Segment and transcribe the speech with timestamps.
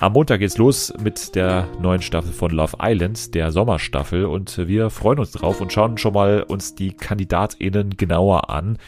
[0.00, 4.24] Am Montag geht's los mit der neuen Staffel von Love Island, der Sommerstaffel.
[4.24, 8.78] Und wir freuen uns drauf und schauen schon mal uns die KandidatInnen genauer an.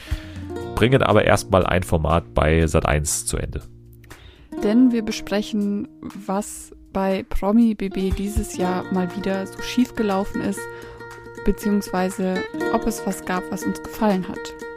[0.75, 3.61] Bringen aber erstmal ein Format bei Sat1 zu Ende.
[4.65, 10.61] Denn wir besprechen, was bei Promi BB dieses Jahr mal wieder so schief gelaufen ist,
[11.45, 12.43] beziehungsweise
[12.73, 14.72] ob es was gab, was uns gefallen hat.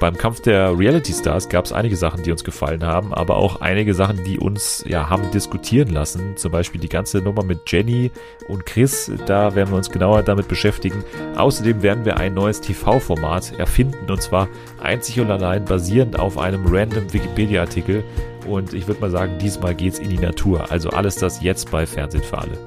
[0.00, 3.60] Beim Kampf der Reality Stars gab es einige Sachen, die uns gefallen haben, aber auch
[3.60, 6.36] einige Sachen, die uns ja haben diskutieren lassen.
[6.36, 8.12] Zum Beispiel die ganze Nummer mit Jenny
[8.46, 9.10] und Chris.
[9.26, 11.02] Da werden wir uns genauer damit beschäftigen.
[11.36, 14.48] Außerdem werden wir ein neues TV-Format erfinden und zwar
[14.80, 18.04] einzig und allein basierend auf einem random Wikipedia-Artikel.
[18.46, 20.70] Und ich würde mal sagen, diesmal geht's in die Natur.
[20.70, 22.58] Also alles das jetzt bei Fernsehen für alle.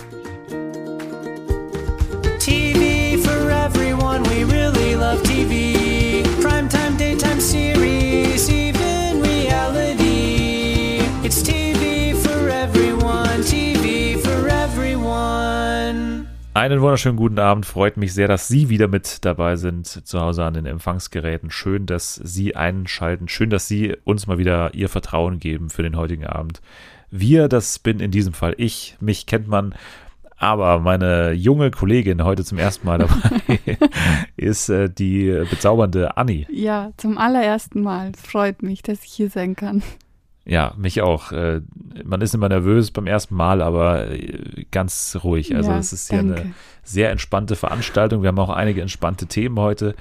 [2.39, 5.80] TV for everyone, we really love TV.
[16.53, 17.65] Einen wunderschönen guten Abend.
[17.65, 21.49] Freut mich sehr, dass Sie wieder mit dabei sind zu Hause an den Empfangsgeräten.
[21.49, 23.29] Schön, dass Sie einschalten.
[23.29, 26.61] Schön, dass Sie uns mal wieder Ihr Vertrauen geben für den heutigen Abend.
[27.09, 28.97] Wir, das bin in diesem Fall ich.
[28.99, 29.73] Mich kennt man.
[30.35, 33.59] Aber meine junge Kollegin heute zum ersten Mal dabei
[34.35, 36.47] ist äh, die bezaubernde Anni.
[36.51, 38.11] Ja, zum allerersten Mal.
[38.13, 39.83] Es freut mich, dass ich hier sein kann.
[40.45, 41.31] Ja, mich auch.
[41.31, 41.61] Äh,
[42.03, 45.55] man ist immer nervös beim ersten Mal, aber äh, ganz ruhig.
[45.55, 46.51] Also Ja, es ist ja eine danke.
[46.83, 48.21] sehr entspannte Veranstaltung.
[48.23, 49.95] Wir haben auch einige entspannte Themen heute.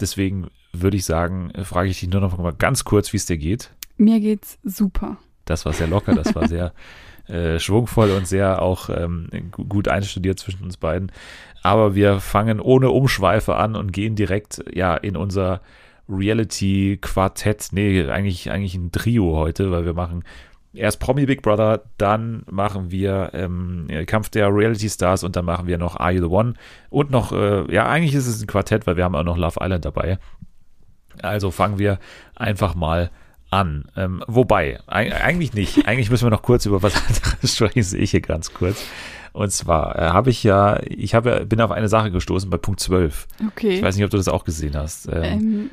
[0.00, 3.36] Deswegen würde ich sagen, frage ich dich nur noch mal ganz kurz, wie es dir
[3.38, 3.70] geht.
[3.96, 5.16] Mir geht's super.
[5.44, 6.72] Das war sehr locker, das war sehr
[7.26, 11.10] äh, schwungvoll und sehr auch ähm, gu- gut einstudiert zwischen uns beiden.
[11.62, 15.60] Aber wir fangen ohne Umschweife an und gehen direkt ja in unser
[16.08, 17.68] Reality-Quartett.
[17.72, 20.24] Nee, eigentlich, eigentlich ein Trio heute, weil wir machen
[20.74, 25.66] erst Promi Big Brother, dann machen wir ähm, Kampf der Reality Stars und dann machen
[25.66, 26.54] wir noch Are You the One
[26.88, 29.58] und noch, äh, ja, eigentlich ist es ein Quartett, weil wir haben auch noch Love
[29.60, 30.18] Island dabei.
[31.20, 31.98] Also fangen wir
[32.34, 33.10] einfach mal
[33.50, 33.84] an.
[33.96, 35.86] Ähm, wobei, eig- eigentlich nicht.
[35.86, 38.82] Eigentlich müssen wir noch kurz über was anderes sprechen, sehe ich hier ganz kurz.
[39.34, 42.80] Und zwar äh, habe ich ja, ich habe, bin auf eine Sache gestoßen bei Punkt
[42.80, 43.28] 12.
[43.48, 43.76] Okay.
[43.76, 45.06] Ich weiß nicht, ob du das auch gesehen hast.
[45.12, 45.70] Ähm, ähm,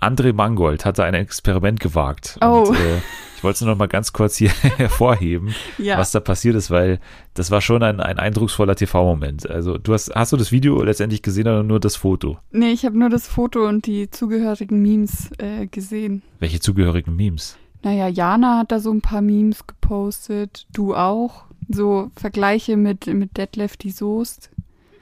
[0.00, 2.38] André Mangold hatte ein Experiment gewagt.
[2.40, 2.64] Oh.
[2.68, 2.98] Und, äh,
[3.38, 5.96] ich wollte es nur noch mal ganz kurz hier hervorheben, ja.
[5.96, 6.98] was da passiert ist, weil
[7.34, 9.48] das war schon ein, ein eindrucksvoller TV-Moment.
[9.48, 12.38] Also du hast, hast du das Video letztendlich gesehen oder nur das Foto?
[12.50, 16.22] Nee, ich habe nur das Foto und die zugehörigen Memes äh, gesehen.
[16.40, 17.56] Welche zugehörigen Memes?
[17.84, 20.66] Naja, Jana hat da so ein paar Memes gepostet.
[20.72, 21.44] Du auch.
[21.68, 24.50] So Vergleiche mit, mit Detlef die Soest.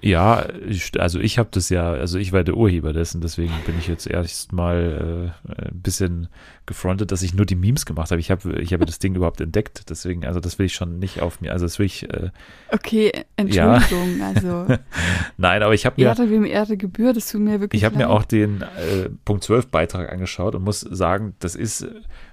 [0.06, 3.76] Ja, ich, also ich habe das ja, also ich war der Urheber dessen, deswegen bin
[3.78, 6.28] ich jetzt erstmal äh, ein bisschen
[6.64, 8.20] gefrontet, dass ich nur die Memes gemacht habe.
[8.20, 11.20] Ich habe ich habe das Ding überhaupt entdeckt, deswegen, also das will ich schon nicht
[11.20, 12.30] auf mir, also das will ich, äh,
[12.70, 14.20] Okay, Entschuldigung.
[14.22, 14.66] Also
[15.36, 17.16] nein, aber ich habe mir, Ehre wem Ehre gebührt.
[17.16, 20.64] Das tut mir wirklich ich habe mir auch den äh, Punkt 12 Beitrag angeschaut und
[20.64, 21.86] muss sagen, das ist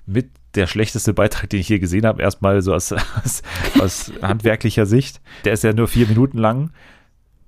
[0.05, 2.91] mit der schlechteste Beitrag, den ich je gesehen habe, erstmal so aus,
[3.23, 3.41] aus,
[3.79, 5.21] aus handwerklicher Sicht.
[5.45, 6.71] Der ist ja nur vier Minuten lang.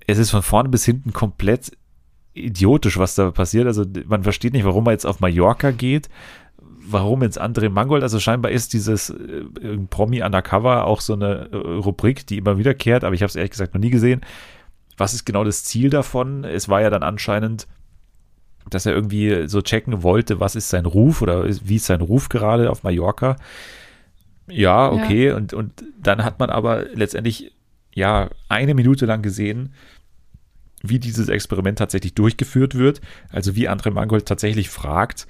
[0.06, 1.72] Es ist von vorne bis hinten komplett
[2.34, 3.66] idiotisch, was da passiert.
[3.66, 6.08] Also man versteht nicht, warum er jetzt auf Mallorca geht,
[6.88, 9.44] warum jetzt André Mangold, also scheinbar ist dieses äh,
[9.90, 13.50] Promi Undercover auch so eine äh, Rubrik, die immer wiederkehrt, aber ich habe es ehrlich
[13.52, 14.20] gesagt noch nie gesehen.
[14.96, 16.44] Was ist genau das Ziel davon?
[16.44, 17.66] Es war ja dann anscheinend,
[18.70, 22.00] dass er irgendwie so checken wollte, was ist sein Ruf oder ist- wie ist sein
[22.00, 23.36] Ruf gerade auf Mallorca.
[24.48, 25.32] Ja, okay.
[25.32, 27.52] Und, und dann hat man aber letztendlich
[27.94, 29.72] ja eine Minute lang gesehen,
[30.82, 33.00] wie dieses Experiment tatsächlich durchgeführt wird.
[33.30, 35.26] Also wie André Mangold tatsächlich fragt,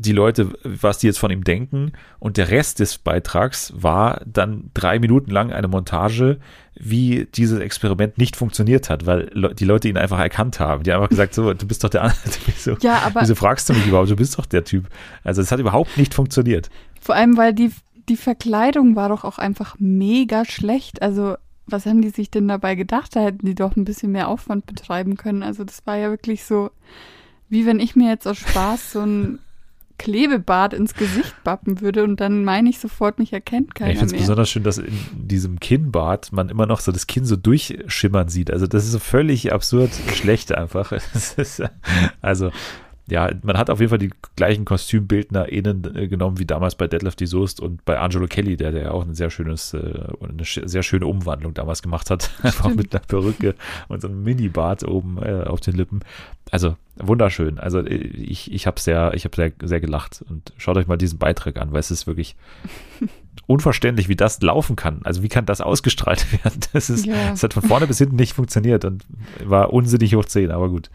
[0.00, 1.90] die Leute, was die jetzt von ihm denken.
[2.20, 6.38] Und der Rest des Beitrags war dann drei Minuten lang eine Montage,
[6.78, 10.84] wie dieses Experiment nicht funktioniert hat, weil Le- die Leute ihn einfach erkannt haben.
[10.84, 12.16] Die haben einfach gesagt, so, du bist doch der andere.
[12.46, 14.08] Wieso, Ja, aber wieso fragst du mich überhaupt?
[14.10, 14.88] Du bist doch der Typ.
[15.24, 16.70] Also es hat überhaupt nicht funktioniert.
[17.00, 17.72] vor allem, weil die,
[18.08, 21.02] die Verkleidung war doch auch einfach mega schlecht.
[21.02, 21.36] Also,
[21.68, 23.14] was haben die sich denn dabei gedacht?
[23.14, 25.42] Da hätten die doch ein bisschen mehr Aufwand betreiben können.
[25.42, 26.70] Also, das war ja wirklich so,
[27.48, 29.38] wie wenn ich mir jetzt aus Spaß so ein
[29.98, 33.98] Klebebad ins Gesicht bappen würde und dann meine ich sofort, mich erkennt Ja, keiner ich
[33.98, 37.34] finde es besonders schön, dass in diesem Kinnbart man immer noch so das Kinn so
[37.34, 38.52] durchschimmern sieht.
[38.52, 40.92] Also das ist so völlig absurd schlecht einfach.
[41.36, 41.62] Ist,
[42.20, 42.50] also
[43.10, 47.20] ja, man hat auf jeden Fall die gleichen KostümbildnerInnen äh, genommen wie damals bei Deadlift
[47.20, 49.78] die Soest und bei Angelo Kelly, der, der auch ein sehr schönes, äh,
[50.20, 52.30] eine sehr schöne Umwandlung damals gemacht hat.
[52.42, 53.54] Einfach mit einer Perücke
[53.88, 56.00] und so einem Mini-Bart oben äh, auf den Lippen.
[56.50, 57.58] Also wunderschön.
[57.58, 60.96] Also äh, ich, ich habe sehr, ich habe sehr, sehr gelacht und schaut euch mal
[60.98, 62.36] diesen Beitrag an, weil es ist wirklich
[63.46, 65.00] unverständlich, wie das laufen kann.
[65.04, 66.60] Also wie kann das ausgestrahlt werden?
[66.72, 67.32] Das ist, Ja.
[67.32, 69.04] es hat von vorne bis hinten nicht funktioniert und
[69.44, 70.90] war unsinnig hoch 10, aber gut.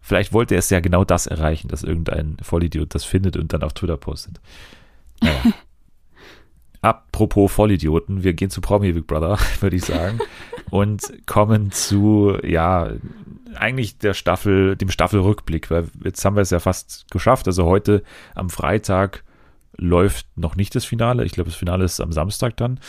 [0.00, 3.62] Vielleicht wollte er es ja genau das erreichen, dass irgendein Vollidiot das findet und dann
[3.62, 4.40] auf Twitter postet.
[5.20, 5.42] Naja.
[6.82, 10.18] Apropos Vollidioten, wir gehen zu Promi Big Brother, würde ich sagen,
[10.70, 12.92] und kommen zu, ja,
[13.54, 17.46] eigentlich der Staffel, dem Staffelrückblick, weil jetzt haben wir es ja fast geschafft.
[17.48, 18.02] Also heute
[18.34, 19.24] am Freitag
[19.76, 21.24] läuft noch nicht das Finale.
[21.24, 22.80] Ich glaube, das Finale ist am Samstag dann.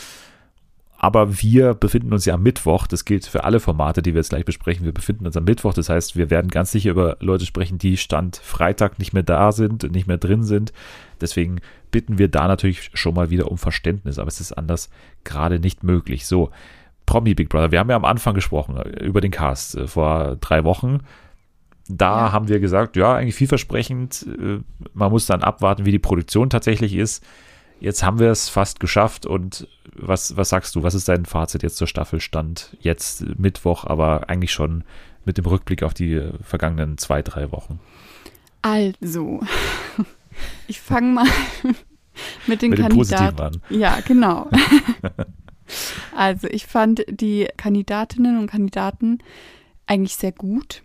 [1.04, 2.86] Aber wir befinden uns ja am Mittwoch.
[2.86, 4.84] Das gilt für alle Formate, die wir jetzt gleich besprechen.
[4.84, 5.74] Wir befinden uns am Mittwoch.
[5.74, 9.50] Das heißt, wir werden ganz sicher über Leute sprechen, die Stand Freitag nicht mehr da
[9.50, 10.72] sind und nicht mehr drin sind.
[11.20, 11.60] Deswegen
[11.90, 14.20] bitten wir da natürlich schon mal wieder um Verständnis.
[14.20, 14.90] Aber es ist anders
[15.24, 16.24] gerade nicht möglich.
[16.24, 16.50] So,
[17.04, 17.72] Promi Big Brother.
[17.72, 21.00] Wir haben ja am Anfang gesprochen äh, über den Cast äh, vor drei Wochen.
[21.88, 22.32] Da Ja.
[22.32, 24.24] haben wir gesagt, ja, eigentlich vielversprechend.
[24.40, 24.60] Äh,
[24.94, 27.24] Man muss dann abwarten, wie die Produktion tatsächlich ist.
[27.82, 30.84] Jetzt haben wir es fast geschafft und was, was sagst du?
[30.84, 32.76] Was ist dein Fazit jetzt zur Staffelstand?
[32.78, 34.84] Jetzt Mittwoch, aber eigentlich schon
[35.24, 37.80] mit dem Rückblick auf die vergangenen zwei, drei Wochen.
[38.62, 39.40] Also,
[40.68, 41.26] ich fange mal
[42.46, 43.40] mit den Mit Kandidaten.
[43.40, 43.62] an.
[43.68, 44.48] Ja, genau.
[46.16, 49.18] also, ich fand die Kandidatinnen und Kandidaten
[49.86, 50.84] eigentlich sehr gut.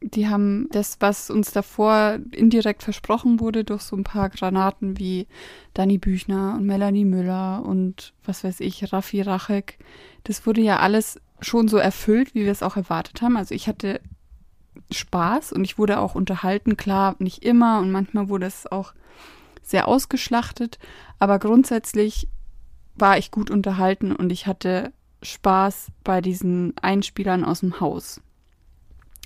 [0.00, 5.26] Die haben das, was uns davor indirekt versprochen wurde, durch so ein paar Granaten wie
[5.74, 9.78] Dani Büchner und Melanie Müller und was weiß ich, Raffi Rachek,
[10.24, 13.36] das wurde ja alles schon so erfüllt, wie wir es auch erwartet haben.
[13.36, 14.00] Also ich hatte
[14.90, 16.76] Spaß und ich wurde auch unterhalten.
[16.76, 18.94] Klar, nicht immer und manchmal wurde es auch
[19.62, 20.78] sehr ausgeschlachtet,
[21.18, 22.28] aber grundsätzlich
[22.94, 24.92] war ich gut unterhalten und ich hatte
[25.22, 28.20] Spaß bei diesen Einspielern aus dem Haus.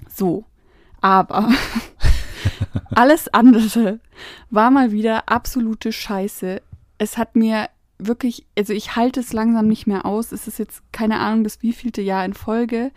[0.09, 0.45] So,
[1.03, 1.51] aber
[2.95, 4.01] alles andere
[4.49, 6.63] war mal wieder absolute Scheiße.
[6.97, 7.69] Es hat mir
[7.99, 10.33] wirklich, also ich halte es langsam nicht mehr aus.
[10.33, 12.93] Es ist jetzt keine Ahnung, das wievielte Jahr in Folge,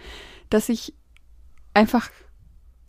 [0.49, 0.93] dass ich
[1.73, 2.09] einfach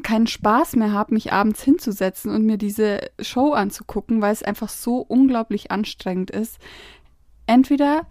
[0.03, 4.69] keinen Spaß mehr habe, mich abends hinzusetzen und mir diese Show anzugucken, weil es einfach
[4.69, 6.59] so unglaublich anstrengend ist.
[7.47, 8.07] Entweder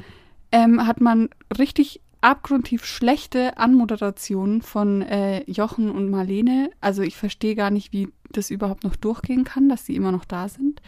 [0.52, 6.72] ähm, hat man richtig abgrundtief schlechte Anmoderationen von äh, Jochen und Marlene.
[6.82, 10.26] Also ich verstehe gar nicht, wie das überhaupt noch durchgehen kann, dass sie immer noch
[10.26, 10.82] da sind.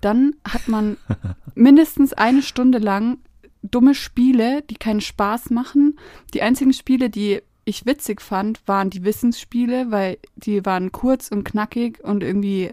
[0.00, 0.96] Dann hat man
[1.56, 3.18] mindestens eine Stunde lang
[3.62, 5.98] dumme Spiele, die keinen Spaß machen.
[6.34, 11.42] Die einzigen Spiele, die ich witzig fand, waren die Wissensspiele, weil die waren kurz und
[11.42, 12.70] knackig und irgendwie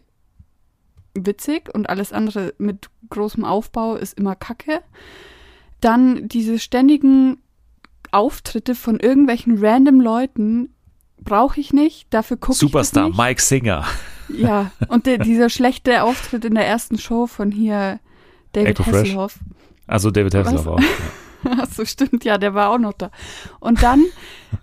[1.16, 4.84] witzig und alles andere mit großem Aufbau ist immer Kacke.
[5.82, 7.43] Dann diese ständigen
[8.14, 10.74] Auftritte von irgendwelchen random Leuten
[11.24, 12.08] brauche ich nicht.
[12.14, 13.10] Dafür gucke ich Superstar.
[13.10, 13.86] Mike Singer.
[14.30, 18.00] Ja, und der, dieser schlechte Auftritt in der ersten Show von hier
[18.54, 19.10] David Echo Fresh.
[19.10, 19.40] Hasselhoff.
[19.88, 20.80] Also David Hasselhoff auch.
[21.44, 23.12] Ach so, stimmt, ja, der war auch noch da.
[23.60, 24.06] Und dann,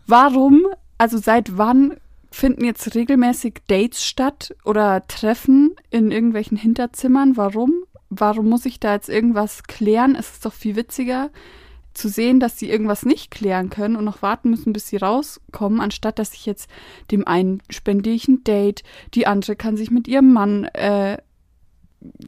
[0.07, 0.65] warum,
[0.97, 1.97] also seit wann
[2.31, 7.37] finden jetzt regelmäßig Dates statt oder Treffen in irgendwelchen Hinterzimmern?
[7.37, 7.73] Warum?
[8.09, 10.15] Warum muss ich da jetzt irgendwas klären?
[10.15, 11.31] Es ist doch viel witziger
[11.95, 15.81] zu sehen, dass sie irgendwas nicht klären können und noch warten müssen, bis sie rauskommen,
[15.81, 16.71] anstatt dass ich jetzt
[17.11, 18.83] dem einen spendiere ich ein Date,
[19.15, 21.19] die andere kann sich mit ihrem Mann äh,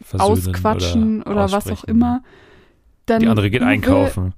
[0.02, 2.22] Versöhnen ausquatschen oder, was auch immer.
[3.06, 4.34] Dann Die andere geht einkaufen.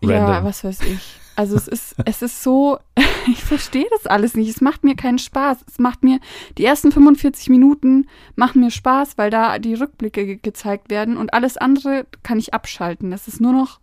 [0.00, 0.44] Ja, Random.
[0.44, 1.20] was weiß ich.
[1.36, 2.78] Also es ist, es ist so,
[3.26, 4.48] ich verstehe das alles nicht.
[4.48, 5.58] Es macht mir keinen Spaß.
[5.66, 6.20] Es macht mir,
[6.58, 8.06] die ersten 45 Minuten
[8.36, 12.54] machen mir Spaß, weil da die Rückblicke ge gezeigt werden und alles andere kann ich
[12.54, 13.12] abschalten.
[13.12, 13.80] Es ist nur noch,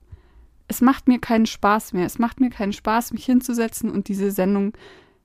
[0.71, 2.05] es macht mir keinen Spaß mehr.
[2.05, 4.71] Es macht mir keinen Spaß, mich hinzusetzen und diese Sendung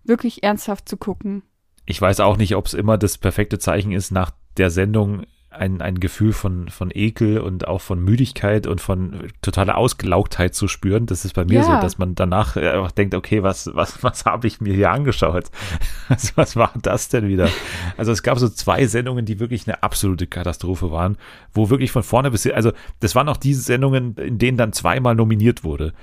[0.02, 1.42] wirklich ernsthaft zu gucken.
[1.84, 5.22] Ich weiß auch nicht, ob es immer das perfekte Zeichen ist, nach der Sendung
[5.58, 10.68] ein, ein Gefühl von, von Ekel und auch von Müdigkeit und von totaler Ausgelaugtheit zu
[10.68, 11.06] spüren.
[11.06, 11.62] Das ist bei mir Ja.
[11.64, 14.90] so, dass man danach äh, einfach denkt, okay, was, was, was habe ich mir hier
[14.90, 15.50] angeschaut?
[16.08, 17.48] Also, was war das denn wieder?
[17.96, 21.16] Also es gab so zwei Sendungen, die wirklich eine absolute Katastrophe waren,
[21.52, 22.70] wo wirklich von vorne bis hin, also
[23.00, 25.94] das waren auch diese Sendungen, in denen dann zweimal nominiert wurde.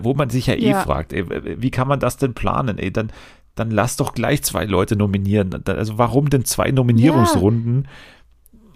[0.00, 0.80] Wo man sich ja eh Ja.
[0.82, 1.24] fragt, ey,
[1.60, 2.78] wie kann man das denn planen?
[2.78, 3.10] Ey, dann,
[3.56, 5.50] dann lass doch gleich zwei Leute nominieren.
[5.66, 7.88] Also warum denn zwei Nominierungsrunden?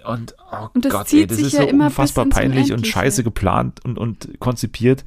[0.05, 2.73] Und oh Und das Gott, zieht ey, das sich ist ja so immer unfassbar peinlich
[2.73, 5.05] und scheiße geplant und, und konzipiert.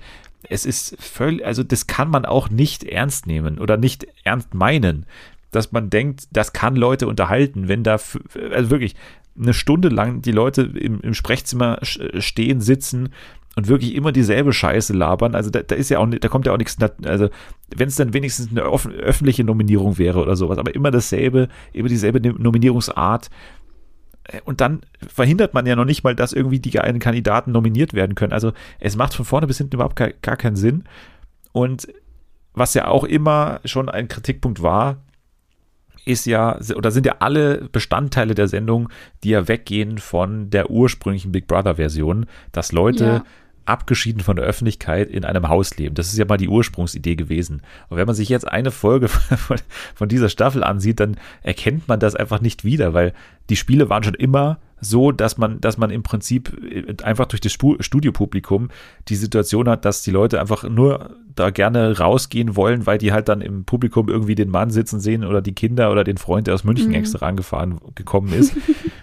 [0.47, 5.05] Es ist völlig, also das kann man auch nicht ernst nehmen oder nicht ernst meinen.
[5.51, 8.95] dass man denkt, das kann Leute unterhalten, wenn da, also wirklich
[9.39, 13.09] eine Stunde lang die Leute im, im Sprechzimmer sch- stehen, sitzen
[13.55, 15.33] und wirklich immer dieselbe Scheiße labern.
[15.33, 17.29] Also da, da ist ja auch, da kommt ja auch nichts, also
[17.73, 21.89] wenn es dann wenigstens eine offen, öffentliche Nominierung wäre oder sowas, aber immer dasselbe, immer
[21.89, 23.29] dieselbe Nom- Nominierungsart.
[24.25, 27.93] Äh, Und dann verhindert man ja noch nicht mal, dass irgendwie die einen Kandidaten nominiert
[27.93, 28.33] werden können.
[28.33, 30.83] Also es macht von vorne bis hinten überhaupt gar, gar keinen Sinn.
[31.51, 31.87] Und
[32.53, 34.97] was ja auch immer schon ein Kritikpunkt war,
[36.05, 38.89] ist ja, oder sind ja alle Bestandteile der Sendung,
[39.23, 43.23] die ja weggehen von der ursprünglichen Big Brother-Version, dass Leute Ja.
[43.65, 45.95] Abgeschieden von der Öffentlichkeit in einem Haus leben.
[45.95, 47.61] Das ist ja mal die Ursprungsidee gewesen.
[47.89, 49.57] Und wenn man sich jetzt eine Folge von,
[49.93, 53.13] von dieser Staffel ansieht, dann erkennt man das einfach nicht wieder, weil
[53.49, 57.41] die Spiele waren schon immer so, dass man, dass man im Prinzip äh, einfach durch
[57.41, 58.69] das Studiopublikum
[59.07, 63.29] die Situation hat, dass die Leute einfach nur da gerne rausgehen wollen, weil die halt
[63.29, 66.53] dann im Publikum irgendwie den Mann sitzen sehen oder die Kinder oder den Freund, der
[66.53, 66.95] aus München Mhm.
[66.95, 68.55] extra angefahren gekommen ist.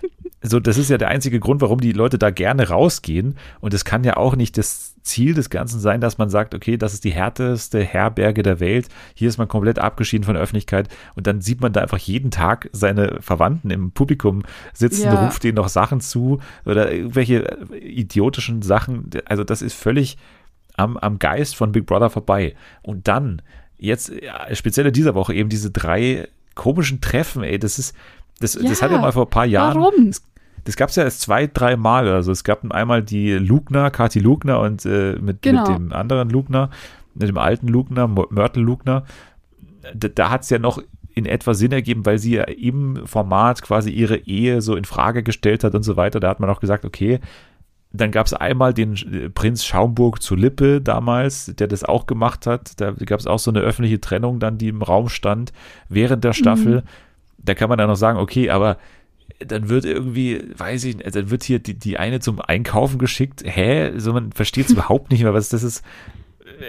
[0.42, 3.36] so, das ist ja der einzige Grund, warum die Leute da gerne rausgehen.
[3.60, 6.76] Und es kann ja auch nicht das Ziel des Ganzen sein, dass man sagt, okay,
[6.76, 8.88] das ist die härteste Herberge der Welt.
[9.14, 10.88] Hier ist man komplett abgeschieden von der Öffentlichkeit.
[11.14, 15.24] Und dann sieht man da einfach jeden Tag seine Verwandten im Publikum sitzen, Ja.
[15.26, 19.10] ruft denen noch Sachen zu oder irgendwelche äh, idiotischen Sachen.
[19.24, 20.18] Also das ist völlig
[20.76, 22.54] am, am Geist von Big Brother vorbei.
[22.82, 23.42] Und dann,
[23.78, 27.94] jetzt, ja, speziell in dieser Woche, eben diese drei komischen Treffen, ey, das ist,
[28.40, 29.80] das, das Ja, hat ja mal vor ein paar Jahren.
[29.80, 30.06] warum?
[30.06, 30.22] Das,
[30.64, 32.08] das gab es ja erst zwei, drei Mal.
[32.08, 35.68] Also es gab einmal die Lugner, Kati Lugner und äh, mit, Genau.
[35.68, 36.70] mit dem anderen Lugner,
[37.14, 39.04] mit dem alten Lugner, Mörtel Lugner.
[39.94, 40.82] Da, da hat es ja noch
[41.14, 45.22] in etwa Sinn ergeben, weil sie ja im Format quasi ihre Ehe so in Frage
[45.22, 46.20] gestellt hat und so weiter.
[46.20, 47.20] Da hat man auch gesagt, okay,
[47.92, 52.46] dann gab es einmal den äh, Prinz Schaumburg zu Lippe damals, der das auch gemacht
[52.46, 52.80] hat.
[52.80, 55.52] Da gab es auch so eine öffentliche Trennung dann, die im Raum stand
[55.88, 56.84] während der Staffel.
[57.38, 58.78] Da kann man dann noch sagen, okay, aber
[59.46, 63.42] dann wird irgendwie, weiß ich nicht, dann wird hier die, die eine zum Einkaufen geschickt.
[63.44, 63.92] Hä?
[63.98, 65.84] So, man versteht es überhaupt nicht mehr, was das ist,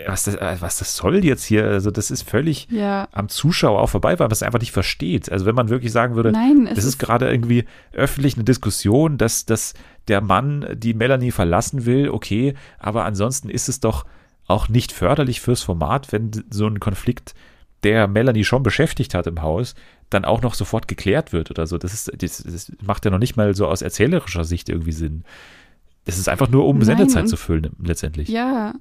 [0.08, 1.66] was das, was das soll jetzt hier.
[1.66, 3.08] Also, das ist völlig Ja.
[3.12, 5.32] am Zuschauer auch vorbei, weil man es einfach nicht versteht.
[5.32, 9.18] Also, wenn man wirklich sagen würde, Nein, das ist ist, gerade irgendwie öffentlich eine Diskussion,
[9.18, 9.74] dass, dass
[10.08, 14.06] der Mann die Melanie verlassen will, okay, aber ansonsten ist es doch
[14.48, 17.34] auch nicht förderlich fürs Format, wenn so ein Konflikt,
[17.84, 19.76] der Melanie schon beschäftigt hat im Haus,
[20.14, 21.78] dann auch noch sofort geklärt wird oder so.
[21.78, 25.24] Das, ist, das, das macht ja noch nicht mal so aus erzählerischer Sicht irgendwie Sinn.
[26.06, 28.30] Das ist einfach nur, um Nein, Sendezeit zu füllen, letztendlich.
[28.30, 28.74] ja.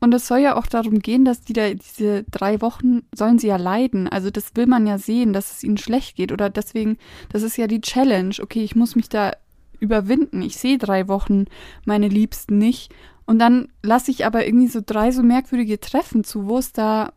[0.00, 3.46] Und es soll ja auch darum gehen, dass die da diese drei Wochen sollen sie
[3.46, 4.06] ja leiden.
[4.06, 6.30] Also das will man ja sehen, dass es ihnen schlecht geht.
[6.30, 6.98] Oder deswegen,
[7.30, 8.34] das ist ja die Challenge.
[8.42, 9.32] Okay, ich muss mich da
[9.80, 10.42] überwinden.
[10.42, 11.46] Ich sehe drei Wochen
[11.86, 12.92] meine Liebsten nicht.
[13.24, 16.48] Und dann lasse ich aber irgendwie so drei so merkwürdige Treffen zu.
[16.48, 17.14] Wo ist da,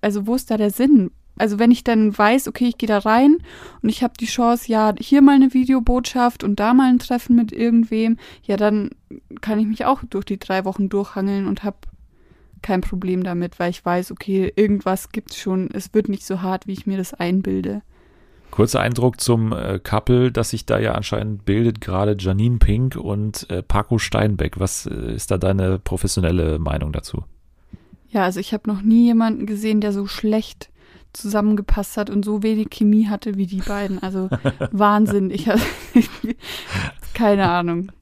[0.00, 1.10] also wo ist da der Sinn?
[1.36, 3.38] Also wenn ich dann weiß, okay, ich gehe da rein
[3.82, 7.36] und ich habe die Chance, ja, hier mal eine Videobotschaft und da mal ein Treffen
[7.36, 8.90] mit irgendwem, ja, dann
[9.40, 11.78] kann ich mich auch durch die drei Wochen durchhangeln und habe
[12.60, 15.68] kein Problem damit, weil ich weiß, okay, irgendwas gibt's schon.
[15.72, 17.82] Es wird nicht so hart, wie ich mir das einbilde.
[18.52, 23.48] Kurzer Eindruck zum äh, Couple, das sich da ja anscheinend bildet, gerade Janine Pink und
[23.50, 24.60] äh, Paco Steinbeck.
[24.60, 27.24] Was äh, ist da deine professionelle Meinung dazu?
[28.10, 30.70] Ja, also ich habe noch nie jemanden gesehen, der so schlecht
[31.12, 34.02] zusammengepasst hat und so wenig Chemie hatte wie die beiden.
[34.02, 34.28] Also
[34.72, 35.30] Wahnsinn.
[35.30, 35.60] Ich habe
[37.14, 37.92] keine Ahnung.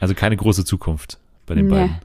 [0.00, 1.70] Also keine große Zukunft bei den Nee.
[1.72, 1.96] beiden.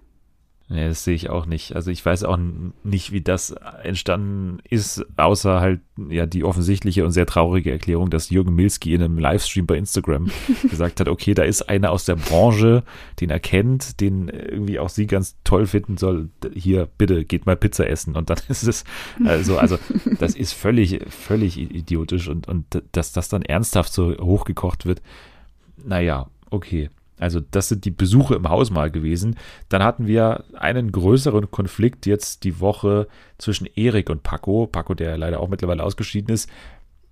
[0.69, 1.75] Nee, das sehe ich auch nicht.
[1.75, 2.39] Also ich weiß auch
[2.83, 3.51] nicht, wie das
[3.83, 9.03] entstanden ist, außer halt ja die offensichtliche und sehr traurige Erklärung, dass Jürgen Milski in
[9.03, 10.31] einem Livestream bei Instagram
[10.69, 12.83] gesagt hat, okay, da ist einer aus der Branche,
[13.19, 16.29] den er kennt, den irgendwie auch sie ganz toll finden soll.
[16.53, 18.15] Hier, bitte, geht mal Pizza essen.
[18.15, 18.85] Und dann ist es,
[19.25, 19.77] also, also
[20.17, 25.01] das ist völlig, völlig idiotisch und, und dass das dann ernsthaft so hochgekocht wird,
[25.83, 26.89] naja, okay.
[27.19, 29.35] Also das sind die Besuche im Haus mal gewesen.
[29.69, 34.67] Dann hatten wir einen größeren Konflikt jetzt die Woche zwischen Erik und Paco.
[34.67, 36.49] Paco, der leider auch mittlerweile ausgeschieden ist.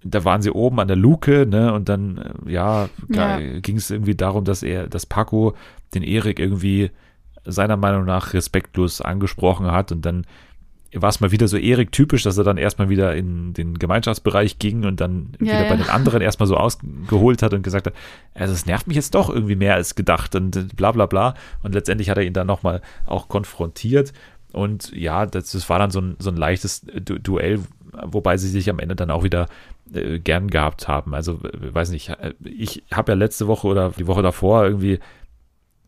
[0.04, 1.72] Da waren sie oben an der Luke, ne?
[1.74, 2.18] Und dann,
[2.48, 3.40] äh, ja, Ja.
[3.60, 5.54] ging es irgendwie darum, dass er, dass Paco
[5.94, 6.90] den Erik irgendwie
[7.46, 10.26] seiner Meinung nach respektlos angesprochen hat und dann
[10.94, 14.86] war es mal wieder so Erik-typisch, dass er dann erstmal wieder in den Gemeinschaftsbereich ging
[14.86, 15.76] und dann Ja, wieder bei ja.
[15.78, 17.94] den anderen erstmal so ausgeholt hat und gesagt hat,
[18.34, 21.36] also es nervt mich jetzt doch irgendwie mehr als gedacht und bla bla bla.
[21.64, 24.12] Und letztendlich hat er ihn dann nochmal auch konfrontiert.
[24.52, 27.60] Und ja, das, das war dann so ein, so ein leichtes Du Duell,
[28.06, 29.48] wobei sie sich am Ende dann auch wieder
[29.94, 31.14] äh, gern gehabt haben.
[31.14, 35.00] Also, weiß nicht, äh, ich habe ja letzte Woche oder die Woche davor irgendwie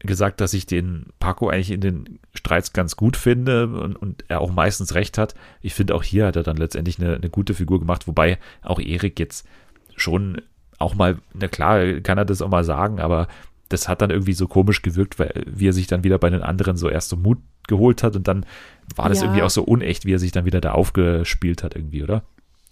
[0.03, 4.41] gesagt, dass ich den Paco eigentlich in den Streits ganz gut finde und, und er
[4.41, 5.35] auch meistens recht hat.
[5.61, 8.79] Ich finde auch hier hat er dann letztendlich eine, eine gute Figur gemacht, wobei auch
[8.79, 9.47] Erik jetzt
[9.95, 10.41] schon
[10.79, 13.27] auch mal, na klar, kann er das auch mal sagen, aber
[13.69, 16.41] das hat dann irgendwie so komisch gewirkt, weil wie er sich dann wieder bei den
[16.43, 18.45] anderen so erst so Mut geholt hat und dann
[18.95, 19.25] war das Ja.
[19.25, 22.23] irgendwie auch so unecht, wie er sich dann wieder da aufgespielt hat irgendwie, oder?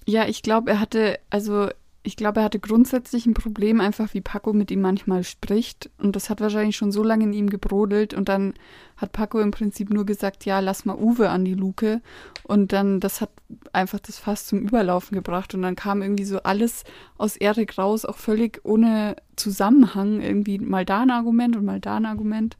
[0.05, 1.69] Ja, ich glaube, er hatte, also
[2.03, 5.91] ich glaube, er hatte grundsätzlich ein Problem, einfach wie Paco mit ihm manchmal spricht.
[5.99, 8.15] Und das hat wahrscheinlich schon so lange in ihm gebrodelt.
[8.15, 8.55] Und dann
[8.97, 12.01] hat Paco im Prinzip nur gesagt, ja, lass mal Uwe an die Luke.
[12.43, 13.29] Und dann, das hat
[13.71, 15.53] einfach das Fass zum Überlaufen gebracht.
[15.53, 16.85] Und dann kam irgendwie so alles
[17.19, 20.21] aus Erik raus, auch völlig ohne Zusammenhang.
[20.21, 22.57] Irgendwie mal da ein Argument und mal da ein Argument.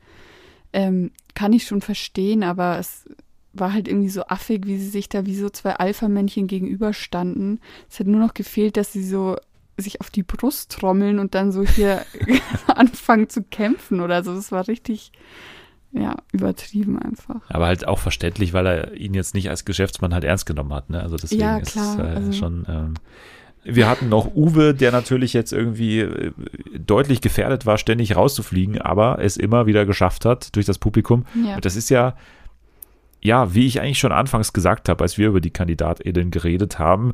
[0.72, 3.06] Ähm, kann ich schon verstehen, aber es
[3.54, 7.60] war halt irgendwie so affig, wie sie sich da wie so zwei Alpha-Männchen gegenüberstanden.
[7.90, 9.36] Es hat nur noch gefehlt, dass sie so
[9.78, 12.06] sich auf die Brust trommeln und dann so hier
[12.68, 14.34] anfangen zu kämpfen oder so.
[14.36, 15.12] Das war richtig,
[15.92, 17.42] ja, übertrieben einfach.
[17.50, 20.90] Aber halt auch verständlich, weil er ihn jetzt nicht als Geschäftsmann halt ernst genommen hat.
[20.90, 21.02] Ne?
[21.02, 22.66] Also deswegen Ja, ist es äh, also- schon.
[22.70, 22.94] Ähm,
[23.64, 26.32] wir hatten noch Uwe, der natürlich jetzt irgendwie äh,
[26.80, 31.26] deutlich gefährdet war, ständig rauszufliegen, aber es immer wieder geschafft hat durch das Publikum.
[31.46, 32.16] Ja, Und das ist ja,
[33.22, 37.14] ja, wie ich eigentlich schon anfangs gesagt habe, als wir über die KandidatInnen geredet haben,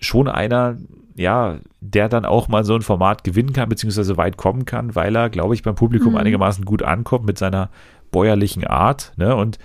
[0.00, 0.76] schon einer,
[1.16, 5.16] ja, der dann auch mal so ein Format gewinnen kann, beziehungsweise weit kommen kann, weil
[5.16, 6.18] er, glaube ich, beim Publikum Mhm.
[6.18, 7.70] einigermaßen gut ankommt mit seiner
[8.10, 9.12] bäuerlichen Art.
[9.16, 9.34] Ne?
[9.34, 9.58] Und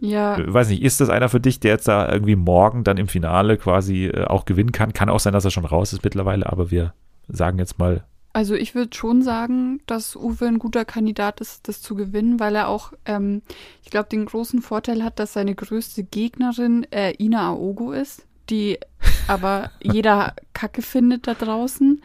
[0.00, 2.98] ja, äh, weiß nicht, ist das einer für dich, der jetzt da irgendwie morgen dann
[2.98, 4.92] im Finale quasi äh, auch gewinnen kann?
[4.92, 6.94] Kann auch sein, dass er schon raus ist mittlerweile, aber wir
[7.28, 11.80] sagen jetzt mal, also ich würde schon sagen, dass Uwe ein guter Kandidat ist, das
[11.80, 13.42] zu gewinnen, weil er auch, ähm,
[13.82, 18.78] ich glaube, den großen Vorteil hat, dass seine größte Gegnerin äh, Ina Aogo ist, die
[19.28, 22.02] aber jeder Kacke findet da draußen.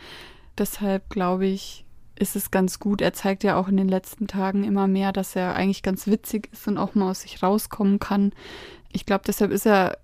[0.57, 1.83] Deshalb glaube ich,
[2.17, 3.01] ist es ganz gut.
[3.01, 6.49] Er zeigt ja auch in den letzten Tagen immer mehr, dass er eigentlich ganz witzig
[6.51, 8.33] ist und auch mal aus sich rauskommen kann.
[8.91, 9.97] Ich glaube, deshalb ist er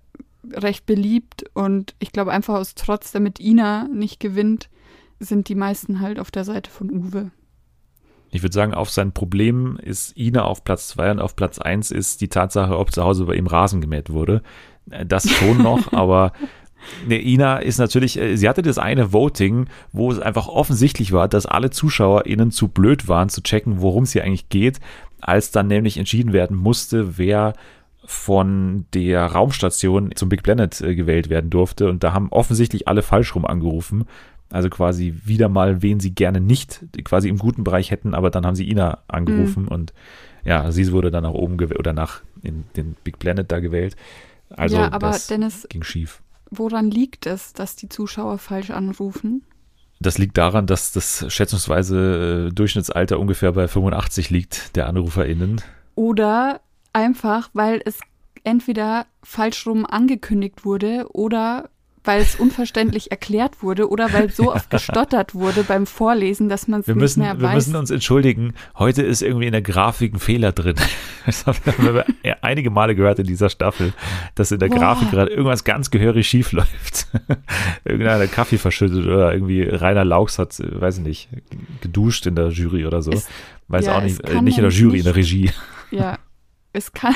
[0.52, 4.68] recht beliebt und ich glaube einfach aus Trotz, damit Ina nicht gewinnt,
[5.20, 7.30] sind die meisten halt auf der Seite von Uwe.
[8.32, 11.90] Ich würde sagen, auf sein Problem ist Ina auf Platz 2 und auf Platz 1
[11.90, 14.42] ist die Tatsache, ob zu Hause bei ihm Rasen gemäht wurde.
[14.90, 16.32] Äh, Das schon noch, aber
[17.06, 21.28] ne, Ina ist natürlich, äh, sie hatte das eine Voting, wo es einfach offensichtlich war,
[21.28, 24.80] dass alle ZuschauerInnen zu blöd waren, zu checken, worum es hier eigentlich geht,
[25.20, 27.54] als dann nämlich entschieden werden musste, wer
[28.04, 31.88] von der Raumstation zum Big Planet äh, gewählt werden durfte.
[31.88, 34.06] Und da haben offensichtlich alle falsch rum angerufen.
[34.50, 38.44] Also quasi wieder mal, wen sie gerne nicht quasi im guten Bereich hätten, aber dann
[38.44, 39.92] haben sie Ina angerufen und
[40.44, 43.96] ja, sie wurde dann nach oben gewählt oder nach in den Big Planet da gewählt.
[44.50, 46.22] Also ja, aber das Dennis, ging schief.
[46.50, 49.42] woran liegt es, dass die Zuschauer falsch anrufen?
[50.00, 55.60] Das liegt daran, dass das schätzungsweise äh, Durchschnittsalter ungefähr bei 85 liegt, der AnruferInnen.
[55.94, 56.60] Oder
[56.94, 58.00] einfach, weil es
[58.42, 61.68] entweder falsch rum angekündigt wurde oder
[62.04, 66.80] weil es unverständlich erklärt wurde oder weil so oft gestottert wurde beim Vorlesen, dass man
[66.80, 67.54] es Wir nicht müssen, mehr wir weiß.
[67.54, 68.54] müssen uns entschuldigen.
[68.78, 70.76] Heute ist irgendwie in der Grafik ein Fehler drin.
[71.26, 73.92] Das haben wir ja einige Male gehört in dieser Staffel,
[74.36, 74.78] dass in der Boah.
[74.78, 77.08] Grafik gerade irgendwas ganz gehörig schief läuft.
[77.84, 81.28] Irgendeiner hat Kaffee verschüttet oder irgendwie Rainer Laux hat, weiß ich nicht,
[81.82, 83.12] geduscht in der Jury oder so.
[83.12, 83.28] Es-
[83.68, 85.50] weiß ja, auch nicht, äh, nicht in der Jury, in der nicht- Regie.
[85.90, 86.18] Ja,
[86.72, 87.14] es kann,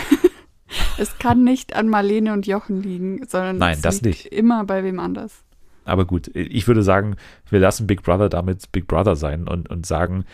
[0.98, 4.32] es kann nicht an Marlene und Jochen liegen, sondern Nein, es das liegt nicht.
[4.32, 5.42] immer bei wem anders.
[5.84, 7.16] Aber gut, ich würde sagen,
[7.50, 10.24] wir lassen Big Brother damit Big Brother sein und, und sagen,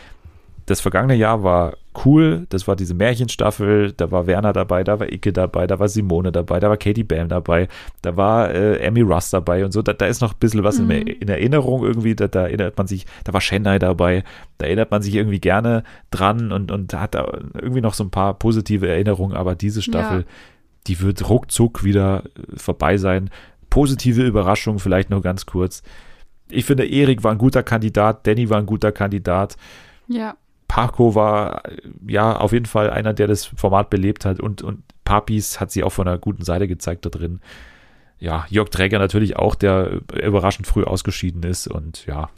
[0.71, 5.13] das vergangene Jahr war cool, das war diese Märchenstaffel, da war Werner dabei, da war
[5.13, 7.67] Icke dabei, da war Simone dabei, da war Katie Bam dabei,
[8.03, 10.79] da war äh, Emmy Russ dabei und so, da, da ist noch ein bisschen was
[10.79, 10.91] Mhm.
[10.93, 14.23] in, in Erinnerung irgendwie, da, da erinnert man sich, da war Chennai dabei,
[14.59, 18.11] da erinnert man sich irgendwie gerne dran und, und hat da irgendwie noch so ein
[18.11, 20.25] paar positive Erinnerungen, aber diese Staffel, Ja.
[20.87, 23.31] die wird ruckzuck wieder äh, vorbei sein.
[23.69, 25.83] Positive Überraschung, vielleicht noch ganz kurz.
[26.49, 29.57] Ich finde, Erik war ein guter Kandidat, Danny war ein guter Kandidat,
[30.09, 30.35] Ja,
[30.71, 31.65] Paco war
[32.07, 35.83] ja auf jeden Fall einer, der das Format belebt hat und, und Papis hat sie
[35.83, 37.41] auch von einer guten Seite gezeigt da drin.
[38.21, 42.31] Ja, Jörg Träger natürlich auch, der überraschend früh ausgeschieden ist und ja,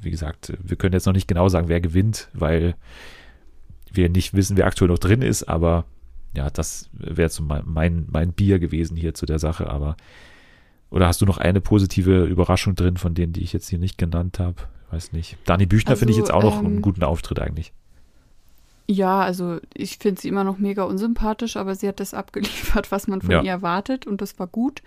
[0.00, 2.76] wie gesagt, wir können jetzt noch nicht genau sagen, wer gewinnt, weil
[3.90, 5.84] wir nicht wissen, wer aktuell noch drin ist, aber
[6.32, 9.96] ja, das wäre so mein, mein, mein Bier gewesen hier zu der Sache, aber
[10.90, 13.98] oder hast du noch eine positive Überraschung drin von denen, die ich jetzt hier nicht
[13.98, 14.62] genannt habe?
[14.92, 15.38] Weiß nicht.
[15.44, 17.72] Dani Büchner finde ich Also, jetzt auch noch ähm, einen guten Auftritt eigentlich.
[18.90, 23.06] Ja, also ich finde sie immer noch mega unsympathisch, aber sie hat das abgeliefert, was
[23.06, 23.42] man von Ja.
[23.42, 24.82] ihr erwartet und das war gut.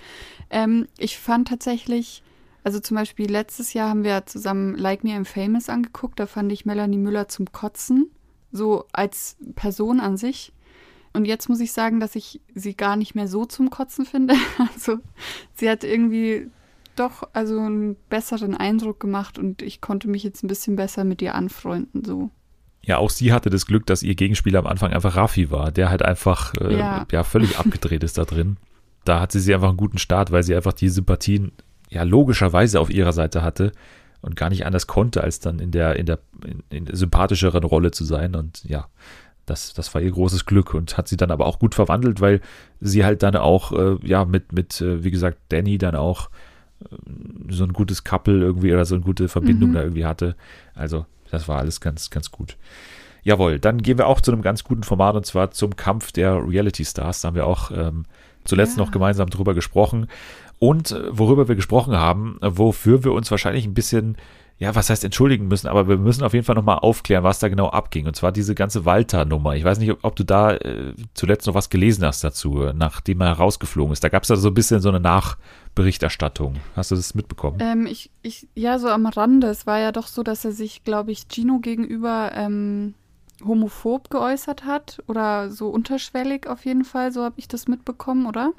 [0.50, 2.22] Ähm, ich fand tatsächlich,
[2.66, 6.52] also zum Beispiel letztes Jahr haben wir zusammen Like Me I'm Famous angeguckt, da fand
[6.52, 8.10] ich Melanie Müller zum Kotzen.
[8.52, 10.52] so als Person an sich.
[11.14, 14.36] Und jetzt muss ich sagen, dass ich sie gar nicht mehr so zum Kotzen finde.
[14.76, 14.98] Also
[15.54, 16.50] sie hat irgendwie
[16.96, 21.22] doch also einen besseren Eindruck gemacht und ich konnte mich jetzt ein bisschen besser mit
[21.22, 22.04] ihr anfreunden.
[22.04, 22.30] So.
[22.86, 25.90] Ja, auch sie hatte das Glück, dass ihr Gegenspieler am Anfang einfach Raffi war, der
[25.90, 27.06] halt einfach äh, ja.
[27.12, 27.24] Ja.
[27.24, 28.58] völlig abgedreht ist da drin.
[29.06, 31.52] Da hatte sie einfach einen guten Start, weil sie einfach die Sympathien
[31.90, 33.72] ja logischerweise auf ihrer Seite hatte
[34.22, 37.64] und gar nicht anders konnte, als dann in der, in der, in, in der sympathischeren
[37.64, 38.36] Rolle zu sein.
[38.36, 38.88] Und ja,
[39.46, 42.42] das, das war ihr großes Glück und hat sie dann aber auch gut verwandelt, weil
[42.80, 46.30] sie halt dann auch, äh, ja, mit, mit, äh, wie gesagt, Danny dann auch
[46.82, 46.96] äh,
[47.50, 49.74] so ein gutes Couple irgendwie oder so eine gute Verbindung Mhm.
[49.74, 50.36] da irgendwie hatte.
[50.74, 52.56] Also, das war alles ganz, ganz gut.
[53.24, 56.36] Jawohl, dann gehen wir auch zu einem ganz guten Format und zwar zum Kampf der
[56.48, 57.22] Reality Stars.
[57.22, 58.06] Da haben wir auch ähm,
[58.44, 58.84] zuletzt Ja.
[58.84, 60.08] noch gemeinsam drüber gesprochen.
[60.60, 64.18] Und äh, worüber wir gesprochen haben, äh, wofür wir uns wahrscheinlich ein bisschen,
[64.64, 67.50] ja, was heißt entschuldigen müssen, aber wir müssen auf jeden Fall nochmal aufklären, was da
[67.50, 68.08] genau abging.
[68.08, 69.56] Und zwar diese ganze Walter-Nummer.
[69.58, 73.20] Ich weiß nicht, ob, ob du da äh, zuletzt noch was gelesen hast dazu, nachdem
[73.20, 74.06] er rausgeflogen ist.
[74.06, 76.56] Da gab es da so ein bisschen so eine Nachberichterstattung.
[76.78, 77.58] Hast du das mitbekommen?
[77.60, 79.48] Ähm, ich, ich, ja, so am Rande.
[79.48, 82.94] Es war ja doch so, dass er sich, glaube ich, Gino gegenüber ähm,
[83.44, 87.12] homophob geäußert hat oder so unterschwellig auf jeden Fall.
[87.12, 88.54] So habe ich das mitbekommen, oder?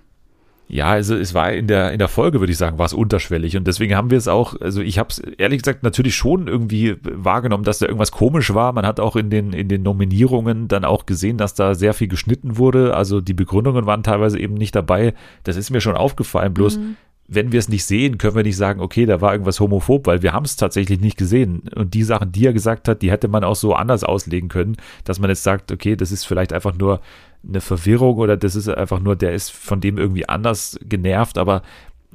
[0.66, 3.56] Ja, also es war in der, in der Folge, würde ich sagen, war es unterschwellig.
[3.56, 6.96] Und deswegen haben wir es auch, also ich habe es ehrlich gesagt natürlich schon irgendwie
[7.02, 8.72] wahrgenommen, dass da irgendwas komisch war.
[8.72, 12.08] Man hat auch in den, in den Nominierungen dann auch gesehen, dass da sehr viel
[12.08, 12.96] geschnitten wurde.
[12.96, 15.14] Also die Begründungen waren teilweise eben nicht dabei.
[15.42, 16.54] Das ist mir schon aufgefallen.
[16.54, 16.96] Bloß, Mhm.
[17.26, 20.22] Wenn wir es nicht sehen, können wir nicht sagen, okay, da war irgendwas homophob, weil
[20.22, 21.62] wir haben es tatsächlich nicht gesehen.
[21.74, 24.76] Und die Sachen, die er gesagt hat, die hätte man auch so anders auslegen können,
[25.04, 27.00] dass man jetzt sagt, okay, das ist vielleicht einfach nur
[27.46, 31.62] eine Verwirrung oder das ist einfach nur, der ist von dem irgendwie anders genervt, aber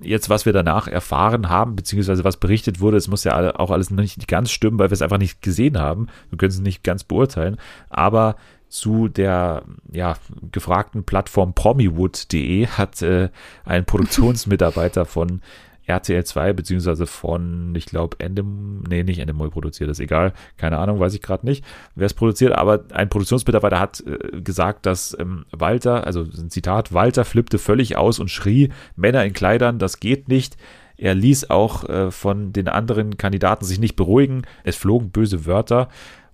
[0.02, 3.90] jetzt, was wir danach erfahren haben, beziehungsweise was berichtet wurde, es muss ja auch alles
[3.90, 6.08] noch nicht ganz stimmen, weil wir es einfach nicht gesehen haben.
[6.30, 7.58] Wir können es nicht ganz beurteilen,
[7.90, 8.36] aber
[8.70, 10.16] zu der ja,
[10.52, 13.30] gefragten Plattform promiwood.de hat äh,
[13.66, 15.42] ein Produktionsmitarbeiter von
[15.90, 21.00] RTL 2 beziehungsweise von, ich glaube, Endem, nee, nicht Endemol produziert, ist egal, keine Ahnung,
[21.00, 25.46] weiß ich gerade nicht, wer es produziert, aber ein Produktionsmitarbeiter hat äh, gesagt, dass ähm,
[25.52, 30.30] Walter, also ein Zitat, Walter flippte völlig aus und schrie, Männer in Kleidern, das geht
[30.30, 30.58] nicht.
[30.96, 34.42] Er ließ auch äh, von den anderen Kandidaten sich nicht beruhigen.
[34.66, 35.88] Es flogen böse Wörter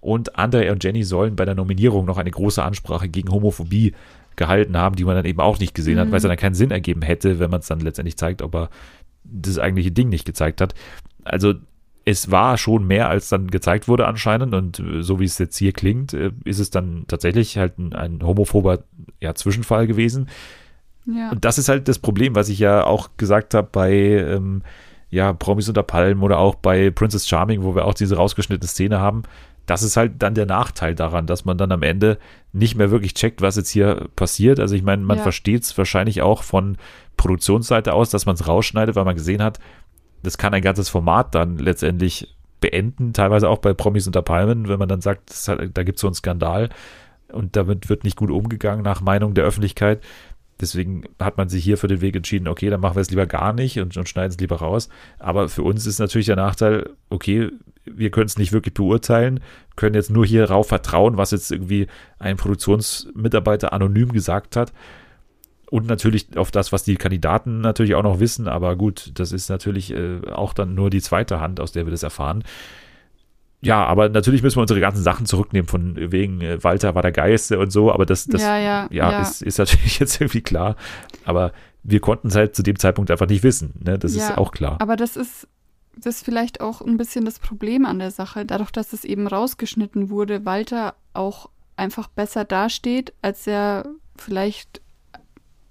[0.05, 3.93] und André und Jenny sollen bei der Nominierung noch eine große Ansprache gegen Homophobie
[4.35, 6.11] gehalten haben, die man dann eben auch nicht gesehen hat, Mhm.
[6.11, 8.69] weil es dann keinen Sinn ergeben hätte, wenn man es dann letztendlich zeigt, ob er
[9.23, 10.75] das eigentliche Ding nicht gezeigt hat.
[11.23, 11.55] Also
[12.05, 15.57] es war schon mehr, als dann gezeigt wurde anscheinend und äh, so wie es jetzt
[15.57, 18.83] hier klingt, äh, ist es dann tatsächlich halt ein, ein homophober
[19.21, 20.29] ja, Zwischenfall gewesen.
[21.07, 21.31] Ja.
[21.31, 24.61] Und das ist halt das Problem, was ich ja auch gesagt habe bei ähm,
[25.09, 28.99] ja, Promis unter Palmen oder auch bei Princess Charming, wo wir auch diese rausgeschnittene Szene
[28.99, 29.23] haben.
[29.65, 32.17] Das ist halt dann der Nachteil daran, dass man dann am Ende
[32.53, 34.59] nicht mehr wirklich checkt, was jetzt hier passiert.
[34.59, 35.23] Also ich meine, man Ja.
[35.23, 36.77] versteht es wahrscheinlich auch von
[37.17, 39.59] Produktionsseite aus, dass man es rausschneidet, weil man gesehen hat,
[40.23, 44.79] das kann ein ganzes Format dann letztendlich beenden, teilweise auch bei Promis unter Palmen, wenn
[44.79, 46.69] man dann sagt, hat, da gibt es so einen Skandal
[47.31, 50.01] und damit wird nicht gut umgegangen nach Meinung der Öffentlichkeit.
[50.61, 53.25] Deswegen hat man sich hier für den Weg entschieden, okay, dann machen wir es lieber
[53.25, 54.89] gar nicht und, und schneiden es lieber raus.
[55.19, 57.49] Aber für uns ist natürlich der Nachteil, okay,
[57.85, 59.41] wir können es nicht wirklich beurteilen,
[59.75, 61.87] können jetzt nur hierauf vertrauen, was jetzt irgendwie
[62.19, 64.73] ein Produktionsmitarbeiter anonym gesagt hat.
[65.69, 68.47] Und natürlich auf das, was die Kandidaten natürlich auch noch wissen.
[68.47, 71.91] Aber gut, das ist natürlich äh, auch dann nur die zweite Hand, aus der wir
[71.91, 72.43] das erfahren.
[73.65, 77.11] Ja, aber natürlich müssen wir unsere ganzen Sachen zurücknehmen, von wegen äh, Walter war der
[77.11, 79.21] Geiste und so, aber das, das ja, ja, ja, ja.
[79.21, 80.75] Ist, ist natürlich jetzt irgendwie klar.
[81.25, 81.51] Aber
[81.83, 83.73] wir konnten es halt zu dem Zeitpunkt einfach nicht wissen.
[83.83, 83.99] Ne?
[83.99, 84.77] Das ist auch klar.
[84.79, 85.47] Aber das ist,
[85.97, 88.45] das ist vielleicht auch ein bisschen das Problem an der Sache.
[88.45, 93.85] Dadurch, dass es eben rausgeschnitten wurde, Walter auch einfach besser dasteht, als er
[94.17, 94.81] vielleicht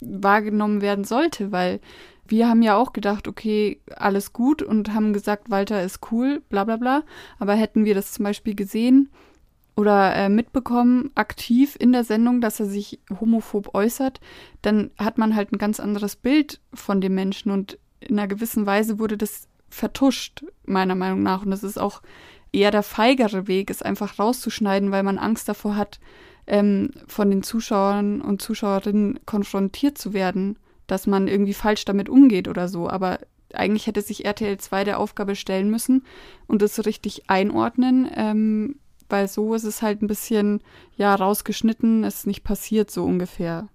[0.01, 1.81] wahrgenommen werden sollte, weil
[2.27, 6.65] wir haben ja auch gedacht, okay, alles gut und haben gesagt, Walter ist cool, bla
[6.65, 7.03] bla bla.
[7.39, 9.11] Aber hätten wir das zum Beispiel gesehen
[9.77, 14.21] oder äh, mitbekommen, aktiv in der Sendung, dass er sich homophob äußert,
[14.63, 18.67] dann hat man halt ein ganz anderes Bild von dem Menschen und in einer gewissen
[18.67, 21.43] Weise wurde das vertuscht, meiner Meinung nach.
[21.43, 22.03] Und das ist auch
[22.53, 25.99] eher der feigere Weg, es einfach rauszuschneiden, weil man Angst davor hat,
[26.47, 32.49] ähm, von den Zuschauern und Zuschauerinnen konfrontiert zu werden, dass man irgendwie falsch damit umgeht
[32.49, 32.89] oder so.
[32.89, 33.19] Aber
[33.53, 36.05] eigentlich hätte sich RTL 2 der Aufgabe stellen müssen
[36.47, 38.77] und es richtig einordnen, ähm,
[39.09, 40.61] weil so ist es halt ein bisschen,
[40.97, 43.69] ja, rausgeschnitten, ist nicht passiert, so ungefähr.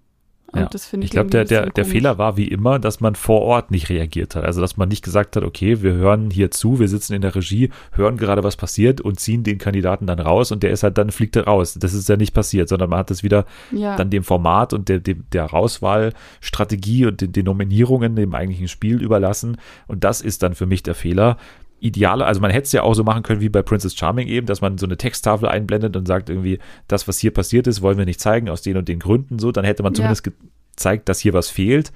[0.52, 0.68] Und Ja.
[0.68, 3.42] das finde ich Ich glaube, der, der, der Fehler war wie immer, dass man vor
[3.42, 4.44] Ort nicht reagiert hat.
[4.44, 7.34] Also, dass man nicht gesagt hat, okay, wir hören hier zu, wir sitzen in der
[7.34, 10.98] Regie, hören gerade, was passiert und ziehen den Kandidaten dann raus und der ist halt
[10.98, 11.74] dann fliegt er raus.
[11.78, 13.44] Das ist ja nicht passiert, sondern man hat das wieder.
[13.70, 13.96] Ja.
[13.96, 19.00] dann dem Format und der, dem, der Auswahlstrategie und den, den Nominierungen dem eigentlichen Spiel
[19.02, 19.56] überlassen.
[19.86, 21.36] Und das ist dann für mich der Fehler.
[21.80, 24.46] Ideale, also man hätte es ja auch so machen können wie bei Princess Charming eben,
[24.46, 27.98] dass man so eine Texttafel einblendet und sagt irgendwie, das, was hier passiert ist, wollen
[27.98, 29.52] wir nicht zeigen, aus den und den Gründen so.
[29.52, 29.96] Dann hätte man Ja.
[29.96, 31.92] zumindest gezeigt, dass hier was fehlt.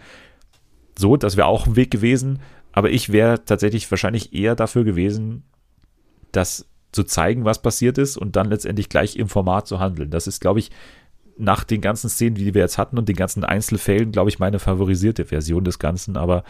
[0.98, 2.40] So, das wäre auch ein Weg gewesen.
[2.72, 5.44] Aber ich wäre tatsächlich wahrscheinlich eher dafür gewesen,
[6.32, 10.10] das zu zeigen, was passiert ist und dann letztendlich gleich im Format zu handeln.
[10.10, 10.70] Das ist, glaube ich,
[11.36, 14.58] nach den ganzen Szenen, die wir jetzt hatten und den ganzen Einzelfällen, glaube ich, meine
[14.60, 16.16] favorisierte Version des Ganzen.
[16.16, 16.44] Aber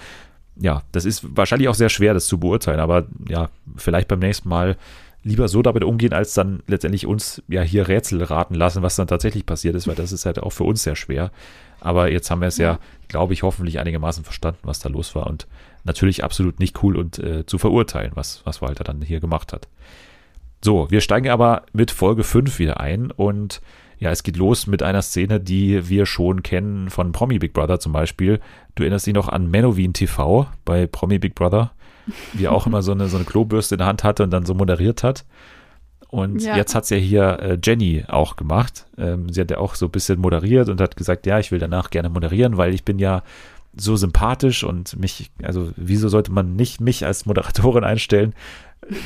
[0.56, 2.80] ja, das ist wahrscheinlich auch sehr schwer, das zu beurteilen.
[2.80, 4.76] Aber ja, vielleicht beim nächsten Mal
[5.22, 9.06] lieber so damit umgehen, als dann letztendlich uns ja hier Rätsel raten lassen, was dann
[9.06, 11.30] tatsächlich passiert ist, weil das ist halt auch für uns sehr schwer.
[11.80, 15.26] Aber jetzt haben wir es ja, glaube ich, hoffentlich einigermaßen verstanden, was da los war
[15.26, 15.46] und
[15.84, 19.68] natürlich absolut nicht cool und äh, zu verurteilen, was, was Walter dann hier gemacht hat.
[20.62, 23.60] So, wir steigen aber mit Folge 5 wieder ein und
[23.98, 27.80] ja, es geht los mit einer Szene, die wir schon kennen von Promi Big Brother
[27.80, 28.40] zum Beispiel.
[28.74, 31.72] Du erinnerst dich noch an Menowin TV bei Promi Big Brother,
[32.32, 34.44] wie er auch immer so eine, so eine Klobürste in der Hand hatte und dann
[34.46, 35.24] so moderiert hat.
[36.08, 36.56] Und Ja.
[36.56, 38.86] jetzt hat's ja hier äh, Jenny auch gemacht.
[38.98, 41.58] Ähm, sie hat ja auch so ein bisschen moderiert und hat gesagt, ja, ich will
[41.58, 43.22] danach gerne moderieren, weil ich bin ja
[43.76, 48.32] so sympathisch und mich, also wieso sollte man nicht mich als Moderatorin einstellen?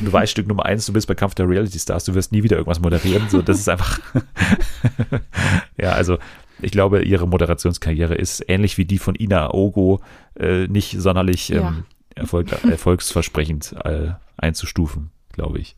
[0.00, 2.42] Du weißt Stück Nummer eins, du bist bei Kampf der Reality Stars, du wirst nie
[2.42, 3.28] wieder irgendwas moderieren.
[3.28, 4.00] So, das ist einfach.
[5.76, 6.18] ja, also
[6.60, 10.00] ich glaube, ihre Moderationskarriere ist ähnlich wie die von Ina Ogo
[10.38, 11.68] äh, nicht sonderlich Ja.
[11.68, 15.76] ähm, erfolg, erfolgsversprechend äh, einzustufen, glaube ich.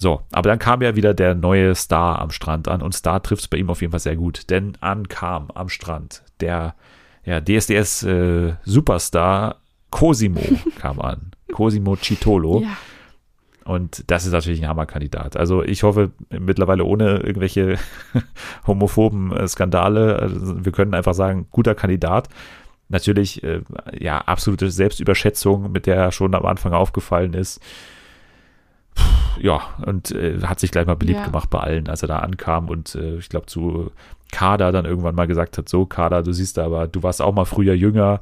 [0.00, 3.42] So, aber dann kam ja wieder der neue Star am Strand an und Star trifft
[3.42, 6.74] es bei ihm auf jeden Fall sehr gut, denn ankam am Strand der
[7.24, 10.42] ja, DSDS äh, Superstar Cosimo
[10.80, 11.30] kam an.
[11.52, 12.62] Cosimo Citolo.
[12.62, 12.76] Ja.
[13.64, 15.36] Und das ist natürlich ein Hammerkandidat.
[15.36, 17.78] Also ich hoffe mittlerweile ohne irgendwelche
[18.66, 20.18] homophoben äh, Skandale.
[20.18, 22.28] Also wir können einfach sagen, guter Kandidat.
[22.90, 23.62] Natürlich, äh,
[23.98, 27.60] ja, absolute Selbstüberschätzung, mit der er schon am Anfang aufgefallen ist.
[28.94, 29.02] Puh,
[29.40, 31.24] Ja, und äh, hat sich gleich mal beliebt Ja.
[31.26, 33.90] gemacht bei allen, als er da ankam und äh, ich glaube zu
[34.30, 37.44] Kader dann irgendwann mal gesagt hat, so Kader, du siehst aber, du warst auch mal
[37.46, 38.20] früher jünger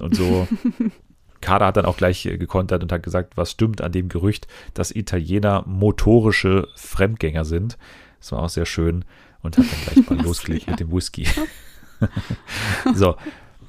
[0.00, 0.46] und so.
[1.42, 4.46] Kader hat dann auch gleich äh, gekontert und hat gesagt, was stimmt an dem Gerücht,
[4.72, 7.76] dass Italiener motorische Fremdgänger sind.
[8.20, 9.04] Das war auch sehr schön
[9.42, 10.70] und hat dann gleich mal losgelegt ja.
[10.70, 11.28] mit dem Whisky.
[12.94, 13.16] so.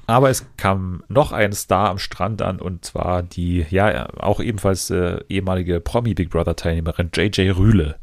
[0.06, 4.90] Aber es kam noch ein Star am Strand an und zwar die, ja, auch ebenfalls
[4.90, 7.96] äh, ehemalige Promi Big Brother Teilnehmerin JJ Rühle.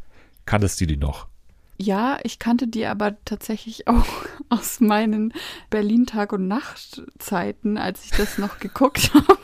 [0.46, 1.28] Kanntest du die noch?
[1.82, 4.06] Ja, ich kannte die aber tatsächlich auch
[4.50, 5.34] aus meinen
[5.70, 9.38] Berlin-Tag- und Nachtzeiten, als ich das noch geguckt habe.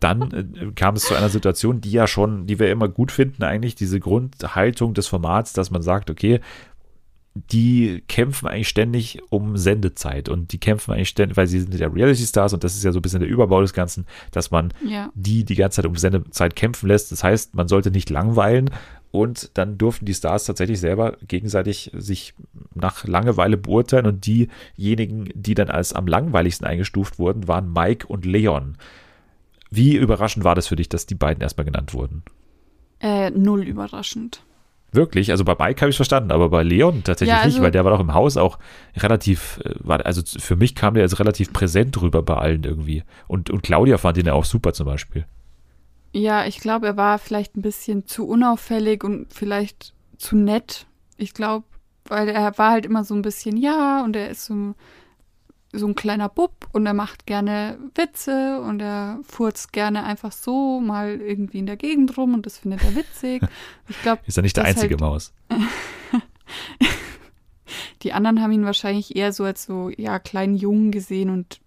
[0.00, 3.42] dann äh, kam es zu einer Situation, die ja schon, die wir immer gut finden,
[3.44, 6.40] eigentlich diese Grundhaltung des Formats, dass man sagt, okay,
[7.34, 11.86] die kämpfen eigentlich ständig um Sendezeit und die kämpfen eigentlich ständig, weil sie sind ja
[11.86, 14.74] Reality Stars und das ist ja so ein bisschen der Überbau des Ganzen, dass man
[14.84, 15.10] Ja.
[15.14, 17.12] die die ganze Zeit um Sendezeit kämpfen lässt.
[17.12, 18.70] Das heißt, man sollte nicht langweilen
[19.10, 22.34] und dann durften die Stars tatsächlich selber gegenseitig sich
[22.74, 28.24] nach Langeweile beurteilen und diejenigen, die dann als am langweiligsten eingestuft wurden, waren Mike und
[28.24, 28.76] Leon.
[29.70, 32.22] Wie überraschend war das für dich, dass die beiden erstmal genannt wurden?
[33.00, 34.42] Äh, null überraschend.
[34.92, 37.70] Wirklich, also bei Mike habe ich verstanden, aber bei Leon tatsächlich Ja, nicht, also- weil
[37.70, 38.58] der war doch im Haus auch
[38.96, 43.04] relativ, äh, war, also für mich kam der jetzt relativ präsent rüber bei allen irgendwie.
[43.28, 45.26] Und, und Claudia fand ihn ja auch super zum Beispiel.
[46.12, 50.86] Ja, ich glaube, er war vielleicht ein bisschen zu unauffällig und vielleicht zu nett.
[51.16, 51.64] Ich glaube,
[52.04, 54.74] weil er war halt immer so ein bisschen, ja, und er ist so,
[55.72, 60.80] so ein kleiner Bub und er macht gerne Witze und er furzt gerne einfach so
[60.80, 63.42] mal irgendwie in der Gegend rum und das findet er witzig.
[63.88, 65.32] Ich glaube, Ist ja nicht der Das einzige halt- Maus.
[68.02, 71.60] die anderen haben ihn wahrscheinlich eher so als so, ja, kleinen Jungen gesehen und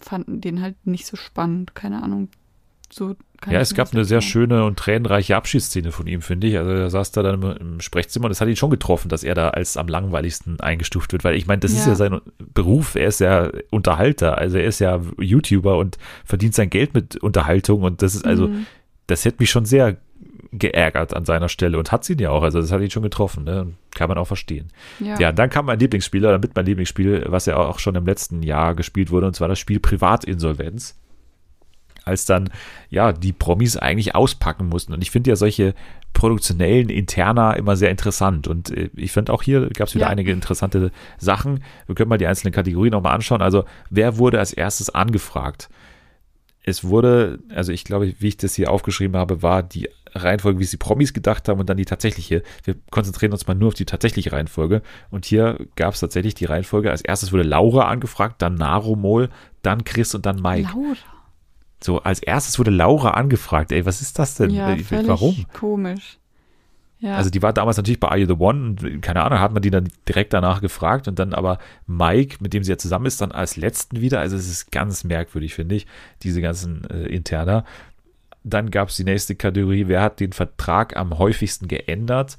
[0.00, 1.74] fanden den halt nicht so spannend.
[1.74, 2.28] Keine Ahnung.
[2.92, 6.58] So kann Ja, es gab eine sehr schöne und tränenreiche Abschiedsszene von ihm, finde ich.
[6.58, 9.22] Also er saß da dann im, im Sprechzimmer und es hat ihn schon getroffen, dass
[9.24, 11.92] er da als am langweiligsten eingestuft wird, weil ich meine, das ist Ja.
[11.92, 12.20] ja sein
[12.52, 17.16] Beruf, er ist ja Unterhalter, also er ist ja YouTuber und verdient sein Geld mit
[17.16, 18.66] Unterhaltung und das ist also, Mhm.
[19.06, 19.96] das hätte mich schon sehr
[20.50, 23.44] geärgert an seiner Stelle und hat ihn ja auch, also das hat ihn schon getroffen,
[23.44, 23.66] ne?
[23.94, 24.68] Kann man auch verstehen.
[24.98, 25.18] Ja.
[25.20, 28.74] Ja, dann kam mein Lieblingsspieler, damit mein Lieblingsspiel, was ja auch schon im letzten Jahr
[28.74, 30.96] gespielt wurde, und zwar das Spiel Privatinsolvenz.
[32.08, 32.50] Als dann
[32.90, 34.92] ja die Promis eigentlich auspacken mussten.
[34.92, 35.74] Und ich finde ja solche
[36.14, 38.48] produktionellen Interna immer sehr interessant.
[38.48, 40.10] Und äh, ich finde auch hier gab es wieder Ja.
[40.10, 41.62] einige interessante Sachen.
[41.86, 43.42] Wir können mal die einzelnen Kategorien nochmal anschauen.
[43.42, 45.68] Also wer wurde als erstes angefragt?
[46.64, 50.64] Es wurde, also ich glaube, wie ich das hier aufgeschrieben habe, war die Reihenfolge, wie
[50.64, 52.42] es die Promis gedacht haben und dann die tatsächliche.
[52.64, 54.82] Wir konzentrieren uns mal nur auf die tatsächliche Reihenfolge.
[55.10, 56.90] Und hier gab es tatsächlich die Reihenfolge.
[56.90, 59.30] Als erstes wurde Laura angefragt, dann Naromol,
[59.62, 60.68] dann Chris und dann Mike.
[60.74, 60.96] Laura.
[61.80, 63.72] So, als erstes wurde Laura angefragt.
[63.72, 64.50] Ey, was ist das denn?
[64.50, 65.46] Ja, völlig Warum?
[65.52, 66.18] komisch.
[67.00, 67.14] Ja.
[67.14, 69.62] Also die war damals natürlich bei Are You The One und keine Ahnung, hat man
[69.62, 73.20] die dann direkt danach gefragt und dann aber Mike, mit dem sie ja zusammen ist,
[73.20, 74.18] dann als letzten wieder.
[74.18, 75.86] Also es ist ganz merkwürdig, finde ich,
[76.24, 77.64] diese ganzen äh, Interner.
[78.42, 82.36] Dann gab es die nächste Kategorie, wer hat den Vertrag am häufigsten geändert?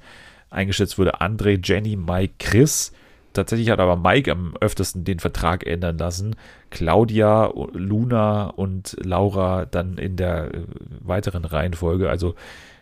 [0.50, 2.92] Eingeschätzt wurde André, Jenny, Mike, Chris.
[3.34, 6.36] Tatsächlich hat aber Mike am öftesten den Vertrag ändern lassen.
[6.72, 10.62] Claudia, Luna und Laura dann in der äh,
[11.02, 12.10] weiteren Reihenfolge.
[12.10, 12.36] Also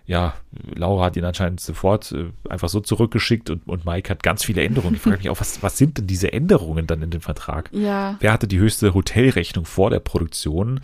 [0.05, 0.35] ja,
[0.73, 4.63] Laura hat ihn anscheinend sofort äh, einfach so zurückgeschickt und, und Mike hat ganz viele
[4.63, 4.95] Änderungen.
[4.95, 7.69] Ich frage mich auch, was, was sind denn diese Änderungen dann in dem Vertrag?
[7.73, 8.15] ja.
[8.21, 10.79] Wer hatte die höchste Hotelrechnung vor der Produktion?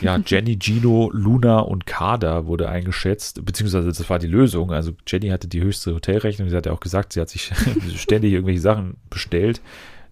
[0.00, 4.72] Ja, Jenny, Gino, Luna und Kader wurde eingeschätzt, beziehungsweise das war die Lösung.
[4.72, 6.48] Also Jenny hatte die höchste Hotelrechnung.
[6.48, 7.50] Sie hat ja auch gesagt, sie hat sich
[7.96, 9.60] ständig irgendwelche Sachen bestellt.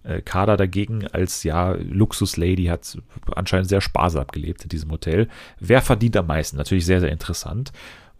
[0.03, 2.97] Äh, Kader dagegen als ja Luxuslady hat
[3.35, 5.27] anscheinend sehr sparsam gelebt in diesem Hotel.
[5.59, 6.57] Wer verdient am meisten?
[6.57, 7.71] Natürlich sehr, sehr interessant.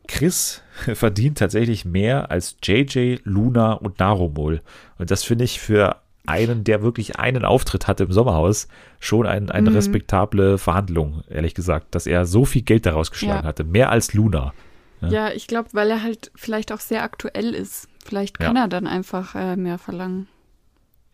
[0.07, 0.61] Chris
[0.93, 4.61] verdient tatsächlich mehr als JJ, Luna und Narumol.
[4.97, 8.67] Und das finde ich für einen, der wirklich einen Auftritt hatte im Sommerhaus,
[8.99, 9.75] schon ein, eine Mhm.
[9.75, 13.47] respektable Verhandlung, ehrlich gesagt, dass er so viel Geld daraus geschlagen Ja.
[13.47, 13.63] hatte.
[13.63, 14.53] Mehr als Luna.
[15.01, 15.07] Ja.
[15.09, 17.87] Ja, ich glaube, weil er halt vielleicht auch sehr aktuell ist.
[18.05, 18.63] Vielleicht kann Ja.
[18.63, 20.27] er dann einfach äh, mehr verlangen.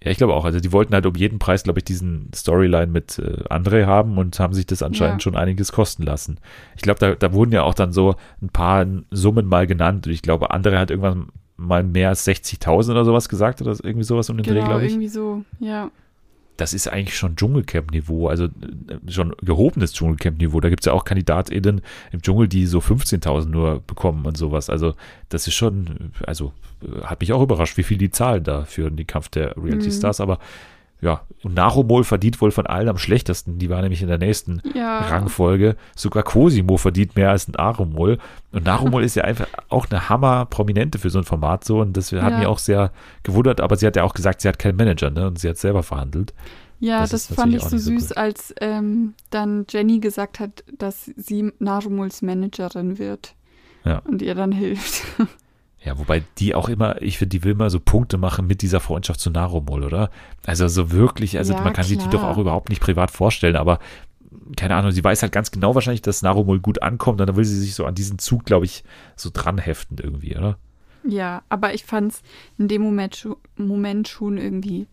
[0.03, 0.45] Ja, ich glaube auch.
[0.45, 4.17] Also die wollten halt um jeden Preis, glaube ich, diesen Storyline mit äh, André haben
[4.19, 5.23] und haben sich das anscheinend Ja.
[5.23, 6.39] schon einiges kosten lassen.
[6.75, 10.05] Ich glaube, da, da wurden ja auch dann so ein paar Summen mal genannt.
[10.05, 14.03] Und ich glaube, André hat irgendwann mal mehr als 60.000 oder sowas gesagt oder irgendwie
[14.03, 14.91] sowas um den Dreh, Genau, glaube ich.
[14.93, 15.89] irgendwie so, ja.
[16.55, 18.49] Das ist eigentlich schon Dschungelcamp-Niveau, also äh,
[19.11, 20.59] schon gehobenes Dschungelcamp-Niveau.
[20.59, 24.69] Da gibt es ja auch KandidatInnen im Dschungel, die so 15.000 nur bekommen und sowas.
[24.71, 24.95] Also
[25.29, 26.53] das ist schon, also
[27.03, 29.91] hat mich auch überrascht, wie viel die zahlen da für den Kampf der Reality Mhm.
[29.91, 30.19] Stars.
[30.19, 30.39] Aber
[30.99, 33.59] ja, und Naromol verdient wohl von allen am schlechtesten.
[33.59, 34.99] Die war nämlich in der nächsten Ja.
[35.01, 35.75] Rangfolge.
[35.95, 38.17] Sogar Cosimo verdient mehr als Narumol.
[38.51, 41.81] Und Narumol ist ja einfach auch eine Hammer-Prominente für so ein Format so.
[41.81, 42.37] Und das hat Ja.
[42.39, 43.61] mich auch sehr gewundert.
[43.61, 45.27] Aber sie hat ja auch gesagt, sie hat keinen Manager, ne?
[45.27, 46.33] Und sie hat selber verhandelt.
[46.79, 48.17] Ja, Das das, fand ich so süß, gut.
[48.17, 53.35] als ähm, dann Jenny gesagt hat, dass sie Narumuls Managerin wird.
[53.85, 53.99] Ja.
[53.99, 55.03] Und ihr dann hilft.
[55.83, 58.79] Ja, wobei die auch immer, ich finde, die will mal so Punkte machen mit dieser
[58.79, 60.09] Freundschaft zu Narumol, oder?
[60.45, 62.31] Also so wirklich, also Ja, man kann sich die doch klar.
[62.31, 63.79] auch überhaupt nicht privat vorstellen, aber
[64.55, 67.45] keine Ahnung, sie weiß halt ganz genau wahrscheinlich, dass Narumol gut ankommt und dann will
[67.45, 68.83] sie sich so an diesen Zug, glaube ich,
[69.15, 70.57] so dran heften irgendwie, oder?
[71.03, 72.21] Ja, aber ich fand es
[72.57, 74.87] in dem Moment, Moment schon irgendwie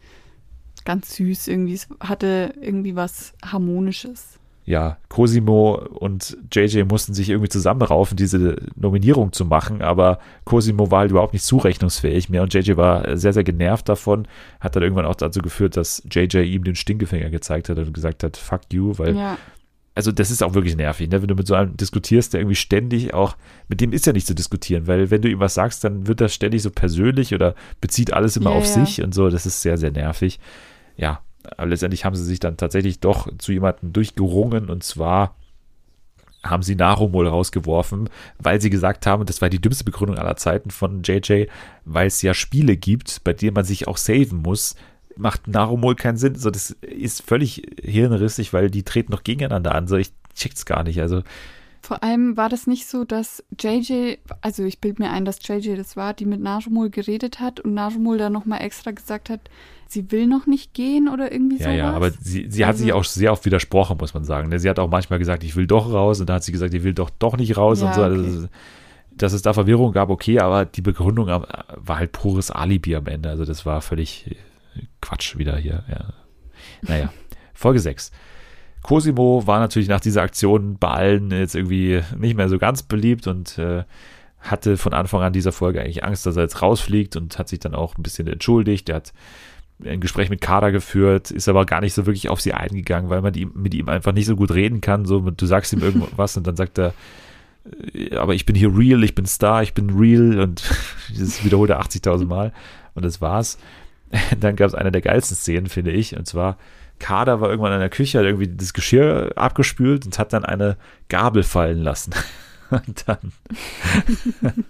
[0.85, 1.49] ganz süß.
[1.49, 1.75] Irgendwie.
[1.75, 4.39] Es hatte irgendwie was Harmonisches.
[4.67, 11.01] Ja, Cosimo und JJ mussten sich irgendwie zusammenraufen, diese Nominierung zu machen, aber Cosimo war
[11.01, 14.27] halt überhaupt nicht zurechnungsfähig mehr und JJ war sehr, sehr genervt davon,
[14.61, 18.23] hat dann irgendwann auch dazu geführt, dass JJ ihm den Stinkefinger gezeigt hat und gesagt
[18.23, 19.37] hat, fuck you, weil, Ja,
[19.95, 21.21] also das ist auch wirklich nervig, ne?
[21.21, 23.37] wenn du mit so einem diskutierst, der irgendwie ständig auch,
[23.69, 26.21] mit dem ist ja nicht zu diskutieren, weil wenn du ihm was sagst, dann wird
[26.21, 28.85] das ständig so persönlich oder bezieht alles immer Ja, auf ja.
[28.85, 30.41] sich und so, das ist sehr, sehr nervig.
[30.97, 31.21] Ja,
[31.57, 35.37] aber letztendlich haben sie sich dann tatsächlich doch zu jemandem durchgerungen und zwar
[36.43, 40.71] haben sie Narumol rausgeworfen, weil sie gesagt haben, das war die dümmste Begründung aller Zeiten
[40.71, 41.47] von JJ,
[41.85, 44.77] weil es ja Spiele gibt, bei denen man sich auch saven muss,
[45.17, 46.35] macht Narumol keinen Sinn.
[46.35, 49.89] So, das ist völlig hirnrissig, weil die treten noch gegeneinander an.
[49.89, 51.01] So, ich check's gar nicht.
[51.01, 51.23] Also,
[51.81, 55.77] vor allem war das nicht so, dass JJ, also ich bilde mir ein, dass JJ
[55.77, 59.51] das war, die mit Najmul geredet hat und Najmul dann nochmal extra gesagt hat,
[59.89, 61.77] sie will noch nicht gehen oder irgendwie ja, sowas.
[61.77, 64.49] ja, aber sie, sie hat Also- sich auch sehr oft widersprochen, muss man sagen.
[64.49, 64.59] ne?
[64.59, 66.83] Sie hat auch manchmal gesagt, ich will doch raus und dann hat sie gesagt, ich
[66.83, 68.03] will doch doch nicht raus Ja, und so.
[68.05, 68.11] okay.
[68.13, 68.49] Also,
[69.17, 73.29] dass es da Verwirrung gab, okay, aber die Begründung war halt pures Alibi am Ende.
[73.29, 74.35] Also das war völlig äh,
[75.01, 75.85] Quatsch wieder hier.
[75.89, 76.13] Ja.
[76.83, 77.13] Naja,
[77.55, 78.11] Folge 6.
[78.83, 83.27] Cosimo war natürlich nach dieser Aktion bei allen jetzt irgendwie nicht mehr so ganz beliebt
[83.27, 83.85] und äh,
[84.41, 87.61] hatte von Anfang an dieser Folge eigentlich Angst, dass er jetzt rausfliegt und hat sich
[87.61, 88.91] dann auch ein bisschen entschuldigt.
[88.91, 89.13] Er hat
[89.83, 93.23] ein Gespräch mit Kader geführt, ist aber gar nicht so wirklich auf sie eingegangen, weil
[93.23, 95.05] man die, mit ihm einfach nicht so gut reden kann.
[95.05, 96.95] So, du sagst ihm irgendwas und dann sagt er,
[97.93, 100.63] äh, aber ich bin hier real, ich bin Star, ich bin real und
[101.19, 102.53] das wiederholt er 80.000 Mal
[102.95, 103.59] und das war's.
[104.39, 106.57] Dann gab es eine der geilsten Szenen, finde ich, und zwar
[107.01, 110.77] Kader war irgendwann in der Küche, hat irgendwie das Geschirr abgespült und hat dann eine
[111.09, 112.15] Gabel fallen lassen.
[112.71, 113.33] Und dann,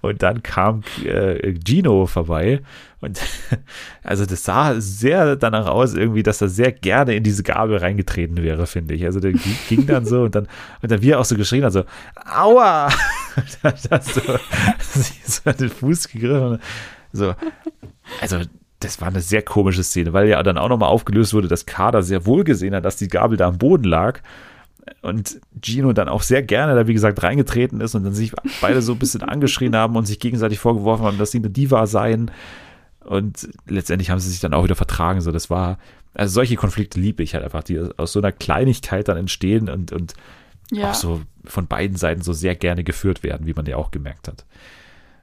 [0.00, 2.60] und dann kam äh, Gino vorbei
[3.00, 3.20] und
[4.02, 8.42] also das sah sehr danach aus, irgendwie, dass er sehr gerne in diese Gabel reingetreten
[8.42, 9.04] wäre, finde ich.
[9.04, 9.32] Also der
[9.68, 10.48] ging dann so und dann,
[10.82, 11.84] und dann wie er auch so geschrien hat, so,
[12.26, 12.90] aua!
[13.62, 14.20] hat so,
[15.24, 16.58] so den Fuß gegriffen.
[17.12, 17.34] So,
[18.20, 18.40] also
[18.80, 22.02] das war eine sehr komische Szene, weil ja dann auch nochmal aufgelöst wurde, dass Kader
[22.02, 24.20] sehr wohl gesehen hat, dass die Gabel da am Boden lag
[25.02, 28.82] und Gino dann auch sehr gerne da, wie gesagt, reingetreten ist und dann sich beide
[28.82, 32.30] so ein bisschen angeschrien haben und sich gegenseitig vorgeworfen haben, dass sie eine Diva seien.
[33.04, 35.20] Und letztendlich haben sie sich dann auch wieder vertragen.
[35.20, 35.78] So, das war,
[36.14, 39.92] also solche Konflikte liebe ich halt einfach, die aus so einer Kleinigkeit dann entstehen und,
[39.92, 40.14] und
[40.70, 40.90] Ja.
[40.90, 44.28] auch so von beiden Seiten so sehr gerne geführt werden, wie man ja auch gemerkt
[44.28, 44.44] hat.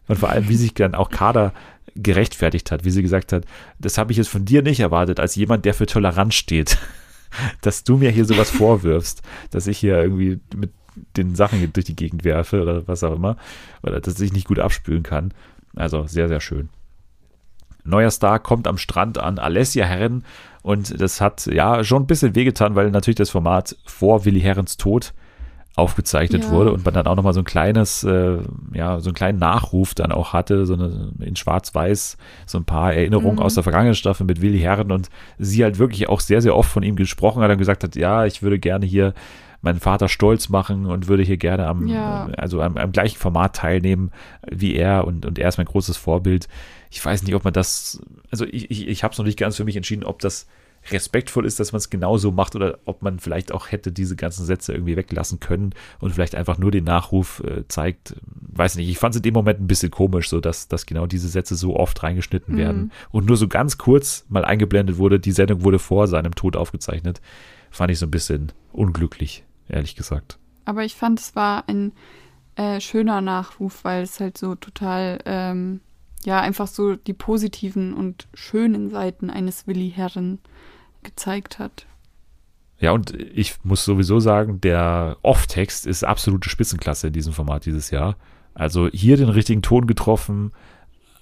[0.08, 1.54] Und vor allem, wie sich dann auch Kader
[1.96, 3.44] gerechtfertigt hat, wie sie gesagt hat,
[3.80, 6.78] das habe ich jetzt von dir nicht erwartet, als jemand, der für Toleranz steht,
[7.62, 9.22] dass du mir hier sowas vorwirfst,
[9.52, 10.72] dass ich hier irgendwie mit
[11.16, 13.38] den Sachen durch die Gegend werfe oder was auch immer,
[13.84, 15.34] oder dass ich nicht gut abspülen kann.
[15.76, 16.70] Also sehr, sehr schön.
[17.84, 20.24] Neuer Star kommt am Strand an, Alessia Herren,
[20.62, 24.76] und das hat ja schon ein bisschen wehgetan, weil natürlich das Format vor Willi Herrens
[24.76, 25.14] Tod
[25.78, 26.50] aufgezeichnet Ja.
[26.52, 28.38] wurde und man dann auch nochmal so ein kleines, äh,
[28.74, 32.94] ja, so einen kleinen Nachruf dann auch hatte, so eine, in Schwarz-Weiß, so ein paar
[32.94, 33.42] Erinnerungen Mhm.
[33.44, 36.70] aus der vergangenen Staffel mit Willi Herren und sie halt wirklich auch sehr, sehr oft
[36.70, 39.14] von ihm gesprochen hat und gesagt hat, ja, ich würde gerne hier
[39.62, 42.30] meinen Vater stolz machen und würde hier gerne am, Ja.
[42.38, 44.12] also am, am gleichen Format teilnehmen
[44.50, 46.48] wie er und, und er ist mein großes Vorbild.
[46.90, 48.02] Ich weiß nicht, ob man das,
[48.32, 50.48] also ich, ich, ich habe es noch nicht ganz für mich entschieden, ob das
[50.92, 54.46] respektvoll ist, dass man es genauso macht oder ob man vielleicht auch hätte diese ganzen
[54.46, 58.16] Sätze irgendwie weglassen können und vielleicht einfach nur den Nachruf äh, zeigt.
[58.26, 61.06] Weiß nicht, ich fand es in dem Moment ein bisschen komisch, so dass, dass genau
[61.06, 62.58] diese Sätze so oft reingeschnitten Mhm.
[62.60, 66.56] werden und nur so ganz kurz mal eingeblendet wurde, die Sendung wurde vor seinem Tod
[66.56, 67.22] aufgezeichnet.
[67.72, 70.38] Fand ich so ein bisschen unglücklich, ehrlich gesagt.
[70.66, 71.92] Aber ich fand, es war ein
[72.56, 75.82] äh, schöner Nachruf, weil es halt so total, ähm,
[76.26, 80.40] ja, einfach so die positiven und schönen Seiten eines Willi Herren
[81.08, 81.86] gezeigt hat.
[82.80, 87.90] Ja, und ich muss sowieso sagen, der Off-Text ist absolute Spitzenklasse in diesem Format dieses
[87.90, 88.18] Jahr.
[88.54, 90.52] Also hier den richtigen Ton getroffen,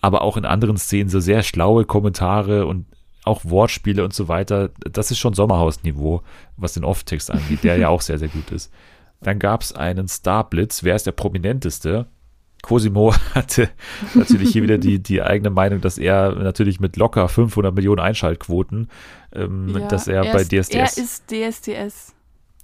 [0.01, 2.85] aber auch in anderen Szenen so sehr schlaue Kommentare und
[3.23, 4.69] auch Wortspiele und so weiter.
[4.79, 6.21] Das ist schon Sommerhausniveau,
[6.57, 8.71] was den Off-Text angeht, der ja auch sehr, sehr gut ist.
[9.21, 10.83] Dann gab es einen Starblitz.
[10.83, 12.07] Wer ist der prominenteste?
[12.65, 13.69] Cosimo hatte
[14.15, 18.89] natürlich hier wieder die, die eigene Meinung, dass er natürlich mit locker 500 Millionen Einschaltquoten,
[19.33, 20.71] ähm, Ja, dass er, bei ist, DSDS.
[20.71, 22.15] Er ist DSDS.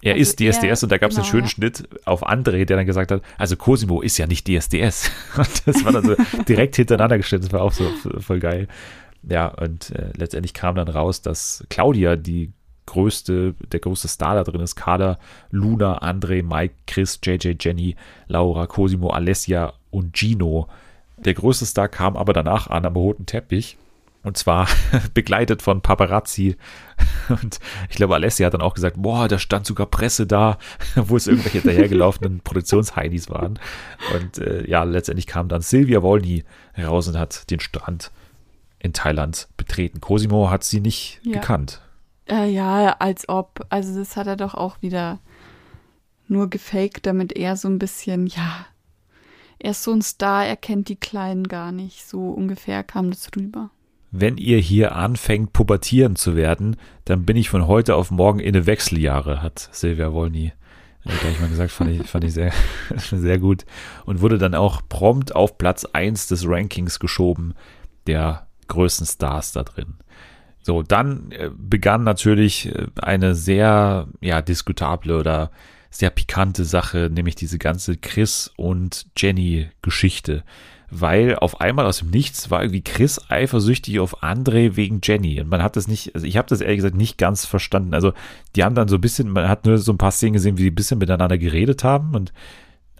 [0.01, 1.49] Er Also ist DSDS er- und da gab es einen genau, schönen ja.
[1.49, 5.11] Schnitt auf André, der dann gesagt hat, also Cosimo ist ja nicht DSDS.
[5.37, 6.15] Und das war dann so
[6.47, 7.83] direkt hintereinander gestellt, das war auch so
[8.19, 8.67] voll geil.
[9.21, 12.53] Ja, und äh, letztendlich kam dann raus, dass Claudia die
[12.87, 14.75] größte, der größte Star da drin ist.
[14.75, 15.19] Kader,
[15.51, 17.95] Luna, André, Mike, Chris, JJ, Jenny,
[18.27, 20.67] Laura, Cosimo, Alessia und Gino.
[21.17, 23.77] Der größte Star kam aber danach an am roten Teppich.
[24.23, 24.67] Und zwar
[25.15, 26.55] begleitet von Paparazzi.
[27.29, 30.57] Und ich glaube, Alessia hat dann auch gesagt, boah, da stand sogar Presse da,
[30.95, 33.59] wo es irgendwelche hinterhergelaufenen Produktionsheinis waren.
[34.15, 36.43] Und äh, ja, letztendlich kam dann Silvia Wolny
[36.77, 38.11] raus und hat den Strand
[38.77, 40.01] in Thailand betreten.
[40.01, 41.33] Cosimo hat sie nicht Ja.
[41.33, 41.81] gekannt.
[42.29, 43.65] Äh, ja, als ob.
[43.69, 45.19] Also das hat er doch auch wieder
[46.27, 48.65] nur gefaked, damit er so ein bisschen, ja,
[49.61, 52.07] er ist so ein Star, er kennt die Kleinen gar nicht.
[52.07, 53.69] So ungefähr kam das rüber.
[54.11, 58.55] Wenn ihr hier anfängt, pubertieren zu werden, dann bin ich von heute auf morgen in
[58.55, 60.51] eine Wechseljahre, hat Silvia Wolny
[61.05, 62.51] äh, gleich mal gesagt, fand ich, fand ich sehr,
[62.95, 63.65] sehr gut.
[64.05, 67.53] Und wurde dann auch prompt auf Platz 1 des Rankings geschoben,
[68.07, 69.95] der größten Stars da drin.
[70.61, 75.51] So, dann äh, begann natürlich äh, eine sehr, ja, diskutable oder
[75.91, 80.43] sehr pikante Sache, nämlich diese ganze Chris und Jenny Geschichte.
[80.89, 85.39] Weil auf einmal aus dem Nichts war irgendwie Chris eifersüchtig auf André wegen Jenny.
[85.39, 87.93] Und man hat das nicht, also ich habe das ehrlich gesagt nicht ganz verstanden.
[87.93, 88.13] Also
[88.55, 90.63] die haben dann so ein bisschen, man hat nur so ein paar Szenen gesehen, wie
[90.63, 92.33] die ein bisschen miteinander geredet haben und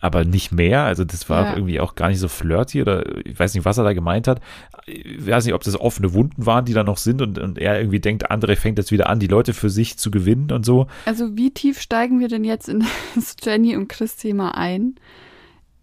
[0.01, 0.83] aber nicht mehr.
[0.83, 1.53] Also das war Ja.
[1.55, 4.41] irgendwie auch gar nicht so flirty oder ich weiß nicht, was er da gemeint hat.
[4.87, 7.79] Ich weiß nicht, ob das offene Wunden waren, die da noch sind und, und er
[7.79, 10.87] irgendwie denkt, André fängt jetzt wieder an, die Leute für sich zu gewinnen und so.
[11.05, 12.83] Also wie tief steigen wir denn jetzt in
[13.15, 14.95] das Jenny und Chris-Thema ein?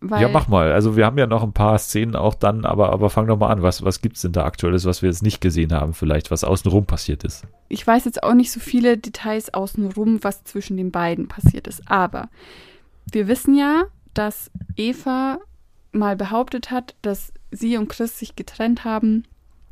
[0.01, 0.71] Weil, ja, mach mal.
[0.73, 3.49] Also wir haben ja noch ein paar Szenen auch dann, aber, aber fang doch mal
[3.49, 3.63] an.
[3.63, 6.87] Was, was gibt's denn da aktuelles, was wir jetzt nicht gesehen haben, vielleicht, was außenrum
[6.87, 7.45] passiert ist?
[7.69, 11.83] ich weiß jetzt auch nicht so viele Details außenrum, was zwischen den beiden passiert ist.
[11.91, 12.29] Aber
[13.13, 13.85] wir wissen ja,
[14.19, 15.39] dass Eva
[15.93, 19.23] mal behauptet hat, dass sie und Chris sich getrennt haben,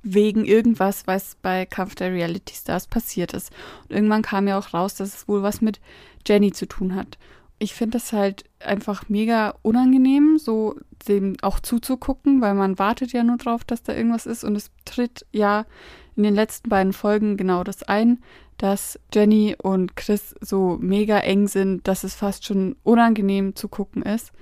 [0.04, 3.50] wegen irgendwas, was bei Kampf der Reality Stars passiert ist.
[3.88, 5.80] Und irgendwann kam ja auch raus, dass es wohl was mit
[6.24, 7.18] Jenny zu tun hat.
[7.58, 10.76] Ich finde das halt einfach mega unangenehm, so
[11.08, 14.70] dem auch zuzugucken, weil man wartet ja nur drauf, dass da irgendwas ist und es
[14.84, 15.66] tritt ja
[16.14, 18.22] in den letzten beiden Folgen genau das ein,
[18.58, 24.02] dass Jenny und Chris so mega eng sind, dass es fast schon unangenehm zu gucken
[24.02, 24.32] ist.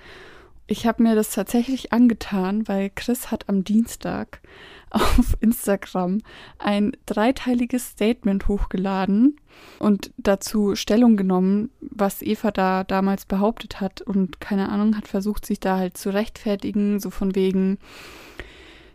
[0.67, 4.41] Ich habe mir das tatsächlich angetan, weil Chris hat am Dienstag
[4.91, 6.21] auf Instagram
[6.59, 9.39] ein dreiteiliges Statement hochgeladen
[9.79, 15.45] und dazu Stellung genommen, was Eva da damals behauptet hat und keine Ahnung, hat versucht,
[15.45, 17.79] sich da halt zu rechtfertigen, so von wegen,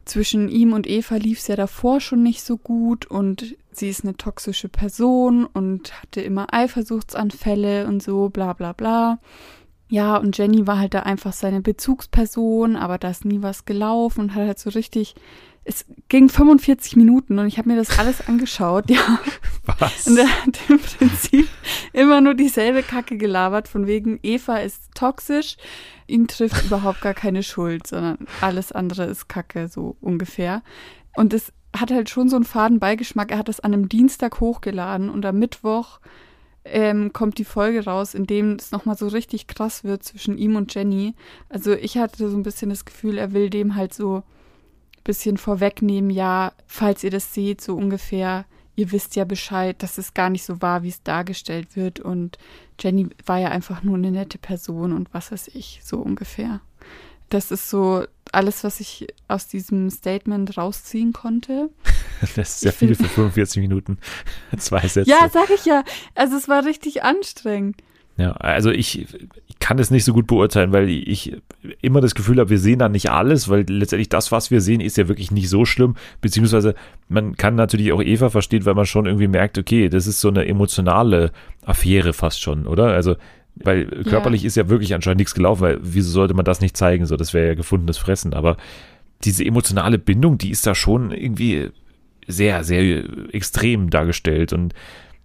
[0.06, 4.04] zwischen ihm und Eva lief es ja davor schon nicht so gut und sie ist
[4.04, 9.20] eine toxische Person und hatte immer Eifersuchtsanfälle und so, bla bla bla.
[9.90, 14.22] Ja, und Jenny war halt da einfach seine Bezugsperson, aber da ist nie was gelaufen
[14.22, 15.16] und hat halt so richtig.
[15.70, 19.20] Es ging 45 Minuten und ich habe mir das alles angeschaut, ja.
[19.78, 20.08] Was?
[20.08, 21.48] Und er hat im Prinzip
[21.94, 25.58] immer nur dieselbe Kacke gelabert, von wegen Eva ist toxisch,
[26.08, 30.64] ihn trifft überhaupt gar keine Schuld, sondern alles andere ist Kacke, so ungefähr.
[31.16, 33.30] Und es hat halt schon so einen faden Beigeschmack.
[33.30, 36.00] Er hat das an einem Dienstag hochgeladen und am Mittwoch
[36.66, 40.56] ähm, kommt die Folge raus, in dem es nochmal so richtig krass wird zwischen ihm
[40.56, 41.14] und Jenny.
[41.48, 44.24] Also ich hatte so ein bisschen das Gefühl, er will dem halt so
[45.04, 48.46] bisschen vorwegnehmen, ja, falls ihr das seht, so ungefähr,
[48.76, 52.00] ihr wisst ja Bescheid, dass es gar nicht so war, wie es dargestellt wird.
[52.00, 52.38] Und
[52.80, 56.62] Jenny war ja einfach nur eine nette Person und was weiß ich, so ungefähr.
[57.30, 61.70] Das ist so alles, was ich aus diesem Statement rausziehen konnte.
[62.36, 63.98] Das ist sehr Ich viel für 45 Minuten.
[64.58, 65.10] Zwei Sätze.
[65.10, 65.86] Ja, sag ich ja.
[66.16, 67.78] Also es war richtig anstrengend.
[68.18, 69.08] Ja, also ich
[69.70, 71.38] kann es nicht so gut beurteilen, weil ich
[71.80, 74.82] immer das Gefühl habe, wir sehen da nicht alles, weil letztendlich das, was wir sehen,
[74.82, 76.74] ist ja wirklich nicht so schlimm, beziehungsweise
[77.08, 80.30] man kann natürlich auch Eva verstehen, weil man schon irgendwie merkt, okay, das ist so
[80.30, 81.32] eine emotionale
[81.64, 82.88] Affäre fast schon, oder?
[82.88, 83.16] Also,
[83.58, 87.06] weil körperlich ist ja wirklich anscheinend nichts gelaufen, weil wieso sollte man das nicht zeigen?
[87.06, 88.58] So, das wäre ja gefundenes Fressen, aber
[89.24, 91.70] diese emotionale Bindung, die ist da schon irgendwie
[92.26, 93.04] sehr, sehr
[93.36, 94.74] extrem dargestellt und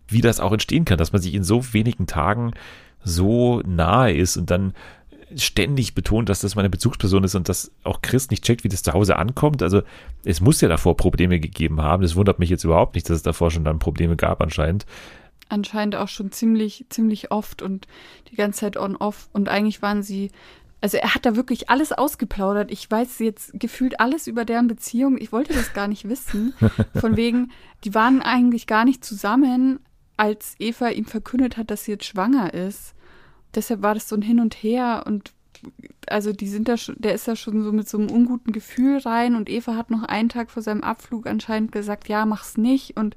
[0.07, 2.53] wie das auch entstehen kann, dass man sich in so wenigen Tagen
[3.05, 4.74] so nahe ist und dann
[5.36, 8.82] ständig betont, dass das meine Bezugsperson ist und dass auch Chris nicht checkt, wie das
[8.82, 9.62] zu Hause ankommt.
[9.62, 9.82] Also
[10.24, 12.02] es muss ja davor Probleme gegeben haben.
[12.02, 14.86] Das wundert mich jetzt überhaupt nicht, dass es davor schon dann Probleme gab anscheinend.
[15.48, 17.86] Anscheinend auch schon ziemlich, ziemlich oft und
[18.30, 19.28] die ganze Zeit on-off.
[19.32, 20.30] Und eigentlich waren sie,
[20.80, 22.70] also er hat da wirklich alles ausgeplaudert.
[22.70, 25.18] Ich weiß jetzt gefühlt alles über deren Beziehung.
[25.18, 26.55] Ich wollte das gar nicht wissen.
[26.94, 27.52] Von wegen,
[27.84, 29.80] die waren eigentlich gar nicht zusammen,
[30.16, 32.93] als Eva ihm verkündet hat, dass sie jetzt schwanger ist.
[33.55, 35.32] Deshalb war das so ein Hin und Her und
[36.09, 38.98] also die sind da schon, der ist da schon so mit so einem unguten Gefühl
[38.98, 42.96] rein und Eva hat noch einen Tag vor seinem Abflug anscheinend gesagt, ja, mach's nicht
[42.96, 43.16] und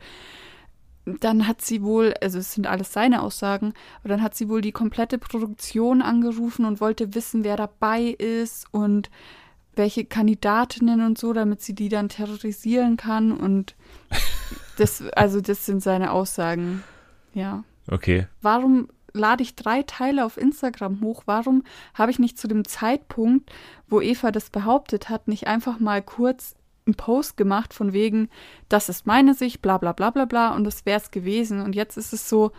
[1.20, 4.62] dann hat sie wohl, also es sind alles seine Aussagen, aber dann hat sie wohl
[4.62, 9.10] die komplette Produktion angerufen und wollte wissen, wer dabei ist und
[9.76, 13.76] welche Kandidatinnen und so, damit sie die dann terrorisieren kann und
[14.78, 16.84] das, also das sind seine Aussagen,
[17.34, 17.64] ja.
[17.90, 18.28] Okay.
[18.42, 21.24] Warum lade ich drei Teile auf Instagram hoch?
[21.26, 21.64] Warum
[21.94, 23.52] habe ich nicht zu dem Zeitpunkt,
[23.88, 26.56] wo Eva das behauptet hat, nicht einfach mal kurz
[26.86, 28.30] einen Post gemacht von wegen,
[28.70, 31.62] das ist meine Sicht, bla bla bla bla bla und das wäre es gewesen.
[31.62, 32.52] Und jetzt ist es so,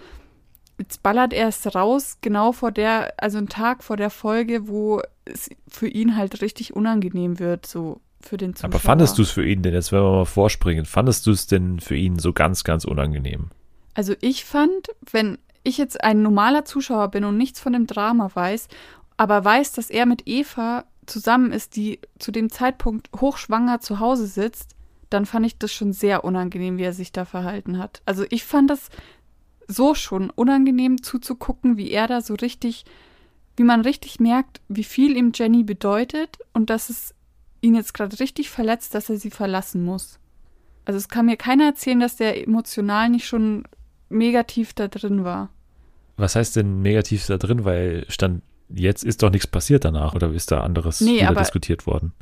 [0.78, 5.00] jetzt ballert er es raus, genau vor der, also einen Tag vor der Folge, wo
[5.24, 8.70] es für ihn halt richtig unangenehm wird, so für den Zuschauer.
[8.70, 11.46] Aber fandest du es für ihn denn, jetzt wenn wir mal vorspringen, fandest du es
[11.46, 13.48] denn für ihn so ganz, ganz unangenehm?
[13.94, 18.30] Also ich fand, wenn ich jetzt ein normaler Zuschauer bin und nichts von dem Drama
[18.32, 18.68] weiß,
[19.16, 24.26] aber weiß, dass er mit Eva zusammen ist, die zu dem Zeitpunkt hochschwanger zu Hause
[24.26, 24.74] sitzt,
[25.10, 28.02] dann fand ich das schon sehr unangenehm, wie er sich da verhalten hat.
[28.04, 28.90] Also ich fand das
[29.66, 32.84] so schon unangenehm zuzugucken, wie er da so richtig,
[33.56, 37.14] wie man richtig merkt, wie viel ihm Jenny bedeutet und dass es
[37.60, 40.18] ihn jetzt gerade richtig verletzt, dass er sie verlassen muss.
[40.84, 43.64] Also es kann mir keiner erzählen, dass der emotional nicht schon
[44.08, 45.50] negativ da drin war.
[46.16, 47.64] Was heißt denn negativ da drin?
[47.64, 51.40] Weil stand jetzt ist doch nichts passiert danach oder ist da anderes Nee, wieder aber-
[51.40, 52.12] diskutiert worden?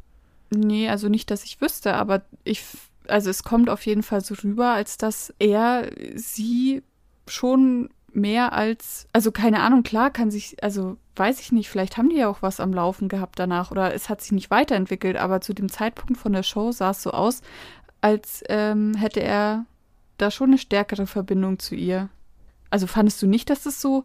[0.51, 2.63] Nee, also nicht, dass ich wüsste, aber ich,
[3.09, 6.83] also es kommt auf jeden Fall so rüber, als dass er sie
[7.27, 12.11] schon mehr als, also keine Ahnung, klar kann sich, also weiß ich nicht, vielleicht haben
[12.11, 15.41] die ja auch was am Laufen gehabt danach oder es hat sich nicht weiterentwickelt, aber
[15.41, 17.43] zu dem Zeitpunkt von der Show sah es so aus,
[18.01, 19.67] als ähm, hätte er
[20.19, 22.09] da schon eine stärkere Verbindung zu ihr.
[22.71, 24.05] Also fandest du nicht, dass das so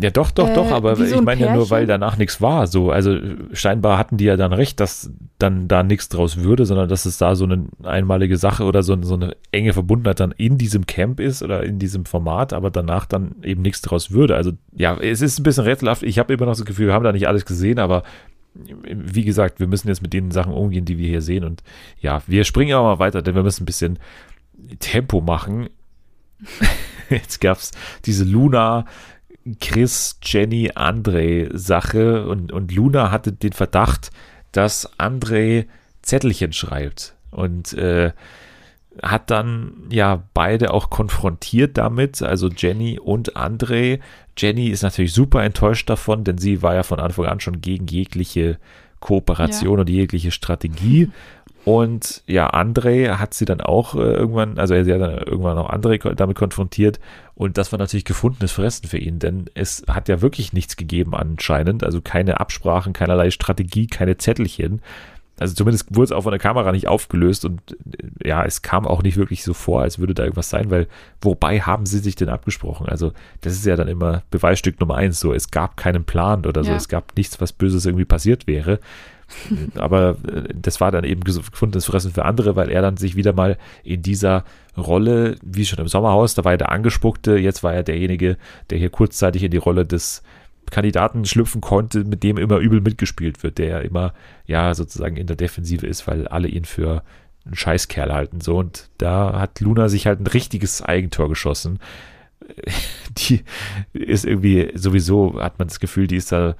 [0.00, 2.40] Ja, doch, doch, Äh, doch, aber so ich ein meine ja nur, weil danach nichts
[2.40, 2.66] war.
[2.66, 3.18] So, also
[3.52, 7.18] scheinbar hatten die ja dann recht, dass dann da nichts draus würde, sondern dass es
[7.18, 11.18] da so eine einmalige Sache oder so, so eine enge Verbundenheit dann in diesem Camp
[11.18, 14.36] ist oder in diesem Format, aber danach dann eben nichts draus würde.
[14.36, 16.02] Also ja, es ist ein bisschen rätselhaft.
[16.02, 18.02] Ich habe immer noch das Gefühl, wir haben da nicht alles gesehen, aber
[18.54, 21.44] wie gesagt, wir müssen jetzt mit den Sachen umgehen, die wir hier sehen.
[21.44, 21.62] Und
[22.00, 23.98] ja, wir springen aber mal weiter, denn wir müssen ein bisschen
[24.78, 25.68] Tempo machen.
[27.10, 27.72] Jetzt gab es
[28.04, 28.84] diese Luna,
[29.60, 34.10] Chris, Jenny, André Sache und, und Luna hatte den Verdacht,
[34.52, 35.66] dass André
[36.02, 38.12] Zettelchen schreibt und äh,
[39.02, 44.00] hat dann ja beide auch konfrontiert damit, also Jenny und André.
[44.36, 47.86] Jenny ist natürlich super enttäuscht davon, denn sie war ja von Anfang an schon gegen
[47.86, 48.58] jegliche
[49.00, 51.10] Kooperation und jegliche Strategie.
[51.66, 55.68] Und ja, André hat sie dann auch äh, irgendwann, also sie hat dann irgendwann auch
[55.68, 57.00] André damit konfrontiert.
[57.34, 61.12] Und das war natürlich gefundenes Fressen für ihn, denn es hat ja wirklich nichts gegeben
[61.16, 61.82] anscheinend.
[61.82, 64.80] Also keine Absprachen, keinerlei Strategie, keine Zettelchen.
[65.40, 67.60] Also zumindest wurde es auch von der Kamera nicht aufgelöst und
[68.22, 70.86] äh, ja, es kam auch nicht wirklich so vor, als würde da irgendwas sein, weil
[71.20, 72.88] wobei haben sie sich denn abgesprochen?
[72.88, 73.10] Also
[73.40, 75.32] das ist ja dann immer Beweisstück Nummer eins so.
[75.32, 76.76] Es gab keinen Plan oder so, Ja.
[76.76, 78.78] es gab nichts, was Böses irgendwie passiert wäre.
[79.74, 83.32] Aber äh, das war dann eben gefundenes Fressen für andere, weil er dann sich wieder
[83.32, 84.44] mal in dieser
[84.76, 88.36] Rolle, wie schon im Sommerhaus, da war er der Angespuckte, jetzt war er derjenige,
[88.70, 90.22] der hier kurzzeitig in die Rolle des
[90.70, 94.12] Kandidaten schlüpfen konnte, mit dem immer übel mitgespielt wird, der immer,
[94.46, 97.02] ja, sozusagen in der Defensive ist, weil alle ihn für
[97.44, 98.40] einen Scheißkerl halten.
[98.40, 101.78] So, und da hat Luna sich halt ein richtiges Eigentor geschossen.
[103.16, 103.44] Die
[103.92, 106.54] ist irgendwie sowieso, hat man das Gefühl, die ist da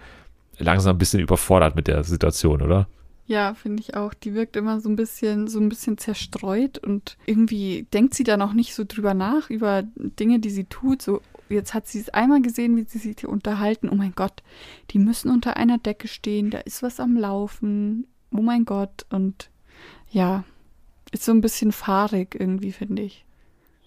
[0.59, 2.89] langsam ein bisschen überfordert mit der Situation, oder?
[3.27, 4.15] Ja, finde ich auch.
[4.15, 8.41] Die wirkt immer so ein bisschen, so ein bisschen zerstreut und irgendwie denkt sie dann
[8.41, 11.03] auch nicht so drüber nach, über Dinge, die sie tut.
[11.03, 13.89] So, jetzt hat sie es einmal gesehen, wie sie sich hier unterhalten.
[13.91, 14.45] Oh mein Gott,
[14.93, 18.07] die müssen unter einer Decke stehen, da ist was am Laufen.
[18.31, 19.07] Oh mein Gott.
[19.11, 19.51] Und
[20.11, 20.45] ja,
[21.11, 23.26] ist so ein bisschen fahrig irgendwie, finde ich.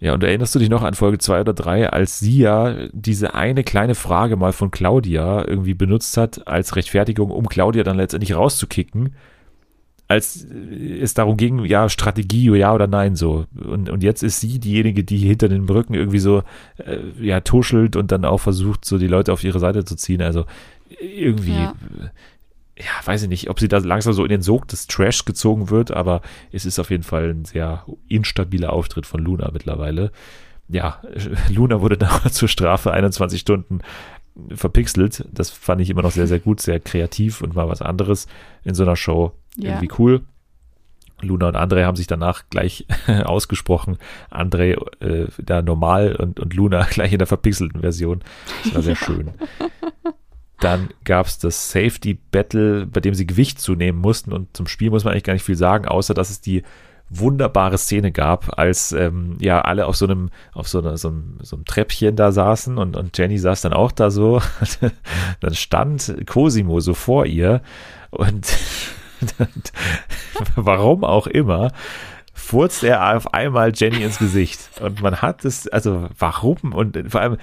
[0.02, 3.34] Ja, und erinnerst du dich noch an Folge 2 oder 3, als sie ja diese
[3.36, 8.34] eine kleine Frage mal von Claudia irgendwie benutzt hat als Rechtfertigung, um Claudia dann letztendlich
[8.34, 9.16] rauszukicken,
[10.08, 10.48] als
[11.02, 13.46] es darum ging, ja, Strategie, ja oder nein, so.
[13.56, 16.44] Und, und jetzt ist sie diejenige, die hinter den Brücken irgendwie so,
[16.78, 20.22] äh, ja, tuschelt und dann auch versucht, so die Leute auf ihre Seite zu ziehen.
[20.22, 20.46] Also
[21.00, 21.76] irgendwie, Ja.
[22.80, 25.70] Ja, weiß ich nicht, ob sie da langsam so in den Sog des Trash gezogen
[25.70, 26.22] wird, aber
[26.52, 30.12] es ist auf jeden Fall ein sehr instabiler Auftritt von Luna mittlerweile.
[30.70, 31.02] Ja,
[31.50, 33.82] Luna wurde dann zur Strafe 21 Stunden
[34.54, 35.26] verpixelt.
[35.32, 38.28] Das fand ich immer noch sehr, sehr gut, sehr kreativ und mal was anderes
[38.64, 39.34] in so einer Show.
[39.58, 39.72] Ja.
[39.72, 40.22] Irgendwie cool.
[41.22, 43.98] Luna und André haben sich danach gleich ausgesprochen.
[44.32, 48.22] André äh, da normal und, und Luna gleich in der verpixelten Version.
[48.64, 49.32] Das war sehr schön.
[50.60, 54.34] Dann gab es das Safety Battle, bei dem sie Gewicht zunehmen mussten.
[54.34, 56.64] Und zum Spiel muss man eigentlich gar nicht viel sagen, außer dass es die
[57.10, 61.38] wunderbare Szene gab, als ähm, ja alle auf so einem, auf so, einer, so, einem,
[61.42, 64.42] so einem Treppchen da saßen und, und Jenny saß dann auch da so.
[65.40, 67.62] dann stand Cosimo so vor ihr
[68.12, 68.48] und
[70.56, 71.72] warum auch immer,
[72.34, 74.60] furzt er auf einmal Jenny ins Gesicht.
[74.82, 76.74] Und man hat es, also warum?
[76.74, 77.38] Und vor allem,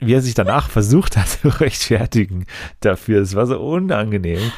[0.00, 2.46] wie er sich danach versucht hat zu rechtfertigen
[2.80, 3.22] dafür.
[3.22, 4.52] Es war so unangenehm,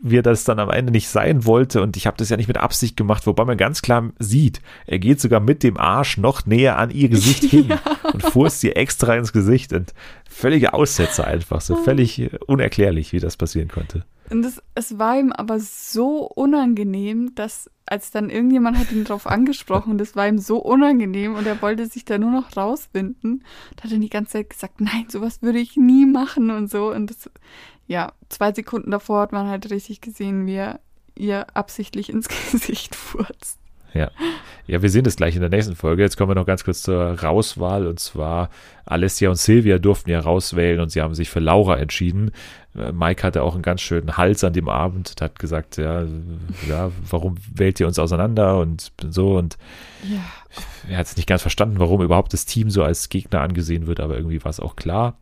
[0.00, 1.82] wie er das dann am Ende nicht sein wollte.
[1.82, 4.98] Und ich habe das ja nicht mit Absicht gemacht, wobei man ganz klar sieht, er
[4.98, 7.72] geht sogar mit dem Arsch noch näher an ihr Gesicht hin
[8.12, 9.72] und furzt ihr extra ins Gesicht.
[9.72, 9.92] Und
[10.28, 14.04] völlige Aussätze einfach, so völlig unerklärlich, wie das passieren konnte.
[14.32, 19.26] Und es, es war ihm aber so unangenehm, dass als dann irgendjemand hat ihn drauf
[19.26, 23.44] angesprochen, das war ihm so unangenehm und er wollte sich da nur noch rauswinden.
[23.76, 26.90] Da hat er die ganze Zeit gesagt, nein, sowas würde ich nie machen und so.
[26.90, 27.30] Und das,
[27.86, 30.80] ja, zwei Sekunden davor hat man halt richtig gesehen, wie er
[31.14, 33.58] ihr absichtlich ins Gesicht furzt.
[33.94, 34.10] Ja.
[34.68, 36.02] Ja, wir sehen das gleich in der nächsten Folge.
[36.02, 37.86] Jetzt kommen wir noch ganz kurz zur Rauswahl.
[37.86, 38.48] Und zwar
[38.84, 42.30] Alessia und Silvia durften ja rauswählen und sie haben sich für Laura entschieden.
[42.76, 46.04] Äh, Mike hatte auch einen ganz schönen Hals an dem Abend und hat gesagt, ja,
[46.68, 49.36] ja, warum wählt ihr uns auseinander und so.
[49.36, 49.58] Und
[50.08, 50.22] Ja,
[50.88, 53.98] er hat es nicht ganz verstanden, warum überhaupt das Team so als Gegner angesehen wird,
[54.00, 55.16] aber irgendwie war es auch klar.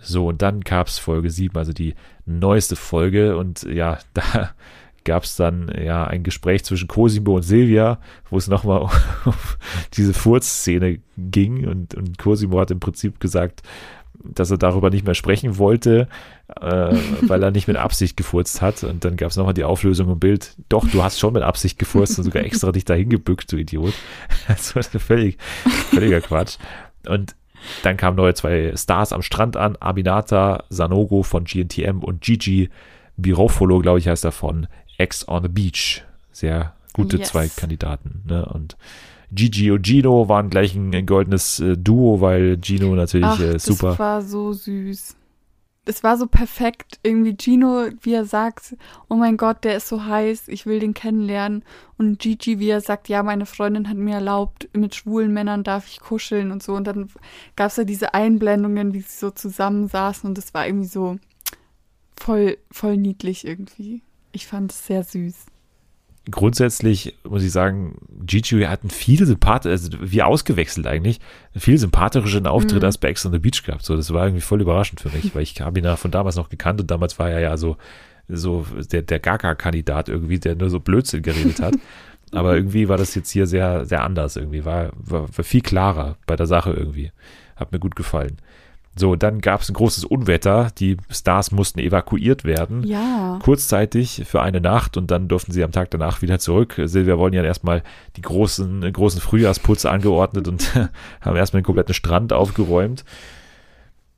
[0.00, 1.94] So, und dann gab es Folge 7, also die
[2.26, 3.36] neueste Folge.
[3.36, 4.50] Und ja, da
[5.04, 7.98] gab es dann ja ein Gespräch zwischen Cosimo und Silvia,
[8.30, 8.82] wo es nochmal
[9.24, 9.34] um
[9.94, 11.66] diese Furzszene ging.
[11.66, 13.62] Und, und Cosimo hat im Prinzip gesagt,
[14.24, 16.08] dass er darüber nicht mehr sprechen wollte,
[16.60, 18.84] äh, weil er nicht mit Absicht gefurzt hat.
[18.84, 20.56] Und dann gab es nochmal die Auflösung im Bild.
[20.68, 23.94] Doch, du hast schon mit Absicht gefurzt und sogar extra dich dahin gebückt, du Idiot.
[24.48, 25.38] Also völlig,
[25.90, 26.58] völliger Quatsch.
[27.06, 27.36] Und
[27.82, 32.70] Dann kamen neue zwei Stars am Strand an, Aminata Sanogo von GNTM und Gigi
[33.16, 34.66] Birofolo, glaube ich, heißt er von
[35.02, 36.04] Ex on the Beach.
[36.30, 37.30] Sehr gute Yes.
[37.30, 38.22] zwei Kandidaten.
[38.26, 38.46] Ne?
[38.46, 38.76] Und
[39.32, 43.58] Gigi und Gino waren gleich ein, ein goldenes äh, Duo, weil Gino natürlich Ach, äh,
[43.58, 43.90] super.
[43.90, 45.16] das war so süß.
[45.84, 47.00] Es war so perfekt.
[47.02, 48.76] Irgendwie Gino, wie er sagt,
[49.08, 51.64] oh mein Gott, der ist so heiß, ich will den kennenlernen.
[51.98, 55.88] Und Gigi, wie er sagt, ja, meine Freundin hat mir erlaubt, mit schwulen Männern darf
[55.88, 56.74] ich kuscheln und so.
[56.74, 57.08] Und dann
[57.56, 61.16] gab es ja diese Einblendungen, wie sie so zusammensaßen und das war irgendwie so
[62.16, 64.02] voll, voll niedlich irgendwie.
[64.32, 65.34] Ich fand es sehr süß.
[66.30, 71.18] grundsätzlich muss ich sagen, Gigi hat einen viel sympathisch, also wie ausgewechselt eigentlich,
[71.52, 72.84] einen viel sympathischeren Auftritt Mhm.
[72.86, 73.84] als bei Ex on the Beach gehabt.
[73.84, 76.36] So, das war irgendwie voll überraschend für mich, weil ich habe ihn ja von damals
[76.36, 77.76] noch gekannt und damals war er ja so,
[78.28, 81.74] so der, der Gaga-Kandidat irgendwie, der nur so Blödsinn geredet hat.
[82.30, 86.16] Aber irgendwie war das jetzt hier sehr, sehr anders irgendwie, war, war, war viel klarer
[86.26, 87.10] bei der Sache irgendwie.
[87.56, 88.38] Hat mir gut gefallen.
[88.94, 90.70] So, dann gab es ein großes Unwetter.
[90.78, 93.38] Die Stars mussten evakuiert werden Ja.
[93.42, 96.80] kurzzeitig für eine Nacht und dann durften sie am Tag danach wieder zurück.
[96.84, 97.82] Silvia wollen ja erstmal
[98.16, 100.74] die großen, großen Frühjahrsputze angeordnet und
[101.22, 103.04] haben erstmal den kompletten Strand aufgeräumt.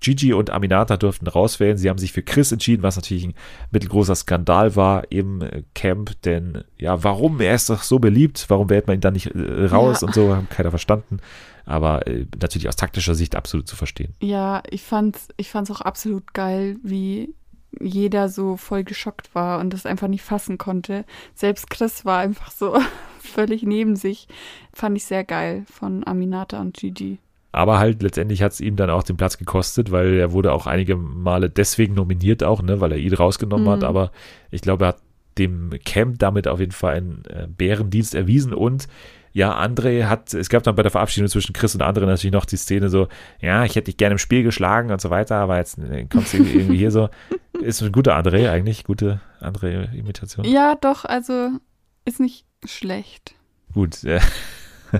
[0.00, 1.78] Gigi und Aminata durften rauswählen.
[1.78, 3.34] Sie haben sich für Chris entschieden, was natürlich ein
[3.70, 5.42] mittelgroßer Skandal war im
[5.74, 6.20] Camp.
[6.22, 7.40] Denn ja, warum?
[7.40, 8.44] Er ist doch so beliebt.
[8.48, 10.06] Warum wählt man ihn dann nicht äh, raus Ja.
[10.08, 10.34] und so?
[10.34, 11.18] Haben keiner verstanden.
[11.64, 14.12] Aber äh, natürlich aus taktischer Sicht absolut zu verstehen.
[14.20, 17.32] Ja, ich fand's, ich fand's auch absolut geil, wie
[17.80, 21.04] jeder so voll geschockt war und das einfach nicht fassen konnte.
[21.34, 22.78] Selbst Chris war einfach so
[23.20, 24.28] völlig neben sich.
[24.72, 27.18] Fand ich sehr geil von Aminata und Gigi.
[27.54, 30.66] Aber halt letztendlich hat es ihm dann auch den Platz gekostet, weil er wurde auch
[30.66, 33.80] einige Male deswegen nominiert auch, ne, weil er ihn rausgenommen hat.
[33.80, 33.86] Mhm.
[33.86, 34.10] Aber
[34.50, 35.02] ich glaube, er hat
[35.38, 38.88] dem Camp damit auf jeden Fall einen äh, Bärendienst erwiesen und
[39.32, 42.44] ja, André hat, es gab dann bei der Verabschiedung zwischen Chris und André natürlich noch
[42.44, 43.08] die Szene so,
[43.40, 46.34] ja, ich hätte dich gerne im Spiel geschlagen und so weiter, aber jetzt äh, kommst
[46.34, 47.08] du irgendwie hier so.
[47.60, 50.44] Ist ein guter André eigentlich, gute André-Imitation.
[50.44, 51.50] Ja, doch, also
[52.04, 53.34] ist nicht schlecht.
[53.72, 54.04] Gut.
[54.04, 54.20] Äh,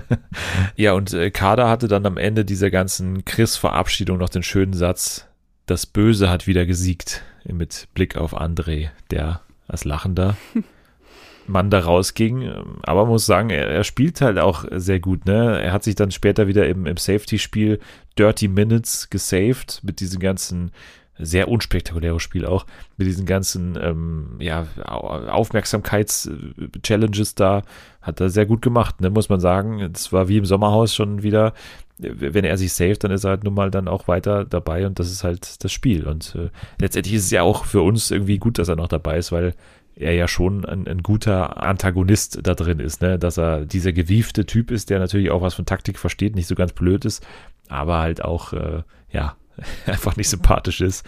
[0.75, 5.27] ja, und äh, Kader hatte dann am Ende dieser ganzen Chris-Verabschiedung noch den schönen Satz,
[5.65, 10.35] das Böse hat wieder gesiegt, mit Blick auf André, der als lachender
[11.47, 12.51] Mann da rausging.
[12.83, 15.25] Aber muss sagen, er, er spielt halt auch sehr gut.
[15.25, 15.61] Ne?
[15.61, 17.79] Er hat sich dann später wieder im, im Safety-Spiel
[18.17, 20.71] Dirty Minutes gesaved mit diesem ganzen
[21.17, 22.65] sehr unspektakuläres Spiel auch,
[22.97, 27.63] mit diesen ganzen ähm, ja, Au- Aufmerksamkeits-Challenges da,
[28.01, 29.89] hat er sehr gut gemacht, ne, muss man sagen.
[29.91, 31.53] Das war wie im Sommerhaus schon wieder,
[31.97, 34.99] wenn er sich saved, dann ist er halt nun mal dann auch weiter dabei und
[34.99, 36.07] das ist halt das Spiel.
[36.07, 36.49] Und äh,
[36.79, 39.53] letztendlich ist es ja auch für uns irgendwie gut, dass er noch dabei ist, weil
[39.95, 43.17] er ja schon ein, ein guter Antagonist da drin ist, ne?
[43.17, 46.55] dass er dieser gewiefte Typ ist, der natürlich auch was von Taktik versteht, nicht so
[46.55, 47.25] ganz blöd ist,
[47.69, 49.37] aber halt auch, äh, ja,
[49.85, 51.05] einfach nicht sympathisch ist.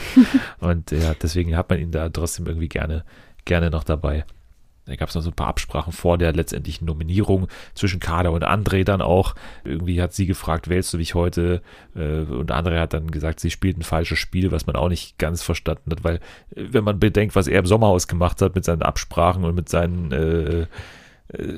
[0.58, 3.04] und ja, deswegen hat man ihn da trotzdem irgendwie gerne,
[3.44, 4.24] gerne noch dabei.
[4.86, 8.44] Da gab es noch so ein paar Absprachen vor der letztendlichen Nominierung zwischen Kader und
[8.44, 9.36] André dann auch.
[9.62, 11.62] Irgendwie hat sie gefragt, wählst du mich heute?
[11.94, 15.16] Äh, Und André hat dann gesagt, sie spielt ein falsches Spiel, was man auch nicht
[15.18, 18.64] ganz verstanden hat, weil äh, wenn man bedenkt, was er im Sommerhaus gemacht hat mit
[18.64, 20.66] seinen Absprachen und mit seinen äh,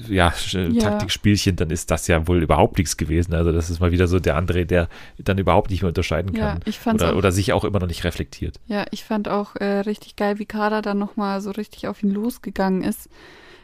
[0.08, 0.82] ja, Sch- Ja.
[0.90, 3.34] Taktikspielchen, dann ist das ja wohl überhaupt nichts gewesen.
[3.34, 6.58] Also das ist mal wieder so der André, der dann überhaupt nicht mehr unterscheiden Ja,
[6.58, 6.72] kann.
[6.72, 8.60] fand's oder, auch, oder sich auch immer noch nicht reflektiert.
[8.66, 12.10] ja, ich fand auch äh, richtig geil, wie Kader dann nochmal so richtig auf ihn
[12.10, 13.08] losgegangen ist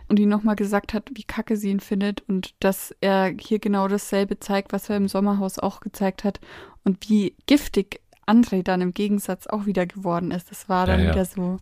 [0.08, 3.88] und ihm nochmal gesagt hat, wie kacke sie ihn findet und dass er hier genau
[3.88, 6.40] dasselbe zeigt, was er im Sommerhaus auch gezeigt hat
[6.84, 10.50] und wie giftig André dann im Gegensatz auch wieder geworden ist.
[10.50, 11.12] Das war dann Ja, ja.
[11.12, 11.58] wieder so,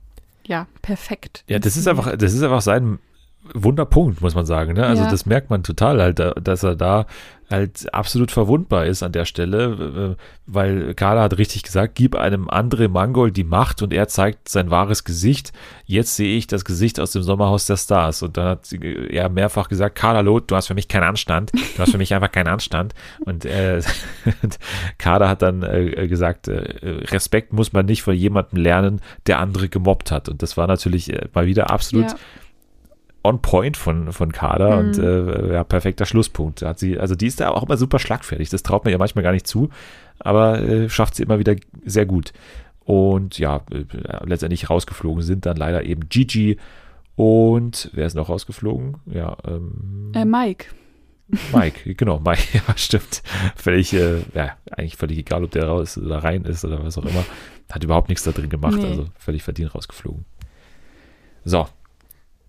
[0.47, 1.43] ja, perfekt.
[1.49, 3.01] Ja, das ist einfach, das ist einfach sein
[3.55, 4.75] Wunderpunkt, muss man sagen.
[4.75, 4.85] Ne?
[4.87, 5.11] Also Ja.
[5.11, 7.07] das merkt man total halt, da- dass er da
[7.49, 12.49] halt absolut verwundbar ist an der Stelle, äh, weil Kader hat richtig gesagt, gib einem
[12.51, 15.53] André Mangold die Macht und er zeigt sein wahres Gesicht.
[15.85, 18.23] Jetzt sehe ich das Gesicht aus dem Sommerhaus der Stars.
[18.23, 21.53] Und dann hat äh, er mehrfach gesagt, Kader Loth, du hast für mich keinen Anstand.
[21.53, 22.95] Du hast für mich einfach keinen Anstand.
[23.25, 23.81] Und äh,
[24.99, 26.65] Kader hat dann äh, gesagt, äh,
[27.11, 30.29] Respekt muss man nicht von jemandem lernen, der andere gemobbt hat.
[30.29, 32.17] Und das war natürlich äh, mal wieder absolut Ja.
[33.27, 34.89] On point von, von Kader Mhm.
[34.89, 36.63] und äh, ja, perfekter Schlusspunkt.
[36.63, 38.49] Hat sie, also die ist da auch immer super schlagfertig.
[38.51, 39.69] Das traut man ihr manchmal gar nicht zu,
[40.19, 41.55] aber äh, schafft sie immer wieder
[41.85, 42.33] sehr gut.
[42.85, 43.85] Und ja, äh,
[44.25, 46.57] letztendlich rausgeflogen sind dann leider eben Gigi
[47.17, 48.99] und wer ist noch rausgeflogen?
[49.07, 50.67] Ja, ähm, Äh, Mike.
[51.53, 53.23] Mike, genau, Mike, ja, stimmt.
[53.57, 57.05] Völlig, äh, ja, eigentlich völlig egal, ob der raus oder rein ist oder was auch
[57.05, 57.25] immer.
[57.73, 58.87] Hat überhaupt nichts da drin gemacht, Nee.
[58.87, 60.25] also völlig verdient rausgeflogen.
[61.45, 61.67] So.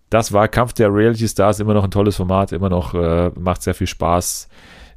[0.09, 3.61] Das war Kampf der Reality Stars, immer noch ein tolles Format, immer noch äh, macht
[3.61, 4.47] sehr viel Spaß.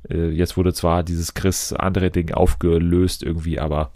[0.09, 3.93] Äh, jetzt wurde zwar dieses Chris andere Ding aufgelöst irgendwie, aber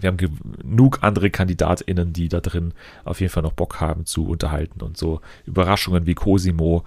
[0.00, 4.26] wir haben genug andere KandidatInnen, die da drin auf jeden Fall noch Bock haben zu
[4.26, 6.84] unterhalten und so Überraschungen wie Cosimo,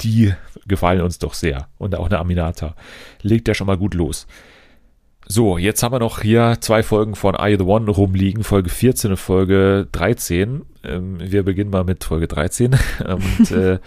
[0.00, 0.32] die
[0.66, 1.68] gefallen uns doch sehr.
[1.78, 2.74] Und auch eine Aminata.
[3.22, 4.26] Legt ja schon mal gut los.
[5.26, 9.12] So, jetzt haben wir noch hier zwei Folgen von You the One rumliegen, Folge 14
[9.12, 10.62] und Folge 13.
[10.86, 12.76] Ähm, wir beginnen mal mit Folge 13
[13.08, 13.78] und äh,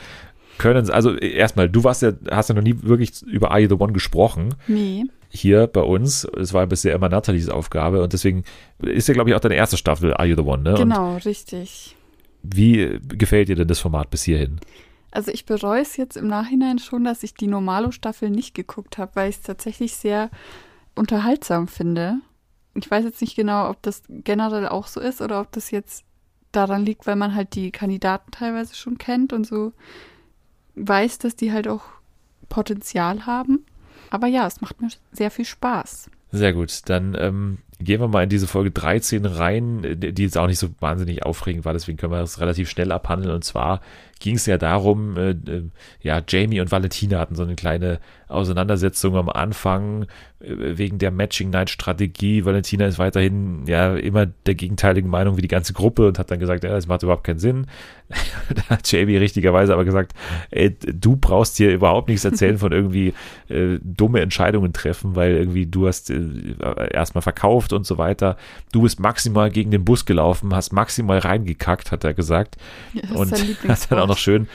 [0.58, 3.76] können, also erstmal, du warst ja, hast ja noch nie wirklich über Are You the
[3.76, 4.56] One gesprochen.
[4.68, 5.06] Nee.
[5.30, 6.26] Hier bei uns.
[6.26, 8.44] Es war bisher immer Nathalies Aufgabe und deswegen
[8.80, 10.76] ist ja, glaube ich, auch deine erste Staffel Are You the One, ne?
[10.76, 11.96] Genau, richtig.
[11.96, 12.00] Und
[12.42, 14.60] wie gefällt dir denn das Format bis hierhin?
[15.12, 19.12] Also ich bereue es jetzt im Nachhinein schon, dass ich die Normalo-Staffel nicht geguckt habe,
[19.16, 20.30] weil ich es tatsächlich sehr
[20.96, 22.20] unterhaltsam finde.
[22.76, 26.06] Ich weiß jetzt nicht genau, ob das generell auch so ist oder ob das jetzt
[26.52, 29.74] daran liegt, weil man halt die Kandidaten teilweise schon kennt und so
[30.76, 31.84] weiß, dass die halt auch
[32.48, 33.66] Potenzial haben.
[34.10, 36.10] Aber ja, es macht mir sehr viel Spaß.
[36.32, 40.48] Sehr gut, dann ähm, gehen wir mal in diese Folge 13 rein, die jetzt auch
[40.48, 43.34] nicht so wahnsinnig aufregend war, deswegen können wir das relativ schnell abhandeln.
[43.34, 43.82] Und zwar
[44.20, 45.70] ging es ja darum, äh, äh,
[46.02, 50.04] ja, Jamie und Valentina hatten so eine kleine Auseinandersetzung am Anfang
[50.40, 52.46] äh, wegen der Matching Night Strategie.
[52.46, 56.40] Valentina ist weiterhin ja immer der gegenteiligen Meinung wie die ganze Gruppe und hat dann
[56.40, 57.66] gesagt, ja, das macht überhaupt keinen Sinn.
[58.56, 60.14] da hat Jamie richtigerweise aber gesagt,
[60.52, 63.14] ey, du brauchst hier überhaupt nichts erzählen von irgendwie
[63.50, 66.20] äh, dumme Entscheidungen treffen, weil irgendwie du hast äh,
[66.92, 68.38] erstmal verkauft und so weiter.
[68.72, 72.58] Du bist maximal gegen den Bus gelaufen, hast maximal reingekackt, hat er gesagt.
[72.94, 73.32] Ja, das und
[73.68, 74.48] hat dann auch noch schön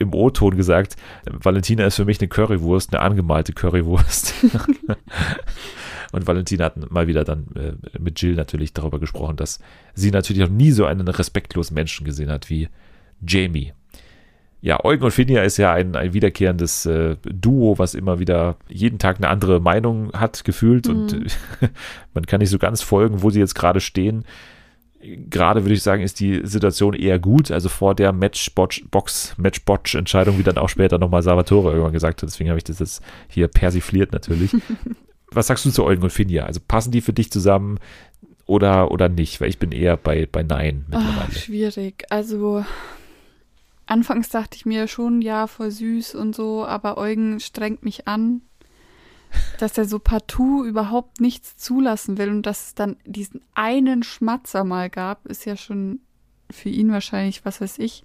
[0.00, 0.96] im O-Ton gesagt,
[1.30, 4.34] Valentina ist für mich eine Currywurst, eine angemalte Currywurst.
[6.12, 9.60] und Valentina hat mal wieder dann äh, mit Jill natürlich darüber gesprochen, dass
[9.94, 12.68] sie natürlich noch nie so einen respektlosen Menschen gesehen hat wie
[13.24, 13.74] Jamie.
[14.62, 18.98] Ja, Eugen und Finja ist ja ein, ein wiederkehrendes äh, Duo, was immer wieder jeden
[18.98, 20.88] Tag eine andere Meinung hat, gefühlt.
[20.88, 20.94] Mhm.
[20.94, 21.26] Und
[22.14, 24.24] man kann nicht so ganz folgen, wo sie jetzt gerade stehen
[25.00, 27.50] gerade würde ich sagen, ist die Situation eher gut.
[27.50, 28.82] Also vor der Matchbox,
[29.38, 32.28] Matchbotch-Entscheidung, wie dann auch später nochmal Salvatore irgendwann gesagt hat.
[32.28, 34.52] Deswegen habe ich das jetzt hier persifliert natürlich.
[35.32, 36.44] Was sagst du zu Eugen und Finja?
[36.44, 37.78] Also passen die für dich zusammen
[38.46, 39.40] oder, oder nicht?
[39.40, 41.28] Weil ich bin eher bei, bei Nein mittlerweile.
[41.28, 42.04] Oh, schwierig.
[42.10, 42.64] Also
[43.86, 48.42] anfangs dachte ich mir schon, ja, voll süß und so, aber Eugen strengt mich an
[49.58, 54.64] dass er so partout überhaupt nichts zulassen will und dass es dann diesen einen Schmatzer
[54.64, 56.00] mal gab, ist ja schon
[56.50, 58.04] für ihn wahrscheinlich, was weiß ich.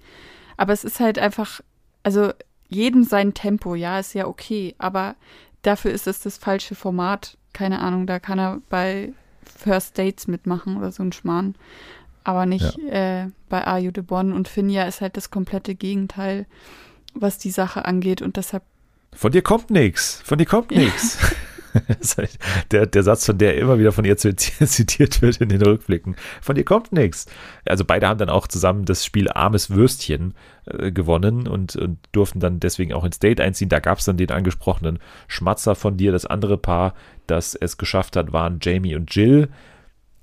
[0.57, 1.61] Aber es ist halt einfach,
[2.03, 2.32] also
[2.67, 5.15] jedem sein Tempo, ja, ist ja okay, aber
[5.61, 7.38] dafür ist es das falsche Format.
[7.53, 9.13] Keine Ahnung, da kann er bei
[9.43, 11.55] First Dates mitmachen oder so ein Schmarrn.
[12.23, 16.47] Aber nicht äh, bei Are You the Bonn und Finja ist halt das komplette Gegenteil,
[17.13, 18.63] was die Sache angeht und deshalb
[19.16, 20.22] Von dir kommt nichts.
[20.24, 21.18] Von dir kommt nichts.
[22.72, 26.16] Der, der Satz, von der immer wieder von ihr zitiert wird in den Rückblicken.
[26.41, 27.26] Von dir kommt nichts.
[27.66, 30.36] Also beide haben dann auch zusammen das Spiel Armes Würstchen
[30.66, 33.68] äh, gewonnen und, und durften dann deswegen auch ins Date einziehen.
[33.68, 36.13] Da gab es dann den angesprochenen Schmatzer von dir.
[36.13, 36.93] Das andere Paar,
[37.28, 39.49] das es geschafft hat, waren Jamie und Jill,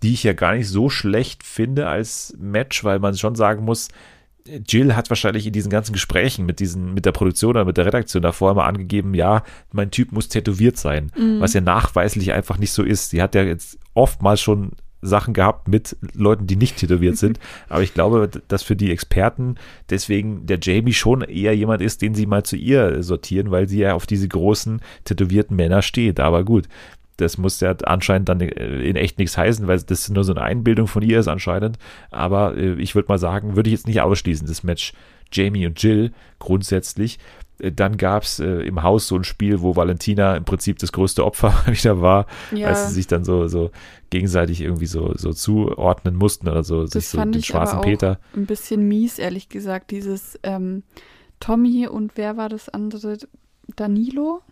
[0.02, 3.88] die ich ja gar nicht so schlecht finde als Match, weil man schon sagen muss,
[4.66, 7.86] Jill hat wahrscheinlich in diesen ganzen Gesprächen mit diesen, mit der Produktion oder mit der
[7.86, 11.40] Redaktion davor immer angegeben, ja, mein Typ muss tätowiert sein, Mhm.
[11.40, 13.10] was ja nachweislich einfach nicht so ist.
[13.10, 14.72] Sie hat ja jetzt oftmals schon
[15.04, 19.56] Sachen gehabt mit Leuten, die nicht tätowiert sind, aber ich glaube, dass für die Experten
[19.90, 23.80] deswegen der Jamie schon eher jemand ist, den sie mal zu ihr sortieren, weil sie
[23.80, 26.20] ja auf diese großen tätowierten Männer steht.
[26.20, 26.68] Aber gut,
[27.22, 30.42] das muss ja anscheinend dann äh, in echt nichts heißen, weil das nur so eine
[30.42, 31.78] Einbildung von ihr ist anscheinend.
[32.10, 34.92] Aber äh, ich würde mal sagen, würde ich jetzt nicht ausschließen, das Match
[35.32, 37.18] Jamie und Jill grundsätzlich.
[37.58, 40.92] Äh, Dann gab es äh, im Haus so ein Spiel, wo Valentina im Prinzip das
[40.92, 42.68] größte Opfer wieder war, Ja.
[42.68, 43.70] als sie sich dann so, so
[44.10, 47.76] gegenseitig irgendwie so, so zuordnen mussten oder so, sich Das so fand den ich schwarzen
[47.76, 48.18] aber auch Peter.
[48.36, 49.90] ein bisschen mies, ehrlich gesagt.
[49.90, 50.82] Dieses ähm,
[51.40, 53.16] Tommy und wer war das andere?
[53.76, 54.42] Danilo?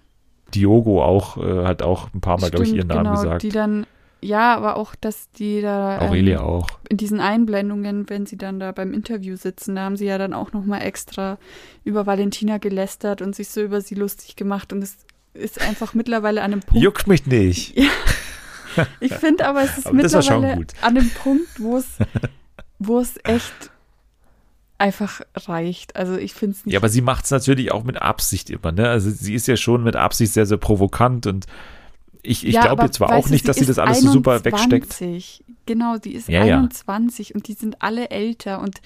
[0.55, 3.42] Diogo auch, äh, hat auch ein paar Mal, glaube ich, ihren Namen genau, gesagt.
[3.42, 3.86] Die dann,
[4.20, 6.68] ja, aber auch, dass die da Aurelia ähm, auch.
[6.88, 10.34] in diesen Einblendungen, wenn sie dann da beim Interview sitzen, da haben sie ja dann
[10.34, 11.38] auch nochmal extra
[11.84, 14.96] über Valentina gelästert und sich so über sie lustig gemacht und es
[15.32, 16.82] ist einfach mittlerweile an einem Punkt.
[16.82, 17.78] Juckt mich nicht.
[19.01, 20.74] Ich finde aber, es ist Aber mittlerweile gut.
[20.80, 21.86] an dem Punkt, wo es,
[22.78, 23.70] wo es echt
[24.81, 25.97] einfach reicht.
[25.97, 26.72] Also ich finde es nicht.
[26.72, 28.89] Ja, aber sie macht es natürlich auch mit Absicht immer, ne?
[28.89, 31.47] Also sie ist ja schon mit Absicht sehr, sehr provokant und
[32.22, 34.93] ich, ich Ja, glaube aber zwar auch nicht, dass sie das alles so super wegsteckt.
[35.01, 35.45] 21.
[35.66, 36.59] Genau, die ist Ja, ja.
[36.59, 38.81] 21 und die sind alle älter und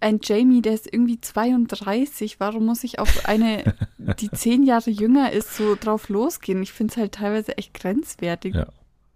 [0.00, 2.40] ein Jamie, der ist irgendwie 32.
[2.40, 3.74] Warum muss ich auf eine,
[4.18, 6.62] die zehn Jahre jünger ist, so drauf losgehen?
[6.62, 8.54] Ich finde es halt teilweise echt grenzwertig.
[8.54, 8.66] Ja.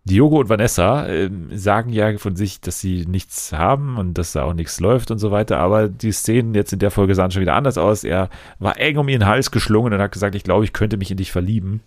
[0.09, 4.45] Diogo und Vanessa ähm, sagen ja von sich, dass sie nichts haben und dass da
[4.45, 7.43] auch nichts läuft und so weiter, aber die Szenen jetzt in der Folge sahen schon
[7.43, 8.05] wieder anders aus.
[8.05, 8.31] Er
[8.61, 11.17] war eng um ihren Hals geschlungen und hat gesagt, ich glaube, ich könnte mich in
[11.17, 11.81] dich verlieben.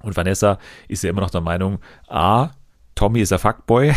[0.00, 2.50] Und Vanessa ist ja immer noch der Meinung, A,
[2.94, 3.92] Tommy ist ein Fuckboy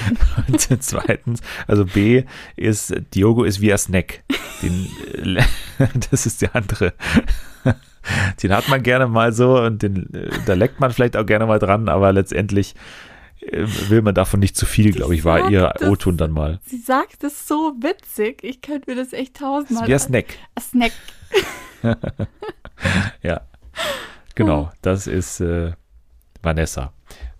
[0.48, 2.24] und zweitens, also B,
[2.56, 4.22] ist Diogo ist wie ein Snack.
[4.62, 4.86] Den,
[5.38, 5.42] äh,
[6.10, 6.92] das ist der andere.
[8.42, 11.46] Den hat man gerne mal so und den, äh, da leckt man vielleicht auch gerne
[11.46, 12.74] mal dran, aber letztendlich
[13.40, 16.58] äh, will man davon nicht zu viel, glaube ich, war ihr das- O-Ton dann mal.
[16.66, 18.42] Sie sagt es so witzig.
[18.42, 19.82] Ich könnte mir das echt Das tausendmal.
[19.84, 20.26] ist wie ein Snack.
[20.54, 20.92] Ein Snack.
[23.22, 23.42] Ja,
[24.34, 25.72] genau, das ist äh,
[26.42, 26.92] Vanessa.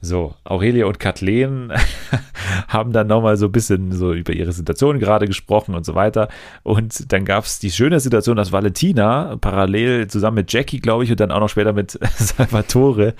[0.04, 1.72] So, Aurelia und Kathleen
[2.68, 6.26] haben dann nochmal so ein bisschen so über ihre Situation gerade gesprochen und so weiter.
[6.64, 11.12] Und dann gab es die schöne Situation, dass Valentina parallel zusammen mit Jackie, glaube ich,
[11.12, 13.14] und dann auch noch später mit Salvatore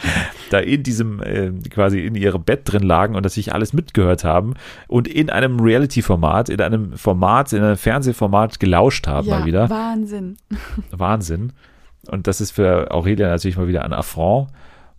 [0.50, 4.24] da in diesem, äh, quasi in ihrem Bett drin lagen und dass sich alles mitgehört
[4.24, 4.54] haben
[4.88, 9.70] und in einem Reality-Format, in einem Format, in einem Fernsehformat gelauscht haben ja, mal wieder.
[9.70, 10.36] Wahnsinn.
[10.90, 11.52] Wahnsinn.
[12.08, 14.48] Und das ist für Aurelia natürlich mal wieder ein Affront,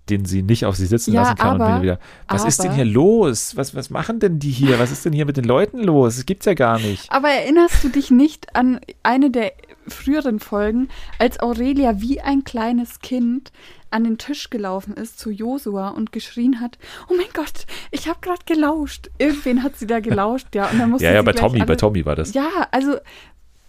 [0.10, 1.62] den sie nicht auf sich sitzen Ja, lassen kann.
[1.62, 3.56] aber- und wieder, was ist denn aber- hier los?
[3.56, 4.78] Was, was machen denn die hier?
[4.80, 6.16] Was ist denn hier mit den Leuten los?
[6.18, 7.10] Das gibt's ja gar nicht.
[7.12, 9.54] Aber erinnerst du dich nicht an eine der
[9.88, 10.90] früheren Folgen,
[11.20, 13.52] als Aurelia wie ein kleines Kind
[13.92, 16.78] an den Tisch gelaufen ist zu Josua und geschrien hat,
[17.10, 19.10] oh mein Gott, ich habe gerade gelauscht.
[19.20, 20.68] Irgendwen hat sie da gelauscht, ja.
[20.70, 22.34] Und dann musste Ja, ja, sie bei Tommy, bei Tommy war das.
[22.34, 22.96] Ja, also,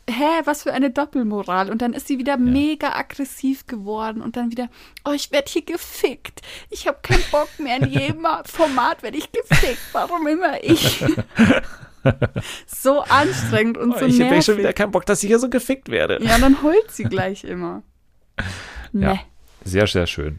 [0.08, 1.70] hä, was für eine Doppelmoral.
[1.70, 4.68] Und dann ist sie wieder mega aggressiv geworden und dann wieder,
[5.04, 6.42] oh, ich werde hier gefickt.
[6.70, 7.78] Ich habe keinen Bock mehr.
[7.78, 9.78] In jedem Format werde ich gefickt.
[9.92, 11.04] Warum immer ich?
[12.66, 14.44] so anstrengend und so Oh, ich habe nervig.
[14.44, 16.18] schon wieder keinen Bock, dass ich hier so gefickt werde.
[16.22, 17.82] Ja, dann heult sie gleich immer.
[18.92, 19.14] Ja.
[19.14, 19.20] Ne.
[19.64, 20.38] Sehr, sehr schön.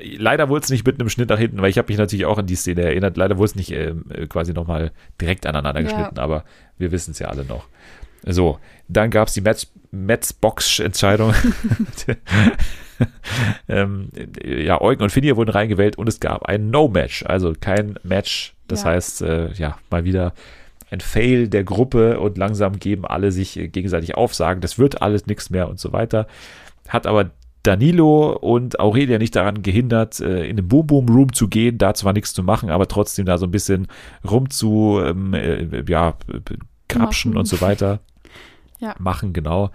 [0.00, 2.38] Leider wurde es nicht mit einem Schnitt nach hinten, weil ich habe mich natürlich auch
[2.38, 3.16] an die Szene erinnert.
[3.16, 5.88] Leider wurde es nicht ähm, äh, quasi nochmal direkt aneinander Ja.
[5.88, 6.44] geschnitten, aber
[6.78, 7.66] wir wissen es ja alle noch.
[8.24, 8.58] So,
[8.88, 11.34] dann gab es die Metz, Metz-Box-Entscheidung.
[13.68, 14.08] ähm,
[14.44, 18.54] ja, Eugen und Finja wurden reingewählt und es gab ein No-Match, also kein Match.
[18.68, 18.90] Das Ja.
[18.90, 20.32] heißt, äh, ja, mal wieder
[20.90, 24.60] ein Fail der Gruppe und langsam geben alle sich äh, gegenseitig Aufsagen.
[24.60, 26.26] Das wird alles nichts mehr und so weiter.
[26.88, 27.30] Hat aber
[27.62, 31.94] Danilo und Aurelia nicht daran gehindert, äh, in den Boom Boom Room zu gehen, da
[31.94, 33.86] zwar nichts zu machen, aber trotzdem da so ein bisschen
[34.28, 36.14] rum zu, ähm, äh, ja,
[36.88, 37.38] krapschen Machen.
[37.40, 38.00] und so weiter.
[38.82, 38.94] Ja.
[38.98, 39.70] Machen, genau.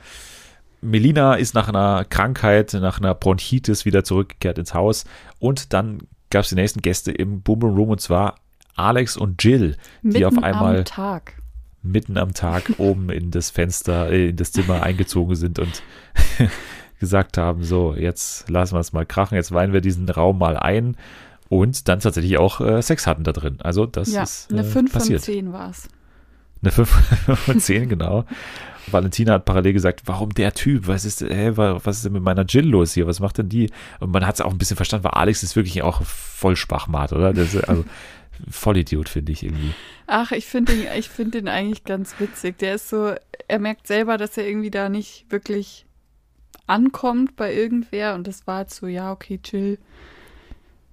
[0.82, 5.06] Melina ist nach einer Krankheit, nach einer Bronchitis wieder zurückgekehrt ins Haus
[5.40, 6.00] und dann
[6.30, 8.36] gab es die nächsten Gäste im Boom Boom Room und zwar
[8.76, 11.42] Alex und Jill, die Mitten auf einmal am Tag.
[11.82, 15.82] mitten am Tag oben in das Fenster, äh, in das Zimmer eingezogen sind und
[17.00, 20.58] gesagt haben, so, jetzt lassen wir es mal krachen, jetzt weihen wir diesen Raum mal
[20.58, 20.96] ein
[21.50, 23.58] und dann tatsächlich auch äh, Sex hatten da drin.
[23.62, 25.22] Also das Ja, ist eine äh, 5 von passiert.
[25.22, 25.88] 10 war es.
[26.62, 26.90] Eine 5
[27.46, 28.26] von 10, genau.
[28.92, 30.88] Valentina hat parallel gesagt, warum der Typ?
[30.88, 33.08] Was ist, wa- was ist denn mit meiner Jill los hier?
[33.08, 33.70] Was macht denn die?
[34.00, 37.14] Und man hat es auch ein bisschen verstanden, weil Alex ist wirklich auch voll Schwachmat,
[37.14, 37.34] oder?
[37.34, 37.84] Das ist, also
[38.50, 39.74] Vollidiot, finde ich irgendwie.
[40.06, 42.58] Ach, ich finde ihn, ich find ihn eigentlich ganz witzig.
[42.60, 43.14] Der ist so,
[43.48, 45.86] er merkt selber, dass er irgendwie da nicht wirklich
[46.68, 48.14] ankommt bei irgendwer.
[48.16, 49.80] Und das war jetzt so, ja, okay, Jill.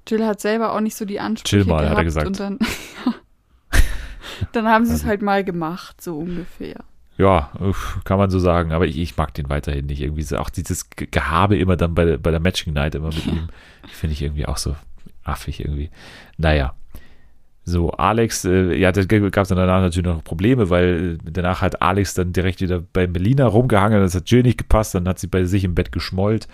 [0.09, 2.05] Jill hat selber auch nicht so die Ansprüche Chill mal, hat er gehabt.
[2.05, 2.27] gesagt.
[2.27, 2.59] Und dann,
[4.53, 6.83] dann haben sie es Also- halt mal gemacht, so ungefähr.
[7.17, 7.51] Ja,
[8.05, 10.01] kann man so sagen, aber ich, ich mag den weiterhin nicht.
[10.01, 13.09] Irgendwie so, auch dieses Ge- Gehabe immer dann bei, der- bei der Matching Night immer
[13.09, 13.49] mit ihm,
[13.89, 14.75] finde ich irgendwie auch so
[15.23, 15.91] affig irgendwie.
[16.39, 16.75] Naja.
[17.67, 21.63] So, Alex, äh, ja, da gab es dann danach natürlich noch Probleme, weil äh, danach
[21.63, 25.19] hat Alex dann direkt wieder bei Melina rumgehangen, das hat Jill nicht gepasst, dann hat
[25.19, 26.47] sie bei sich im Bett geschmollt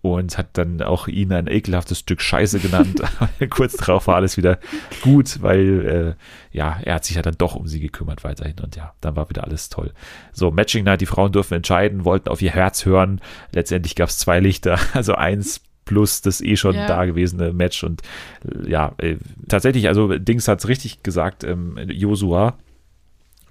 [0.00, 3.02] und hat dann auch ihn ein ekelhaftes Stück Scheiße genannt.
[3.50, 4.58] Kurz darauf war alles wieder
[5.02, 6.16] gut, weil
[6.52, 9.16] äh, ja, er hat sich ja dann doch um sie gekümmert weiterhin und ja, dann
[9.16, 9.92] war wieder alles toll.
[10.32, 13.20] So, Matching Night, die Frauen durften entscheiden, wollten auf ihr Herz hören.
[13.52, 16.86] Letztendlich gab es zwei Lichter, also eins plus das eh schon Ja.
[16.86, 18.02] dagewesene Match und
[18.44, 19.16] äh, ja, äh,
[19.48, 22.56] tatsächlich, also Dings hat es richtig gesagt, ähm, Josua,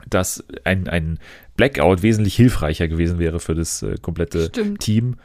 [0.09, 1.19] dass ein, ein
[1.57, 4.79] Blackout wesentlich hilfreicher gewesen wäre für das äh, komplette Stimmt.
[4.79, 5.15] Team,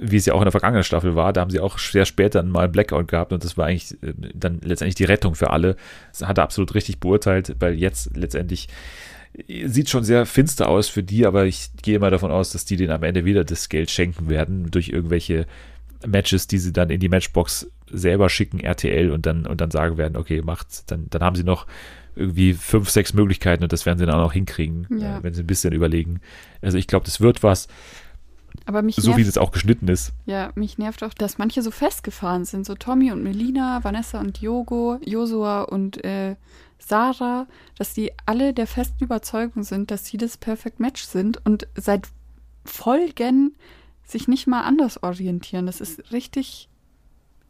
[0.00, 1.32] wie es ja auch in der vergangenen Staffel war.
[1.32, 4.12] Da haben sie auch sehr später mal einen Blackout gehabt und das war eigentlich äh,
[4.34, 5.76] dann letztendlich die Rettung für alle.
[6.10, 8.68] Das hat er absolut richtig beurteilt, weil jetzt letztendlich
[9.46, 12.64] äh, sieht schon sehr finster aus für die, aber ich gehe mal davon aus, dass
[12.64, 15.46] die denen am Ende wieder das Geld schenken werden durch irgendwelche
[16.06, 19.96] Matches, die sie dann in die Matchbox selber schicken, RTL, und dann, und dann sagen
[19.96, 21.66] werden, okay, macht's, dann, dann haben sie noch
[22.14, 25.18] irgendwie fünf, sechs Möglichkeiten und das werden sie dann auch noch hinkriegen, Ja.
[25.18, 26.20] äh, wenn sie ein bisschen überlegen.
[26.62, 27.68] Also ich glaube, das wird was,
[28.68, 30.12] Aber mich so wie nervt, das auch geschnitten ist.
[30.26, 32.66] ja, mich nervt auch, dass manche so festgefahren sind.
[32.66, 36.36] So Tommy und Melina, Vanessa und Diogo, Josua und äh,
[36.78, 37.46] Sarah,
[37.78, 42.08] dass die alle der festen Überzeugung sind, dass sie das Perfect Match sind und seit
[42.64, 43.56] Folgen
[44.04, 45.66] sich nicht mal anders orientieren.
[45.66, 46.68] Das ist richtig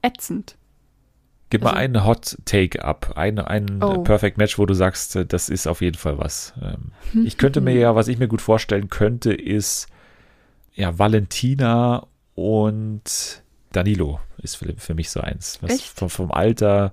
[0.03, 0.57] ätzend.
[1.51, 4.03] Gib mal Also- einen Hot Take ab, ein, ein Oh.
[4.03, 6.53] Perfect Match, wo du sagst, äh, das ist auf jeden Fall was.
[6.63, 6.93] Ähm,
[7.27, 9.89] Ich könnte mir ja, was ich mir gut vorstellen könnte, ist
[10.79, 15.59] ja Valentina und Danilo ist für, für mich so eins.
[15.61, 16.93] Was vom, vom Alter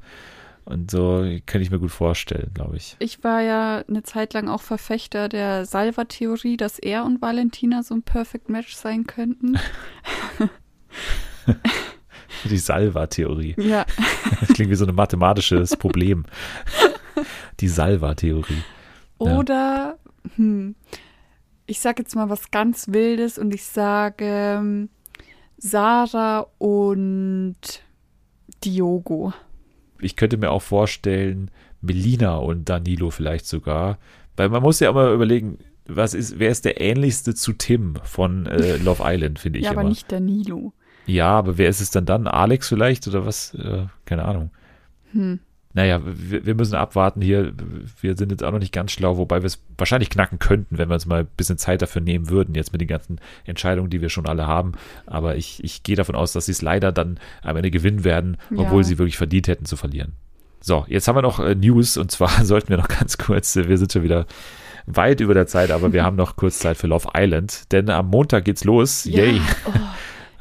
[0.65, 2.95] und so könnte ich mir gut vorstellen, glaube ich.
[2.97, 7.93] Ich war ja eine Zeit lang auch Verfechter der Salva-Theorie, dass er und Valentina so
[7.93, 9.59] ein Perfect Match sein könnten.
[12.45, 13.55] Die Salva-Theorie.
[13.57, 13.86] Ja,
[14.39, 16.25] Das klingt wie so ein mathematisches Problem.
[17.59, 18.63] Die Salva-Theorie.
[19.21, 19.38] Ja.
[19.38, 19.99] Oder,
[20.36, 20.75] hm,
[21.66, 24.89] ich sage jetzt mal was ganz Wildes und ich sage ähm,
[25.57, 27.55] Sarah und
[28.63, 29.34] Diogo.
[29.99, 31.51] ich könnte mir auch vorstellen,
[31.82, 33.97] Melina und Danilo vielleicht sogar.
[34.36, 38.47] Weil man muss ja immer überlegen, was ist, wer ist der ähnlichste zu Tim von
[38.47, 39.82] äh, Love Island, finde ich ja, immer.
[39.82, 40.74] aber nicht Danilo.
[41.05, 42.28] Ja, aber wer ist es dann dann?
[42.28, 43.53] Alex vielleicht oder was?
[43.53, 44.49] Äh, keine Ahnung.
[45.11, 45.39] Hm.
[45.76, 47.51] Naja, wir, wir müssen abwarten hier.
[48.01, 50.89] Wir sind jetzt auch noch nicht ganz schlau, wobei wir es wahrscheinlich knacken könnten, wenn
[50.89, 53.99] wir uns mal ein bisschen Zeit dafür nehmen würden, jetzt mit den ganzen Entscheidungen, die
[54.01, 54.71] wir schon alle haben.
[55.05, 58.38] Aber ich, ich gehe davon aus, dass sie es leider dann am Ende gewinnen werden,
[58.55, 58.88] obwohl Ja.
[58.88, 60.13] sie wirklich verdient hätten zu verlieren.
[60.61, 63.67] So, jetzt haben wir noch äh, News und zwar sollten wir noch ganz kurz, äh,
[63.67, 64.26] wir sind schon wieder
[64.88, 68.09] weit über der Zeit, aber wir haben noch kurz Zeit für Love Island, denn am
[68.09, 69.03] Montag geht's los.
[69.05, 69.41] Yay.
[69.65, 69.71] Oh,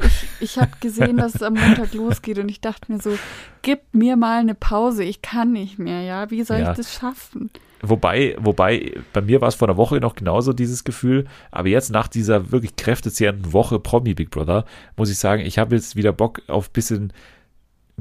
[0.01, 3.17] ich ich habe gesehen, dass es am Montag losgeht und ich dachte mir so,
[3.63, 6.31] gib mir mal eine Pause, ich kann nicht mehr, ja.
[6.31, 6.71] Wie soll Ja.
[6.73, 7.51] ich das schaffen?
[7.87, 11.91] Wobei, wobei, bei mir war es vor einer Woche noch genauso dieses Gefühl, aber jetzt
[11.91, 14.65] nach dieser wirklich kräftezehrenden Woche Promi Big Brother,
[14.97, 17.13] muss ich sagen, ich habe jetzt wieder Bock auf bisschen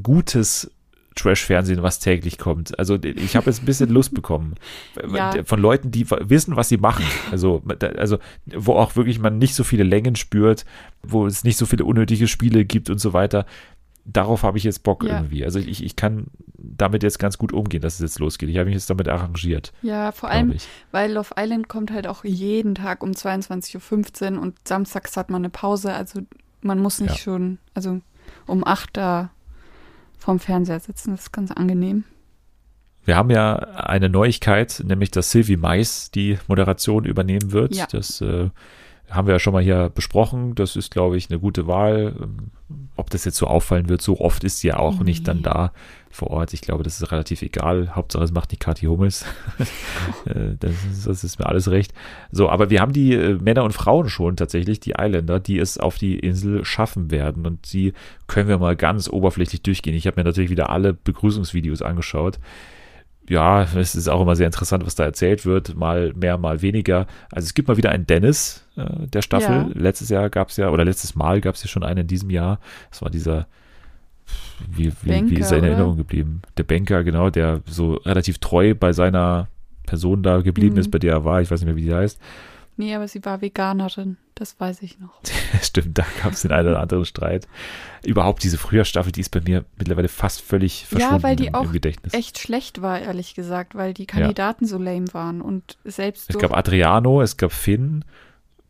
[0.02, 0.72] gutes
[1.16, 2.78] Trash-Fernsehen, was täglich kommt.
[2.80, 4.56] Also ich habe jetzt ein bisschen Lust bekommen
[5.14, 5.44] Ja.
[5.44, 7.06] von Leuten, die wissen, was sie machen.
[7.32, 7.62] Also,
[7.98, 10.66] also wo auch wirklich man nicht so viele Längen spürt,
[11.04, 13.46] wo es nicht so viele unnötige Spiele gibt und so weiter.
[14.06, 15.18] Darauf habe ich jetzt Bock Ja.
[15.20, 15.46] irgendwie.
[15.46, 16.26] Also ich, ich kann
[16.58, 18.50] damit jetzt ganz gut umgehen, dass es jetzt losgeht.
[18.50, 19.72] Ich habe mich jetzt damit arrangiert.
[19.82, 20.68] Ja, vor allem, ich.
[20.92, 25.42] weil Love Island kommt halt auch jeden Tag um 22.15 Uhr und samstags hat man
[25.42, 26.22] eine Pause, also
[26.62, 27.18] man muss nicht Ja.
[27.18, 28.02] schon, also
[28.46, 29.30] um 8 da
[30.24, 32.06] vorm Fernseher sitzen, das ist ganz angenehm.
[33.06, 37.76] Wir haben ja eine Neuigkeit, nämlich dass Sylvie Mais die Moderation übernehmen wird.
[37.76, 37.86] Ja.
[37.92, 38.50] Das äh,
[39.14, 40.56] haben wir ja schon mal hier besprochen.
[40.56, 42.16] Das ist, glaube ich, eine gute Wahl.
[42.22, 42.52] Ähm,
[42.96, 45.44] Ob das jetzt so auffallen wird, so oft ist sie ja auch nicht dann Nee.
[45.44, 45.72] da
[46.10, 46.54] vor Ort.
[46.54, 47.96] Ich glaube, das ist relativ egal.
[47.96, 49.26] Hauptsache, es macht nicht Kathi Hummels.
[50.26, 51.94] Äh, das, ist, das ist mir alles recht.
[52.32, 55.78] So, aber wir haben die äh, Männer und Frauen schon tatsächlich, die Islander, die es
[55.78, 57.46] auf die Insel schaffen werden.
[57.46, 57.94] Und die
[58.28, 59.96] können wir mal ganz oberflächlich durchgehen.
[59.96, 62.40] Ich habe mir natürlich wieder alle Begrüßungsvideos angeschaut
[63.30, 67.08] ja, es ist auch immer sehr interessant, was da erzählt wird, mal mehr, mal weniger.
[67.32, 69.56] Also es gibt mal wieder einen Dennis äh, der Staffel.
[69.56, 69.70] Ja.
[69.74, 72.30] Letztes Jahr gab es ja, oder letztes Mal gab es ja schon einen in diesem
[72.30, 72.60] Jahr.
[72.90, 73.48] Das war dieser,
[74.70, 75.72] wie, wie, wie Banker, ist er in oder?
[75.74, 76.42] Erinnerung geblieben?
[76.58, 79.48] Der Banker, genau, der so relativ treu bei seiner
[79.86, 80.80] Person da geblieben Mhm.
[80.82, 81.42] ist, bei der er war.
[81.42, 82.20] Ich weiß nicht mehr, wie die heißt.
[82.76, 85.14] Nee, aber sie war Veganerin, das weiß ich noch.
[85.62, 87.48] Stimmt, da gab es den einen oder anderen Streit.
[88.04, 91.56] Überhaupt diese Frühjahrstaffel, die ist bei mir mittlerweile fast völlig verschwunden Ja, weil die im,
[91.56, 91.82] auch im.
[92.12, 96.56] Echt schlecht war, ehrlich gesagt, weil die Kandidaten so lame waren und selbst Es gab
[96.56, 98.04] Adriano, es gab Finn,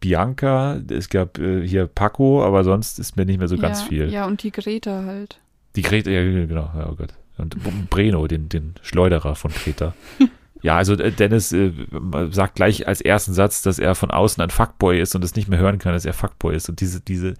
[0.01, 3.87] Bianca, es gab äh, hier Paco, aber sonst ist mir nicht mehr so ganz ja,
[3.87, 4.09] viel.
[4.11, 5.39] Ja, und die Greta halt.
[5.77, 7.13] Die Greta, ja, genau, ja, oh Gott.
[7.37, 9.93] Und Breno, den, den Schleuderer von Kreta.
[10.63, 11.71] ja, also äh, Dennis äh,
[12.31, 15.49] sagt gleich als ersten Satz, dass er von außen ein Fuckboy ist und es nicht
[15.49, 16.69] mehr hören kann, dass er Fuckboy ist.
[16.69, 17.33] Und diese, diese,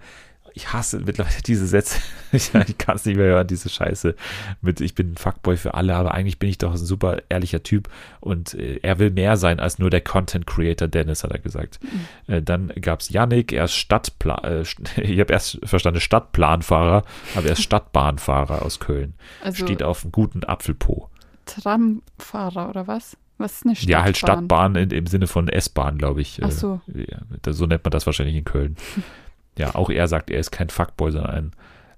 [0.52, 2.00] ich hasse mittlerweile diese Sätze.
[2.32, 4.14] ich kann es nicht mehr hören, diese Scheiße
[4.60, 7.62] mit, ich bin ein Fuckboy für alle, aber eigentlich bin ich doch ein super ehrlicher
[7.62, 7.88] Typ
[8.20, 11.80] und äh, er will mehr sein als nur der Content Creator Dennis, hat er gesagt.
[12.26, 14.60] Äh, dann gab es Yannick, er ist Stadtplan, äh,
[15.00, 17.04] ich habe erst verstanden Stadtplanfahrer,
[17.36, 19.14] aber er ist Stadtbahnfahrer aus Köln.
[19.42, 21.08] Also Steht auf einem guten Apfelpo.
[21.44, 23.16] Tramfahrer oder was?
[23.38, 23.90] Was ist eine Stadtbahn?
[23.90, 26.40] Ja, halt Stadtbahn in, im Sinne von S-Bahn, glaube ich.
[26.42, 26.80] Ach so.
[26.94, 27.06] Äh,
[27.42, 28.76] das- so nennt man das wahrscheinlich in Köln.
[29.58, 31.50] ja, auch er sagt, er ist kein Fuckboy, sondern ein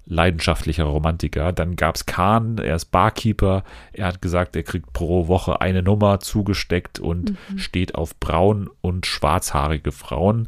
[0.05, 1.51] leidenschaftlicher Romantiker.
[1.51, 3.63] Dann gab es Kahn, er ist Barkeeper.
[3.93, 7.57] Er hat gesagt, er kriegt pro Woche eine Nummer zugesteckt und Mhm.
[7.59, 10.47] steht auf braun und schwarzhaarige Frauen.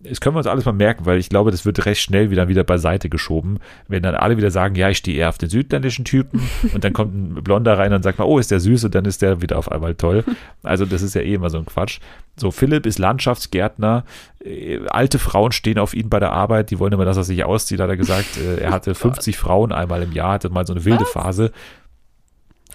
[0.00, 2.48] Das können wir uns alles mal merken, weil ich glaube, das wird recht schnell wieder
[2.48, 3.58] wieder beiseite geschoben,
[3.88, 6.42] wenn dann alle wieder sagen, ja, ich stehe eher auf den südländischen Typen
[6.74, 9.06] und dann kommt ein Blonder rein und sagt mal, oh, ist der süß und dann
[9.06, 10.24] ist der wieder auf einmal toll.
[10.62, 12.00] Also das ist ja eh immer so ein Quatsch.
[12.36, 14.04] So, Philipp ist Landschaftsgärtner,
[14.44, 17.42] äh, alte Frauen stehen auf ihn bei der Arbeit, die wollen immer, dass er sich
[17.44, 18.36] auszieht, hat er gesagt.
[18.36, 21.10] Äh, er hatte 50 Frauen einmal im Jahr, hatte mal so eine wilde Was?
[21.12, 21.52] Phase.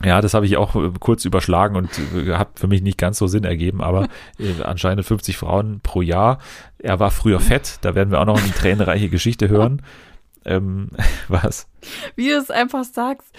[0.04, 3.18] Ja, das habe ich auch äh, kurz überschlagen und äh, hat für mich nicht ganz
[3.18, 4.08] so Sinn ergeben, aber
[4.40, 6.40] äh, anscheinend 50 Frauen pro Jahr.
[6.80, 9.82] Er war früher fett, da werden wir auch noch eine tränenreiche Geschichte hören.
[10.44, 10.90] Ähm,
[11.28, 11.68] was?
[12.16, 13.36] Wie du es einfach sagst,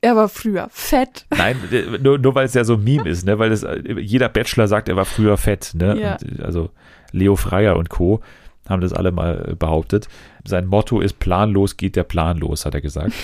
[0.00, 1.26] er war früher fett.
[1.30, 1.56] Nein,
[2.02, 3.38] nur, nur weil es ja so ein Meme ist, ne?
[3.38, 5.98] Weil es, äh, jeder Bachelor sagt, er war früher fett, ne?
[6.00, 6.18] Ja.
[6.42, 6.70] Also
[7.12, 8.20] Leo Freier und Co.
[8.68, 10.08] haben das alle mal behauptet.
[10.44, 13.12] Sein Motto ist planlos geht der Plan los, hat er gesagt.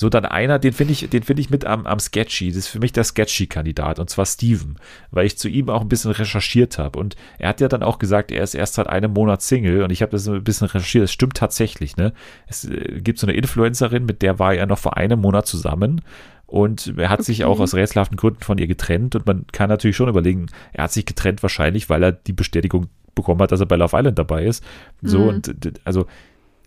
[0.00, 2.48] So, dann einer, den finde ich, den finde ich mit am, am sketchy.
[2.48, 4.76] Das ist für mich der sketchy-Kandidat, und zwar Steven,
[5.10, 6.98] weil ich zu ihm auch ein bisschen recherchiert habe.
[6.98, 9.92] Und er hat ja dann auch gesagt, er ist erst seit einem Monat Single und
[9.92, 11.02] ich habe das ein bisschen recherchiert.
[11.02, 12.14] Das stimmt tatsächlich, ne?
[12.46, 16.00] Es äh, gibt so eine Influencerin, mit der war er noch vor einem Monat zusammen.
[16.46, 17.52] Und er hat sich Okay.
[17.52, 19.14] auch aus rätselhaften Gründen von ihr getrennt.
[19.16, 22.86] Und man kann natürlich schon überlegen, er hat sich getrennt wahrscheinlich, weil er die Bestätigung
[23.14, 24.64] bekommen hat, dass er bei Love Island dabei ist.
[25.02, 25.28] So Mhm.
[25.28, 25.54] und
[25.84, 26.06] also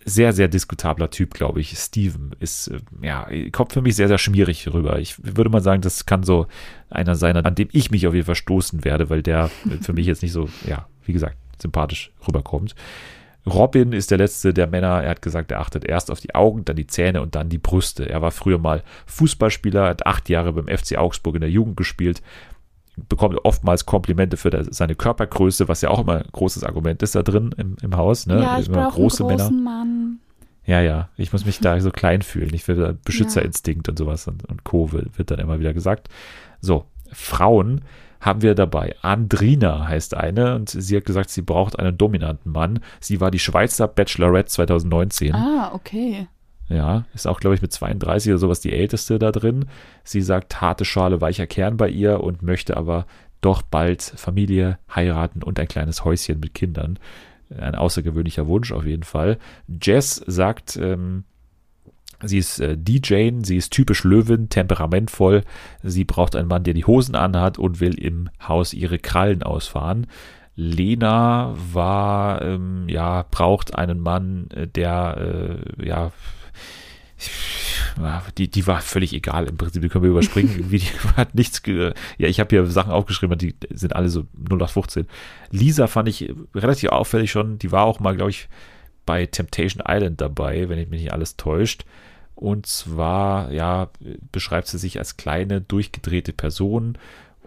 [0.06, 1.78] sehr, sehr diskutabler Typ, glaube ich.
[1.78, 5.00] Steven ist, äh, ja, kommt für mich sehr, sehr schmierig rüber.
[5.00, 6.48] Ich würde mal sagen, das kann so
[6.90, 9.94] einer sein, an dem ich mich auf jeden Fall stoßen werde, weil der äh, für
[9.94, 12.76] mich jetzt nicht so, ja, wie gesagt, sympathisch rüberkommt.
[13.46, 15.04] Robin ist der letzte der Männer.
[15.04, 17.58] Er hat gesagt, er achtet erst auf die Augen, dann die Zähne und dann die
[17.58, 18.10] Brüste.
[18.10, 22.22] Er war früher mal Fußballspieler, hat acht Jahre beim FC Augsburg in der Jugend gespielt,
[22.96, 27.16] bekommt oftmals Komplimente für der, seine Körpergröße, was ja auch immer ein großes Argument ist
[27.16, 28.28] da drin im, im Haus.
[28.28, 28.42] Ne?
[28.42, 30.20] ja, ich Immer einen großen Mann.
[30.66, 32.54] Ja, ja, ich muss mich da so klein fühlen.
[32.54, 34.92] Ich will Beschützerinstinkt und sowas und, und Co.
[34.92, 36.08] wird, wird dann immer wieder gesagt.
[36.62, 37.82] So, Frauen
[38.22, 38.96] haben wir dabei.
[39.02, 42.80] Andrina heißt eine und sie hat gesagt, sie braucht einen dominanten Mann.
[43.02, 45.36] Sie war die Schweizer Bachelorette 2019.
[45.36, 46.28] Ah, okay.
[46.70, 49.66] Ja, ist auch, glaube ich, mit 32 oder sowas die älteste da drin.
[50.04, 53.06] Sie sagt, harte Schale, weicher Kern bei ihr und möchte aber
[53.42, 56.98] doch bald Familie, heiraten und ein kleines Häuschen mit Kindern.
[57.56, 59.38] Ein außergewöhnlicher Wunsch auf jeden Fall.
[59.68, 61.26] Jess sagt, ähm,
[62.24, 65.44] sie ist äh, DJ, sie ist typisch Löwin, temperamentvoll.
[65.84, 70.08] Sie braucht einen Mann, der die Hosen anhat und will im Haus ihre Krallen ausfahren.
[70.56, 76.12] Lena war, ähm, ja, braucht einen Mann, äh, der, äh, ja, ja,
[78.38, 80.52] die, die war völlig egal im Prinzip, die können wir überspringen.
[80.58, 85.08] Irgendwie, die hat nichts, ja, ich habe hier Sachen aufgeschrieben, die sind alle so 0815.
[85.52, 88.50] Lisa fand ich relativ auffällig schon, die war auch mal, glaube ich,
[89.06, 91.86] bei Temptation Island dabei, wenn ich mich nicht alles täuscht.
[92.36, 93.90] Und zwar, ja,
[94.32, 96.98] beschreibt sie sich als kleine, durchgedrehte Person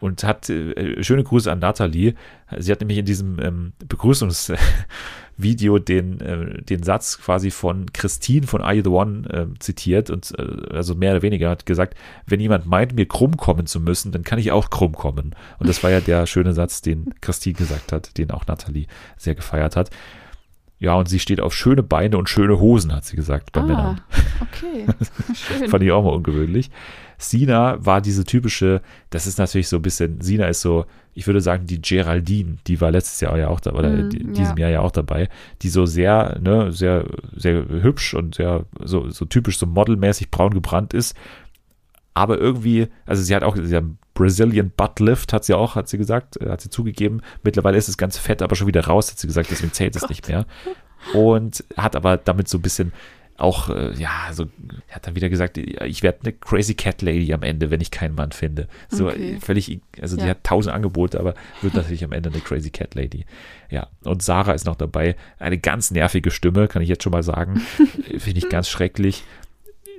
[0.00, 2.14] und hat äh, schöne Grüße an Nathalie.
[2.58, 8.60] Sie hat nämlich in diesem ähm, Begrüßungsvideo den, äh, den Satz quasi von Christine von
[8.60, 11.96] Are You the One äh, zitiert und äh, also mehr oder weniger hat gesagt,
[12.26, 15.34] wenn jemand meint, mir krumm kommen zu müssen, dann kann ich auch krumm kommen.
[15.58, 18.86] Und das war ja der schöne Satz, den Christine gesagt hat, den auch Nathalie
[19.16, 19.90] sehr gefeiert hat.
[20.78, 23.64] Ja, und sie steht auf schöne Beine und schöne Hosen, hat sie gesagt bei ah,
[23.64, 24.00] Männern.
[24.42, 24.86] okay.
[25.34, 25.68] Schön.
[25.70, 26.70] Fand ich auch mal ungewöhnlich.
[27.18, 31.40] Sina war diese typische, das ist natürlich so ein bisschen, Sina ist so, ich würde
[31.40, 34.34] sagen, die Geraldine, die war letztes Jahr ja auch da, oder Mm, die- in ja.
[34.34, 35.28] diesem Jahr ja auch dabei,
[35.62, 40.52] die so sehr, ne, sehr, sehr hübsch und sehr, so, so typisch so modelmäßig braun
[40.52, 41.16] gebrannt ist.
[42.14, 43.84] Aber irgendwie, also sie hat auch, sie hat
[44.14, 47.20] Brazilian Butt Lift, hat sie auch, hat sie gesagt, äh, hat sie zugegeben.
[47.42, 50.06] Mittlerweile ist das ganze Fett aber schon wieder raus, hat sie gesagt, deswegen zählt es
[50.08, 50.46] nicht mehr.
[51.12, 52.92] Und hat aber damit so ein bisschen
[53.38, 54.46] auch, äh, ja, so,
[54.90, 58.14] hat dann wieder gesagt, ich werde eine Crazy Cat Lady am Ende, wenn ich keinen
[58.14, 58.68] Mann finde.
[58.88, 59.38] So Okay.
[59.40, 60.30] völlig, also die Ja.
[60.30, 63.24] hat tausend Angebote, aber wird natürlich am Ende eine Crazy Cat Lady.
[63.70, 65.16] Ja, und Sarah ist noch dabei.
[65.38, 67.60] Eine ganz nervige Stimme, kann ich jetzt schon mal sagen.
[68.18, 69.24] Finde ich ganz schrecklich.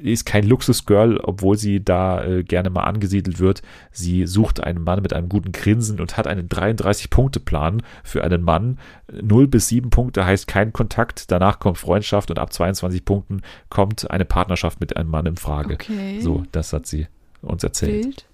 [0.01, 3.61] Ist kein Luxusgirl, obwohl sie da äh, gerne mal angesiedelt wird.
[3.91, 8.77] Sie sucht einen Mann mit einem guten Grinsen und hat einen 33-Punkte-Plan für einen Mann.
[9.11, 14.09] 0 bis 7 Punkte heißt kein Kontakt, danach kommt Freundschaft und ab 22 Punkten kommt
[14.11, 15.73] eine Partnerschaft mit einem Mann in Frage.
[15.73, 16.19] Okay.
[16.21, 17.07] So, das hat sie
[17.41, 18.03] uns erzählt.
[18.03, 18.25] Bild.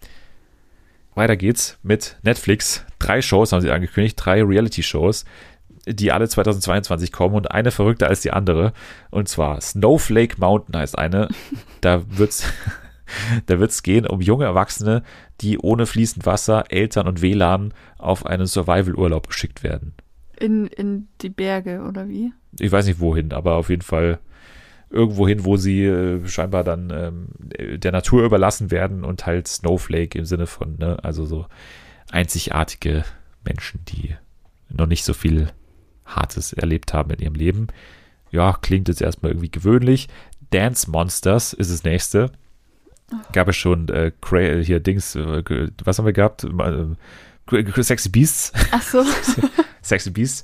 [1.16, 2.86] Weiter geht's mit Netflix.
[2.98, 5.26] Drei Shows haben sie angekündigt, drei Reality-Shows,
[5.86, 8.74] die alle 2022 kommen und eine verrückter als die andere.
[9.12, 11.28] Und zwar Snowflake Mountain heißt eine.
[11.82, 12.52] Da wird's,
[13.46, 15.04] da wird's gehen um junge Erwachsene,
[15.42, 19.94] die ohne fließend Wasser, Eltern und WLAN auf einen Survival-Urlaub geschickt werden.
[20.40, 22.34] In, in die Berge, oder wie?
[22.60, 24.20] Ich weiß nicht wohin, aber auf jeden Fall
[24.90, 30.18] irgendwo hin, wo sie äh, scheinbar dann ähm, der Natur überlassen werden und halt Snowflake
[30.18, 31.48] im Sinne von, ne, also so
[32.12, 33.04] einzigartige
[33.44, 34.16] Menschen, die
[34.70, 35.50] noch nicht so viel
[36.06, 37.68] Hartes erlebt haben in ihrem Leben.
[38.32, 40.08] Ja, klingt jetzt erstmal irgendwie gewöhnlich.
[40.52, 42.32] Dance Monsters ist das nächste.
[43.32, 45.44] Gab es schon äh, Cra- hier Dings, äh,
[45.84, 46.44] was haben wir gehabt?
[46.46, 48.52] Äh, Sexy Beasts.
[48.72, 49.04] Ach so.
[49.82, 50.44] Sexy Beasts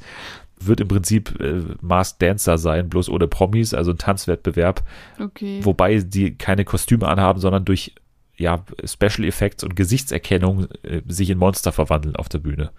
[0.59, 4.83] wird im Prinzip äh, Masked Dancer sein, bloß ohne Promis, also ein Tanzwettbewerb,
[5.19, 5.61] Okay.
[5.63, 7.95] wobei die keine Kostüme anhaben, sondern durch
[8.35, 12.71] ja, Special Effects und Gesichtserkennung äh, sich in Monster verwandeln auf der Bühne.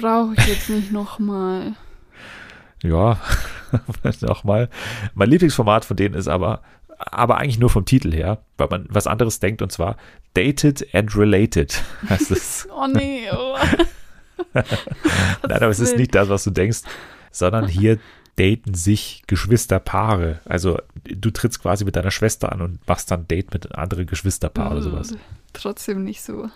[0.00, 1.74] Brauche ich jetzt nicht nochmal.
[2.82, 3.20] Ja,
[4.22, 4.70] nochmal.
[5.12, 6.62] Mein Lieblingsformat von denen ist aber,
[6.96, 9.96] aber eigentlich nur vom Titel her, weil man was anderes denkt und zwar
[10.32, 11.82] Dated and Related.
[12.08, 12.66] heißt es.
[12.74, 13.28] Oh nee.
[13.30, 13.58] Oh.
[14.54, 14.64] Nein,
[15.42, 16.80] aber es ist nicht das, was du denkst,
[17.30, 17.98] sondern hier
[18.36, 20.40] daten sich Geschwisterpaare.
[20.46, 23.82] Also du trittst quasi mit deiner Schwester an und machst dann ein Date mit einem
[23.82, 25.14] anderen Geschwisterpaar oder sowas.
[25.52, 26.48] Trotzdem nicht so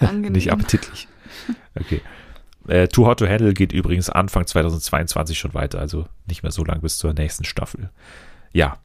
[0.00, 0.32] angenehm.
[0.32, 1.06] Nicht appetitlich.
[1.78, 2.00] Okay.
[2.68, 6.64] Äh, Too Hot to Handle geht übrigens Anfang 2022 schon weiter, also nicht mehr so
[6.64, 7.90] lang bis zur nächsten Staffel.
[8.52, 8.78] Ja,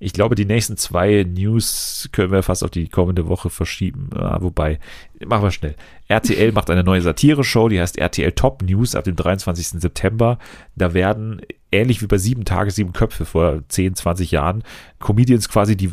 [0.00, 4.10] ich glaube, die nächsten zwei News können wir fast auf die kommende Woche verschieben.
[4.14, 4.78] Ah, wobei,
[5.26, 5.74] machen wir schnell.
[6.06, 9.80] RTL macht eine neue Satire-Show, die heißt RTL Top News ab dem 23.
[9.80, 10.38] September.
[10.76, 11.40] Da werden,
[11.72, 14.62] ähnlich wie bei Sieben Tage, Sieben Köpfe vor 10, 20 Jahren,
[15.00, 15.92] Comedians quasi die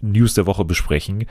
[0.00, 1.26] News der Woche besprechen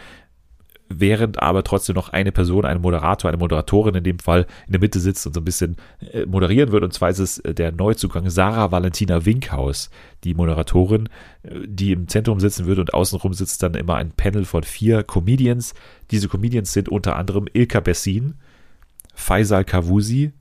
[0.89, 4.81] während aber trotzdem noch eine Person, ein Moderator, eine Moderatorin in dem Fall in der
[4.81, 5.77] Mitte sitzt und so ein bisschen
[6.11, 6.83] äh, moderieren wird.
[6.83, 9.89] Und zwar ist es äh, der Neuzugang Sarah Valentina Winkhaus,
[10.23, 11.09] die Moderatorin,
[11.43, 15.03] äh, die im Zentrum sitzen würde und außenrum sitzt dann immer ein Panel von vier
[15.03, 15.73] Comedians.
[16.11, 18.35] Diese Comedians sind unter anderem Ilka Bessin,
[19.13, 20.31] Faisal Kavusi,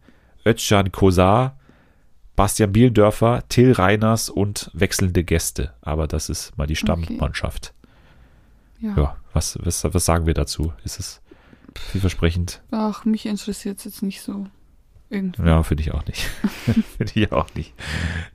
[0.45, 1.59] Özcan Kosar,
[2.37, 5.73] Bastian Bielendörfer, Till Reiners und wechselnde Gäste.
[5.81, 7.73] Aber das ist mal die Stammmannschaft.
[8.79, 8.95] Ja.
[8.95, 10.73] Ja, was, was, was sagen wir dazu?
[10.85, 11.21] Ist es
[11.93, 12.63] vielversprechend?
[12.73, 14.47] Ach, mich interessiert es jetzt nicht so.
[15.09, 15.47] Irgendwie.
[15.47, 16.23] Ja, finde ich auch nicht.
[16.97, 17.75] finde ich auch nicht.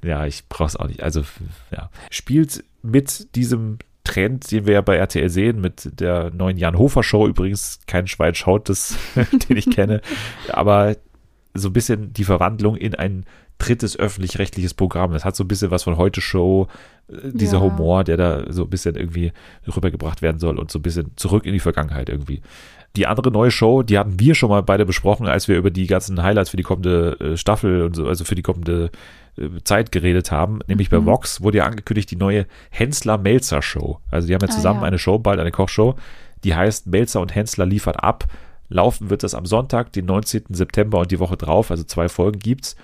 [0.04, 1.04] Ja, ich brauche es auch nicht.
[1.04, 1.24] Also,
[1.72, 1.90] ja.
[2.10, 7.04] Spielt mit diesem Trend, den wir ja bei RTL sehen, mit der neuen Jan Hofer
[7.04, 8.96] Show übrigens, kein Schwein schaut das,
[9.50, 10.02] den ich kenne,
[10.50, 10.96] aber
[11.54, 13.26] so ein bisschen die Verwandlung in ein
[13.66, 15.12] drittes öffentlich-rechtliches Programm.
[15.14, 16.68] Das hat so ein bisschen was von Heute Show,
[17.10, 17.64] äh, dieser Ja.
[17.64, 19.32] Humor, der da so ein bisschen irgendwie
[19.76, 22.42] rübergebracht werden soll und so ein bisschen zurück in die Vergangenheit irgendwie.
[22.98, 25.88] Die andere neue Show, die hatten wir schon mal beide besprochen, als wir über die
[25.88, 28.90] ganzen Highlights für die kommende äh, Staffel und so, also für die kommende
[29.38, 30.60] äh, Zeit geredet haben.
[30.68, 31.06] Nämlich bei Mhm.
[31.06, 34.00] Vox wurde ja angekündigt die neue Hensler-Melzer Show.
[34.12, 34.88] Also die haben ja Ah, zusammen ja.
[34.88, 35.96] eine Show, bald eine Kochshow,
[36.44, 38.26] die heißt Melzer und Hensler liefert ab.
[38.68, 40.46] Laufen wird das am Sonntag, den 19.
[40.50, 42.76] September und die Woche drauf, also zwei Folgen gibt's.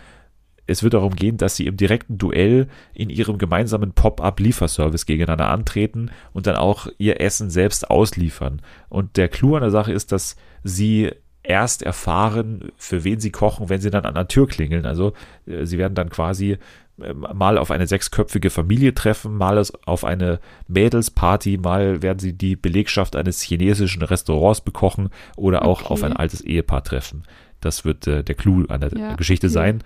[0.67, 6.11] Es wird darum gehen, dass sie im direkten Duell in ihrem gemeinsamen Pop-up-Lieferservice gegeneinander antreten
[6.33, 8.61] und dann auch ihr Essen selbst ausliefern.
[8.89, 11.11] Und der Clou an der Sache ist, dass sie
[11.43, 14.85] erst erfahren, für wen sie kochen, wenn sie dann an der Tür klingeln.
[14.85, 15.13] Also
[15.45, 16.57] äh, sie werden dann quasi
[17.01, 22.57] äh, mal auf eine sechsköpfige Familie treffen, mal auf eine Mädelsparty, mal werden sie die
[22.57, 25.93] Belegschaft eines chinesischen Restaurants bekochen oder auch Okay.
[25.93, 27.23] auf ein altes Ehepaar treffen.
[27.61, 29.53] Das wird äh, der Clou an der Ja, Geschichte okay.
[29.53, 29.83] sein.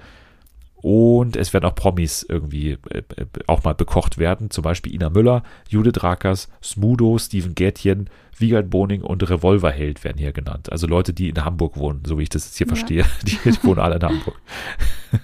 [0.81, 4.49] Und es werden auch Promis irgendwie äh, äh, auch mal bekocht werden.
[4.49, 10.31] Zum Beispiel Ina Müller, Judith Rakers, Smudo, Steven Gätjen, Wiegald Boning und Revolverheld werden hier
[10.31, 10.71] genannt.
[10.71, 12.73] Also Leute, die in Hamburg wohnen, so wie ich das jetzt hier Ja.
[12.75, 13.05] verstehe.
[13.25, 14.39] Die wohnen alle in Hamburg.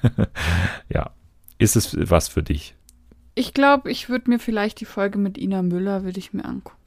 [0.90, 1.12] ja.
[1.60, 2.76] Ist es was für dich?
[3.34, 6.78] Ich glaube, ich würde mir vielleicht die Folge mit Ina Müller, würde ich mir angucken.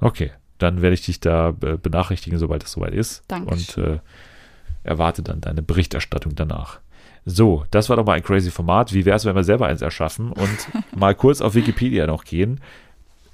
[0.00, 0.30] Okay.
[0.58, 3.24] Dann werde ich dich da äh, benachrichtigen, sobald es soweit ist.
[3.28, 3.84] Dankeschön.
[3.84, 3.98] Und äh,
[4.84, 6.80] erwarte dann deine Berichterstattung danach.
[7.26, 8.92] So, das war doch mal ein crazy Format.
[8.92, 12.60] Wie wäre es, wenn wir selber eins erschaffen und mal kurz auf Wikipedia noch gehen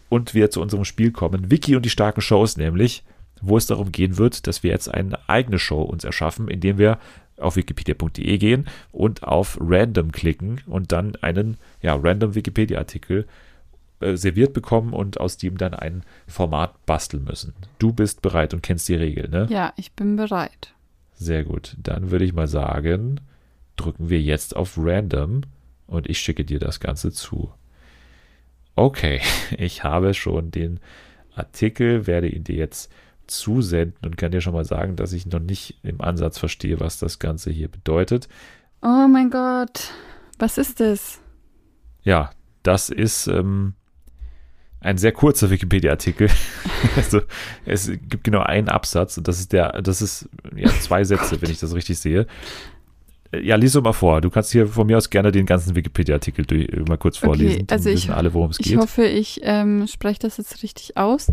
[0.09, 1.51] und wir zu unserem Spiel kommen.
[1.51, 3.05] Wiki und die starken Shows nämlich,
[3.41, 6.99] wo es darum gehen wird, dass wir jetzt eine eigene Show uns erschaffen, indem wir
[7.39, 13.27] auf wikipedia.de gehen und auf Random klicken und dann einen ja, random Wikipedia-Artikel
[14.01, 17.53] äh, serviert bekommen und aus dem dann ein Format basteln müssen.
[17.79, 19.47] Du bist bereit und kennst die Regeln, ne?
[19.51, 20.73] Ja, ich bin bereit.
[21.15, 21.77] Sehr gut.
[21.83, 23.21] Dann würde ich mal sagen,
[23.77, 25.43] drücken wir jetzt auf Random
[25.87, 27.53] und ich schicke dir das Ganze zu.
[28.75, 29.21] Okay,
[29.59, 30.81] ich habe schon den
[31.35, 32.91] Artikel, werde ihn dir jetzt
[33.27, 36.99] zusenden und kann dir schon mal sagen, dass ich noch nicht im Ansatz verstehe, was
[36.99, 38.29] das Ganze hier bedeutet.
[38.83, 39.91] Oh mein Gott.
[40.39, 41.21] Was ist das?
[42.03, 42.31] Ja,
[42.63, 43.75] das ist ähm,
[44.81, 46.29] ein sehr kurzer Wikipedia-Artikel.
[46.97, 47.23] also
[47.65, 51.51] es gibt genau einen Absatz und das ist der, das ist ja zwei Sätze, wenn
[51.51, 52.27] ich das richtig sehe.
[53.37, 54.21] Äh, Ja, lies doch mal vor.
[54.21, 57.67] Du kannst hier von mir aus gerne den ganzen Wikipedia-Artikel äh, mal kurz vorlesen.
[57.71, 58.79] also dann ich- wissen alle, worum es Ich geht.
[58.79, 61.33] hoffe, ich ähm, spreche das jetzt richtig aus.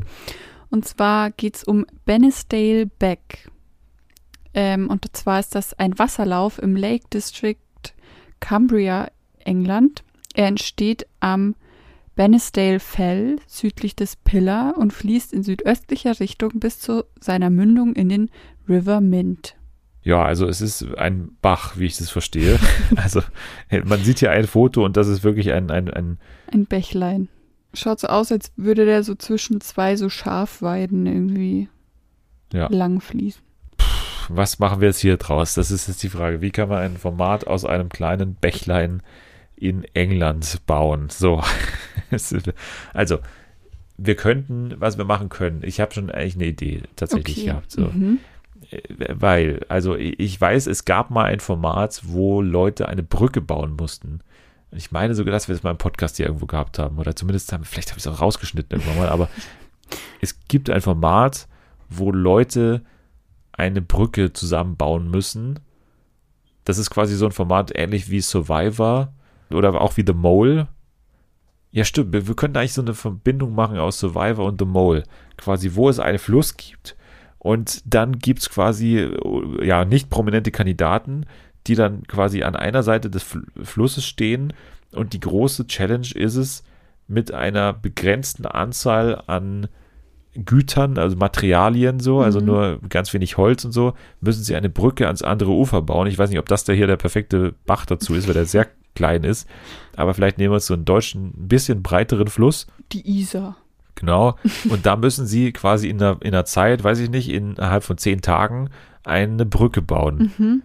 [0.70, 3.50] Und zwar geht es um Benisdale Beck.
[4.56, 7.58] Ähm, und zwar ist das ein Wasserlauf im Lake District
[8.40, 9.10] Cumbria,
[9.40, 10.04] England.
[10.36, 11.56] Er entsteht am
[12.16, 18.10] Bannisdale Fell südlich des Pillar und fließt in südöstlicher Richtung bis zu seiner Mündung in
[18.10, 18.30] den
[18.70, 19.56] River Mint.
[20.04, 22.60] Ja, also es ist ein Bach, wie ich das verstehe.
[22.96, 23.22] also
[23.86, 26.20] man sieht hier ein Foto und das ist wirklich ein, ein, ein
[26.52, 27.30] Ein Bächlein.
[27.74, 31.70] Schaut so aus, als würde der so zwischen zwei so Schafweiden irgendwie
[32.52, 32.68] Ja.
[32.70, 33.42] lang fließen.
[34.30, 35.54] was machen wir jetzt hier draus?
[35.56, 36.42] Das ist jetzt die Frage.
[36.42, 39.02] Wie kann man ein Format aus einem kleinen Bächlein
[39.56, 41.08] in England bauen?
[41.10, 41.42] So.
[42.94, 43.18] Also,
[43.98, 45.62] wir könnten, was wir machen können.
[45.64, 47.46] Ich habe schon eigentlich eine Idee tatsächlich Okay.
[47.48, 47.72] gehabt.
[47.72, 47.82] So.
[47.88, 48.20] Mhm.
[48.74, 53.42] Äh, Weil, also ich ich weiß, es gab mal ein Format, wo Leute eine Brücke
[53.42, 54.22] bauen mussten.
[54.72, 56.98] Und Ich meine sogar, dass wir das mal im Podcast hier irgendwo gehabt haben.
[56.98, 59.30] Oder zumindest haben, vielleicht habe ich es auch rausgeschnitten irgendwann mal, aber
[60.22, 61.48] es gibt ein Format,
[61.90, 62.82] wo Leute
[63.52, 65.60] eine Brücke zusammenbauen müssen.
[66.66, 69.14] Das ist quasi so ein Format ähnlich wie Survivor
[69.52, 70.68] oder auch wie The Mole.
[71.72, 72.14] Ja, stimmt.
[72.14, 75.04] Wir, wir könnten eigentlich so eine Verbindung machen aus Survivor und The Mole.
[75.38, 76.96] Quasi, wo es einen Fluss gibt.
[77.44, 79.08] Und dann gibt es quasi,
[79.62, 81.26] ja, nicht prominente Kandidaten,
[81.68, 84.54] die dann quasi an einer Seite des Fl Flusses stehen.
[84.94, 86.64] Und die große Challenge ist es,
[87.08, 89.68] mit einer begrenzten Anzahl an
[90.36, 92.46] Gütern, also Materialien so, also Mhm.
[92.46, 96.08] nur ganz wenig Holz und so, müssen sie eine Brücke ans andere Ufer bauen.
[96.08, 98.68] Ich weiß nicht, ob das da hier der perfekte Bach dazu ist, weil der sehr
[98.96, 99.48] klein ist.
[99.96, 102.68] Aber vielleicht nehmen wir uns so einen deutschen, ein bisschen breiteren Fluss.
[102.94, 103.58] Die Isar.
[103.96, 104.38] Genau.
[104.70, 107.98] Und da müssen sie quasi in der, in der Zeit, weiß ich nicht, innerhalb von
[107.98, 108.70] zehn Tagen
[109.04, 110.32] eine Brücke bauen.
[110.38, 110.64] Mhm.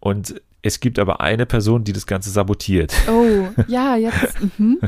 [0.00, 2.92] Und es gibt aber eine Person, die das Ganze sabotiert.
[3.08, 4.38] Oh, ja, jetzt.
[4.58, 4.78] Mhm.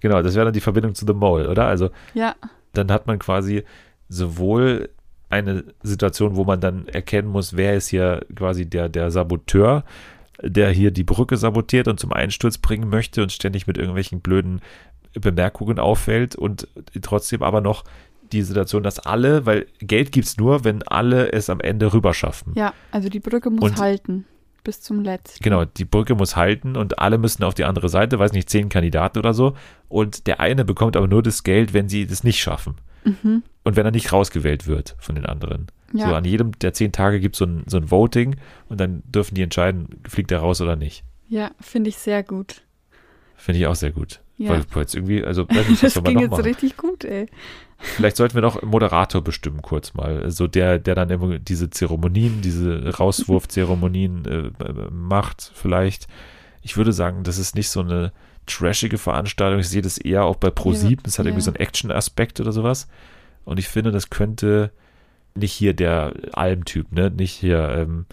[0.00, 1.66] Genau, das wäre dann die Verbindung zu The Mole, oder?
[1.66, 2.34] Also Ja,
[2.74, 3.64] dann hat man quasi
[4.08, 4.90] sowohl
[5.30, 9.84] eine Situation, wo man dann erkennen muss, wer ist hier quasi der, der Saboteur,
[10.42, 14.60] der hier die Brücke sabotiert und zum Einsturz bringen möchte und ständig mit irgendwelchen blöden
[15.20, 16.68] Bemerkungen auffällt und
[17.02, 17.84] trotzdem aber noch
[18.32, 22.52] die Situation, dass alle, weil Geld gibt es nur, wenn alle es am Ende rüberschaffen.
[22.56, 24.24] ja, also die Brücke muss Und- halten.
[24.64, 25.42] Bis zum letzten.
[25.42, 28.68] Genau, die Brücke muss halten und alle müssen auf die andere Seite, weiß nicht, zehn
[28.68, 29.54] Kandidaten oder so.
[29.88, 32.74] Und der eine bekommt aber nur das Geld, wenn sie das nicht schaffen.
[33.04, 33.44] Mhm.
[33.64, 35.68] Und wenn er nicht rausgewählt wird von den anderen.
[35.94, 36.08] Ja.
[36.08, 38.36] So an jedem der zehn Tage gibt so es so ein Voting
[38.68, 41.02] und dann dürfen die entscheiden, fliegt er raus oder nicht.
[41.28, 42.60] Ja, finde ich sehr gut.
[43.36, 44.20] Finde ich auch sehr gut.
[44.38, 44.50] Ja.
[44.50, 46.44] Weil, weil jetzt irgendwie, also weiß nicht, was Das ging jetzt machen?
[46.44, 47.26] richtig gut, ey.
[47.76, 50.30] Vielleicht sollten wir noch einen Moderator bestimmen, kurz mal.
[50.30, 56.06] So der, der dann immer diese Zeremonien, diese Rauswurfzeremonien äh, äh, macht, vielleicht.
[56.62, 58.12] Ich würde sagen, das ist nicht so eine
[58.46, 59.60] trashige Veranstaltung.
[59.60, 60.98] Ich sehe das eher auch bei Pro7.
[61.02, 61.30] Das hat ja.
[61.30, 62.88] irgendwie so einen Action-Aspekt oder sowas.
[63.44, 64.72] Und ich finde, das könnte
[65.34, 67.10] nicht hier der Alm-Typ, ne?
[67.10, 68.06] Nicht hier ähm,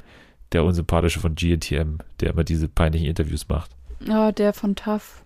[0.51, 3.71] der unsympathische von GNTM, der immer diese peinlichen Interviews macht.
[4.07, 5.24] Oh, der von TAF.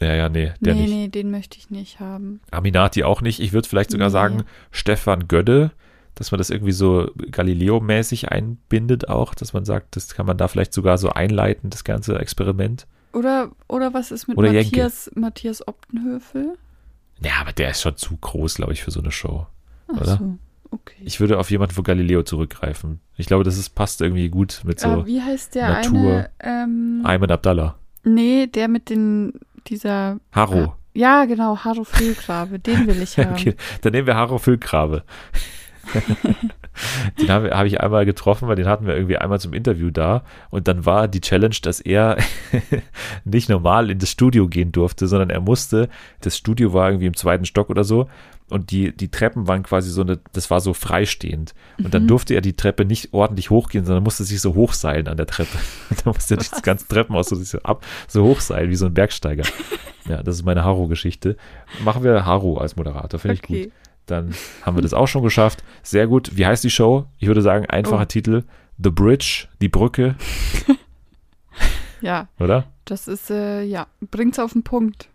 [0.00, 0.90] Ja, ja, nee, der nee, nicht.
[0.92, 2.40] nee, den möchte ich nicht haben.
[2.50, 3.40] Aminati auch nicht.
[3.40, 4.12] Ich würde vielleicht sogar Nee.
[4.12, 5.70] sagen, Stefan Gödde,
[6.16, 10.48] dass man das irgendwie so Galileo-mäßig einbindet auch, dass man sagt, das kann man da
[10.48, 12.86] vielleicht sogar so einleiten, das ganze Experiment.
[13.12, 14.66] Oder, oder was ist mit Oder Jenke.
[14.70, 16.56] Matthias, Matthias Optenhöfel?
[17.20, 19.46] Ja, aber der ist schon zu groß, glaube ich, für so eine Show.
[19.88, 20.16] Ach Oder?
[20.16, 20.38] so,
[20.72, 21.00] okay.
[21.04, 22.98] Ich würde auf jemanden von Galileo zurückgreifen.
[23.16, 26.28] Ich glaube, das ist, passt irgendwie gut mit so äh, wie heißt der Natur.
[26.38, 26.64] eine?
[26.64, 27.76] Ähm, Ayman Abdallah.
[28.02, 29.32] nee, der mit den,
[29.66, 30.74] dieser, Haro.
[30.92, 33.32] ja, genau, Haro Füllgrabe, den will ich haben.
[33.32, 35.04] Okay, dann nehmen wir Haro Füllgrabe.
[37.20, 40.24] den habe hab ich einmal getroffen, weil den hatten wir irgendwie einmal zum Interview da.
[40.50, 42.16] Und dann war die Challenge, dass er
[43.24, 45.88] nicht normal in das Studio gehen durfte, sondern er musste,
[46.20, 48.08] das Studio war irgendwie im zweiten Stock oder so.
[48.50, 51.54] Und die, die Treppen waren quasi so eine, das war so freistehend.
[51.78, 52.08] Und dann Mhm.
[52.08, 55.56] durfte er die Treppe nicht ordentlich hochgehen, sondern musste sich so hochseilen an der Treppe.
[56.04, 59.44] Dann musste er das ganze Treppenhaus so, so ab, so hochseilen, wie so ein Bergsteiger.
[60.06, 61.38] Ja, das ist meine Haro-Geschichte.
[61.82, 63.56] Machen wir Haro als Moderator, finde ich gut.
[63.56, 63.72] Okay.
[64.04, 65.64] Dann haben wir das auch schon geschafft.
[65.82, 66.36] Sehr gut.
[66.36, 67.06] Wie heißt die Show?
[67.18, 68.04] Ich würde sagen, einfacher Oh.
[68.04, 68.42] Titel.
[68.76, 70.16] The Bridge, die Brücke,
[72.02, 72.66] Ja, oder?
[72.84, 75.08] das ist, äh, ja, bringt's auf den Punkt.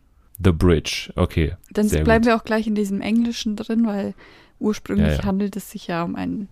[0.43, 1.55] The Bridge, okay.
[1.71, 2.25] Dann bleiben gut.
[2.25, 4.13] wir auch gleich in diesem Englischen drin, weil
[4.59, 5.23] ursprünglich Ja, ja.
[5.25, 6.47] handelt es sich ja um einen,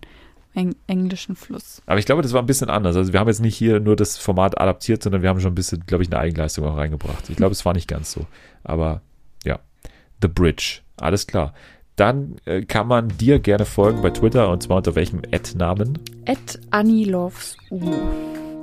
[0.54, 1.80] einen englischen Fluss.
[1.86, 2.96] Aber ich glaube, das war ein bisschen anders.
[2.96, 5.56] Also wir haben jetzt nicht hier nur das Format adaptiert, sondern wir haben schon ein
[5.56, 7.30] bisschen, glaube ich, eine Eigenleistung auch reingebracht.
[7.30, 8.26] Ich glaube, es war nicht ganz so.
[8.64, 9.00] Aber
[9.44, 9.58] ja,
[10.20, 11.54] The Bridge, alles klar.
[11.96, 15.98] Dann äh, kann man dir gerne folgen bei Twitter und zwar unter welchem Ad-Namen?
[16.26, 17.80] At Annie Loves U.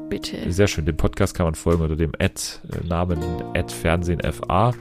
[0.10, 0.52] Bitte.
[0.52, 0.86] Sehr schön.
[0.86, 3.20] Dem Podcast kann man folgen unter dem Ad-Namen
[3.54, 4.74] Ad Fernsehen FA.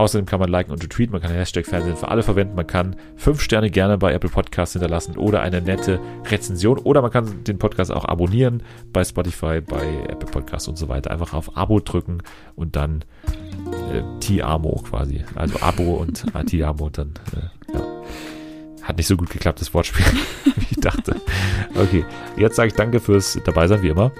[0.00, 2.96] Außerdem kann man liken und retweeten, man kann Hashtag Fernsehen für alle verwenden, man kann
[3.16, 7.58] fünf Sterne gerne bei Apple Podcasts hinterlassen oder eine nette Rezension oder man kann den
[7.58, 8.62] Podcast auch abonnieren
[8.94, 11.10] bei Spotify, bei Apple Podcasts und so weiter.
[11.10, 12.22] Einfach auf Abo drücken
[12.56, 13.04] und dann
[13.92, 15.22] äh, T-Amo quasi.
[15.34, 17.84] Also Abo und T-Amo und dann, äh, ja.
[18.80, 20.06] Hat nicht so gut geklappt, das Wortspiel,
[20.56, 21.14] wie ich dachte.
[21.74, 22.06] Okay,
[22.38, 24.12] jetzt sage ich danke fürs Dabeisein, wie immer.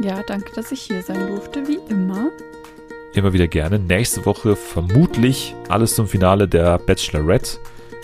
[0.00, 2.28] Ja, danke, dass ich hier sein durfte, wie immer.
[3.14, 3.78] Immer wieder gerne.
[3.78, 7.58] Nächste Woche vermutlich alles zum Finale der Bachelorette.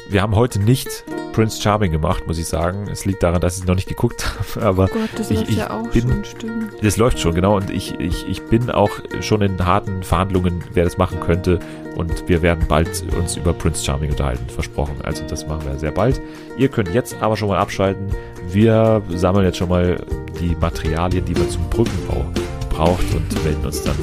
[0.09, 2.89] Wir haben heute nicht Prince Charming gemacht, muss ich sagen.
[2.91, 4.27] Es liegt daran, dass ich noch nicht geguckt
[4.57, 4.67] habe.
[4.67, 6.73] Aber Oh Gott, das ich, läuft ich ja auch bin, schon, stimmt.
[6.83, 7.57] Das läuft schon, genau.
[7.57, 8.91] Und ich, ich, ich bin auch
[9.21, 11.59] schon in harten Verhandlungen, wer das machen könnte.
[11.97, 14.97] Und wir werden bald uns über Prince Charming unterhalten, versprochen.
[15.03, 16.21] Also das machen wir sehr bald.
[16.57, 18.09] Ihr könnt jetzt aber schon mal abschalten.
[18.51, 20.01] Wir sammeln jetzt schon mal
[20.41, 22.25] die Materialien, die man zum Brückenbau
[22.71, 23.97] braucht und melden uns dann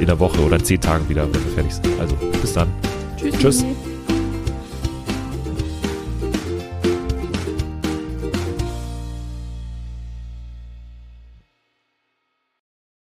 [0.00, 2.00] in der Woche oder in zehn Tagen wieder, wenn wir fertig sind.
[2.00, 2.68] Also bis dann.
[3.16, 3.38] Tschüss.
[3.38, 3.64] Tschüss.